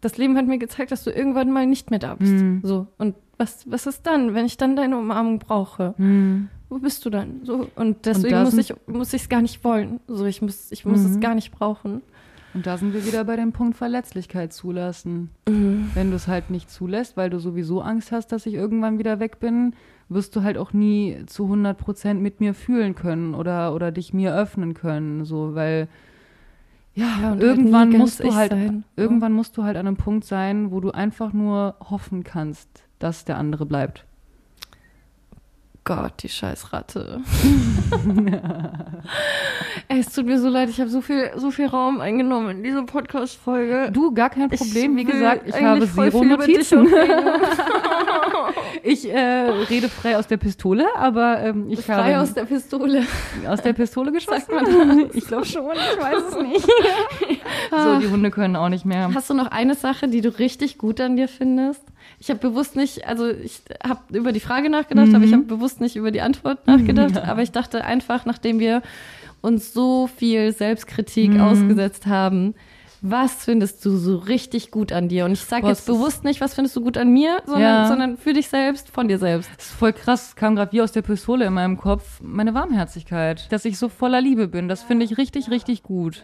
[0.02, 2.34] das Leben hat mir gezeigt, dass du irgendwann mal nicht mehr da bist.
[2.34, 2.62] Mhm.
[2.64, 2.88] So.
[2.98, 5.94] Und was, was ist dann, wenn ich dann deine Umarmung brauche?
[5.98, 6.50] Mhm.
[6.70, 7.42] Wo bist du dann?
[7.44, 7.68] So.
[7.76, 10.00] Und deswegen da muss ich, muss ich es gar nicht wollen.
[10.08, 11.22] So, ich muss, ich muss es Mhm.
[11.22, 12.02] gar nicht brauchen.
[12.54, 15.30] Und da sind wir wieder bei dem Punkt Verletzlichkeit zulassen.
[15.46, 19.20] Wenn du es halt nicht zulässt, weil du sowieso Angst hast, dass ich irgendwann wieder
[19.20, 19.74] weg bin,
[20.14, 24.14] wirst du halt auch nie zu 100 Prozent mit mir fühlen können oder, oder dich
[24.14, 25.88] mir öffnen können, so, weil,
[26.94, 28.84] ja, Ja, halt irgendwann musst du ich halt, sein.
[28.96, 33.26] irgendwann musst du halt an einem Punkt sein, wo du einfach nur hoffen kannst, dass
[33.26, 34.06] der andere bleibt.
[35.84, 37.22] Gott, die Scheißratte.
[39.88, 42.64] Ey, es tut mir so leid, ich habe so viel, so viel Raum eingenommen in
[42.64, 43.90] dieser Podcast-Folge.
[43.92, 44.96] Du, gar kein Problem.
[44.96, 46.88] Wie will gesagt, ich habe zero Notizen.
[48.84, 49.20] Ich äh,
[49.70, 53.06] rede frei aus der Pistole, aber ähm, ich Frei habe aus der Pistole.
[53.48, 55.10] aus der Pistole geschossen.
[55.14, 56.68] Ich glaube schon, ich weiß es nicht.
[57.72, 59.12] so, die Hunde können auch nicht mehr.
[59.14, 61.84] Hast du noch eine Sache, die du richtig gut an dir findest?
[62.20, 65.24] Ich habe bewusst nicht, also ich habe über die Frage nachgedacht, aber Mhm.
[65.26, 67.18] ich habe bewusst nicht über die Antwort nachgedacht.
[67.28, 68.82] Aber ich dachte einfach, nachdem wir
[69.42, 71.42] uns so viel Selbstkritik Mhm.
[71.42, 72.54] ausgesetzt haben,
[73.04, 75.26] was findest du so richtig gut an dir?
[75.26, 77.88] Und ich sage jetzt bewusst nicht, was findest du gut an mir, sondern, Ja.
[77.88, 79.50] sondern für dich selbst, von dir selbst.
[79.58, 82.20] Das ist voll krass, kam gerade wie aus der Pistole in meinem Kopf.
[82.22, 86.24] Meine Warmherzigkeit, dass ich so voller Liebe bin, das finde ich richtig, richtig gut.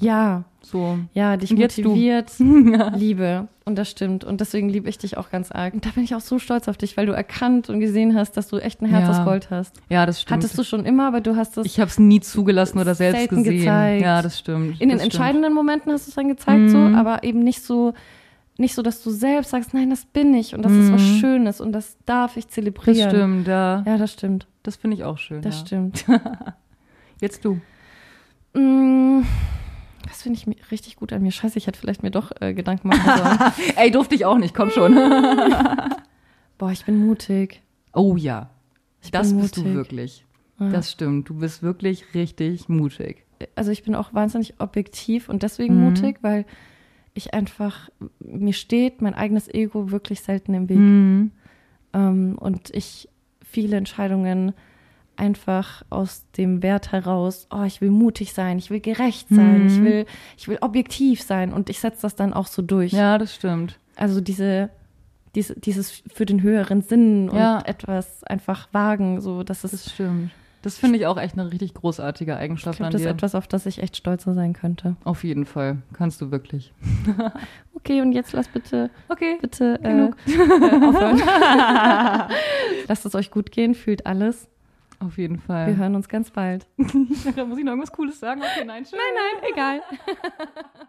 [0.00, 0.98] Ja, So.
[1.12, 3.48] ja, dich Und motiviert, Liebe.
[3.64, 4.22] Und das stimmt.
[4.24, 5.74] Und deswegen liebe ich dich auch ganz arg.
[5.74, 8.36] Und da bin ich auch so stolz auf dich, weil du erkannt und gesehen hast,
[8.36, 9.10] dass du echt ein Herz Ja.
[9.20, 9.80] aus Gold hast.
[9.90, 10.38] Ja, das stimmt.
[10.38, 13.28] Hattest du schon immer, aber du hast es ich habe es nie zugelassen oder selbst
[13.28, 13.58] gesehen.
[13.60, 14.02] gezeigt.
[14.02, 14.80] Ja, das stimmt.
[14.80, 15.14] in den das stimmt.
[15.14, 16.94] entscheidenden Momenten hast du es dann gezeigt, so, Mhm.
[16.94, 17.92] aber eben nicht so,
[18.56, 21.18] nicht so, dass du selbst sagst, nein, das bin ich und das ist was Mhm.
[21.20, 22.98] Schönes und das darf ich zelebrieren.
[23.02, 23.82] Das stimmt, ja.
[23.86, 24.46] Ja, das stimmt.
[24.62, 25.42] Das finde ich auch schön.
[25.42, 25.66] Das ja.
[25.66, 26.04] stimmt.
[27.20, 27.60] Jetzt du.
[28.54, 29.22] Mm,
[30.08, 31.30] Das finde ich richtig gut an mir.
[31.30, 33.38] Scheiße, ich hätte vielleicht mir doch äh, Gedanken machen sollen.
[33.76, 34.94] Ey, durfte ich auch nicht, komm schon.
[36.58, 37.62] Boah, ich bin mutig.
[37.92, 38.50] oh ja.
[39.02, 40.24] Ich Das bist du wirklich.
[40.58, 40.70] Ja.
[40.70, 41.28] Das stimmt.
[41.28, 43.24] Du bist wirklich richtig mutig.
[43.54, 45.84] also ich bin auch wahnsinnig objektiv und deswegen Mhm.
[45.84, 46.44] mutig, weil
[47.14, 50.78] ich einfach, mir steht mein eigenes Ego wirklich selten im Weg.
[50.78, 51.30] Mhm.
[51.92, 53.08] Ähm, und ich
[53.44, 54.52] viele Entscheidungen
[55.18, 59.66] einfach aus dem Wert heraus, oh, ich will mutig sein, ich will gerecht sein, mhm.
[59.66, 62.92] ich will, ich will objektiv sein und ich setze das dann auch so durch.
[62.92, 63.78] Ja, das stimmt.
[63.96, 64.70] Also diese,
[65.34, 67.56] diese dieses für den höheren Sinn ja.
[67.56, 69.72] und etwas einfach wagen, so dass es.
[69.72, 70.30] Das stimmt.
[70.62, 72.98] Das finde ich auch echt eine richtig großartige Eigenschaft glaub, an dir.
[72.98, 74.96] Das ist etwas, auf das ich echt stolzer sein könnte.
[75.04, 75.78] Auf jeden Fall.
[75.92, 76.72] Kannst du wirklich.
[77.74, 80.16] okay, und jetzt lasst bitte, okay, bitte äh, genug.
[80.26, 81.22] Äh, aufhören.
[82.88, 84.48] Lasst es euch gut gehen, fühlt alles.
[85.00, 85.68] Auf jeden Fall.
[85.68, 86.66] Wir hören uns ganz bald.
[86.76, 88.40] da muss ich noch irgendwas Cooles sagen.
[88.42, 88.98] Okay, nein, schön.
[88.98, 89.82] Nein, nein, egal.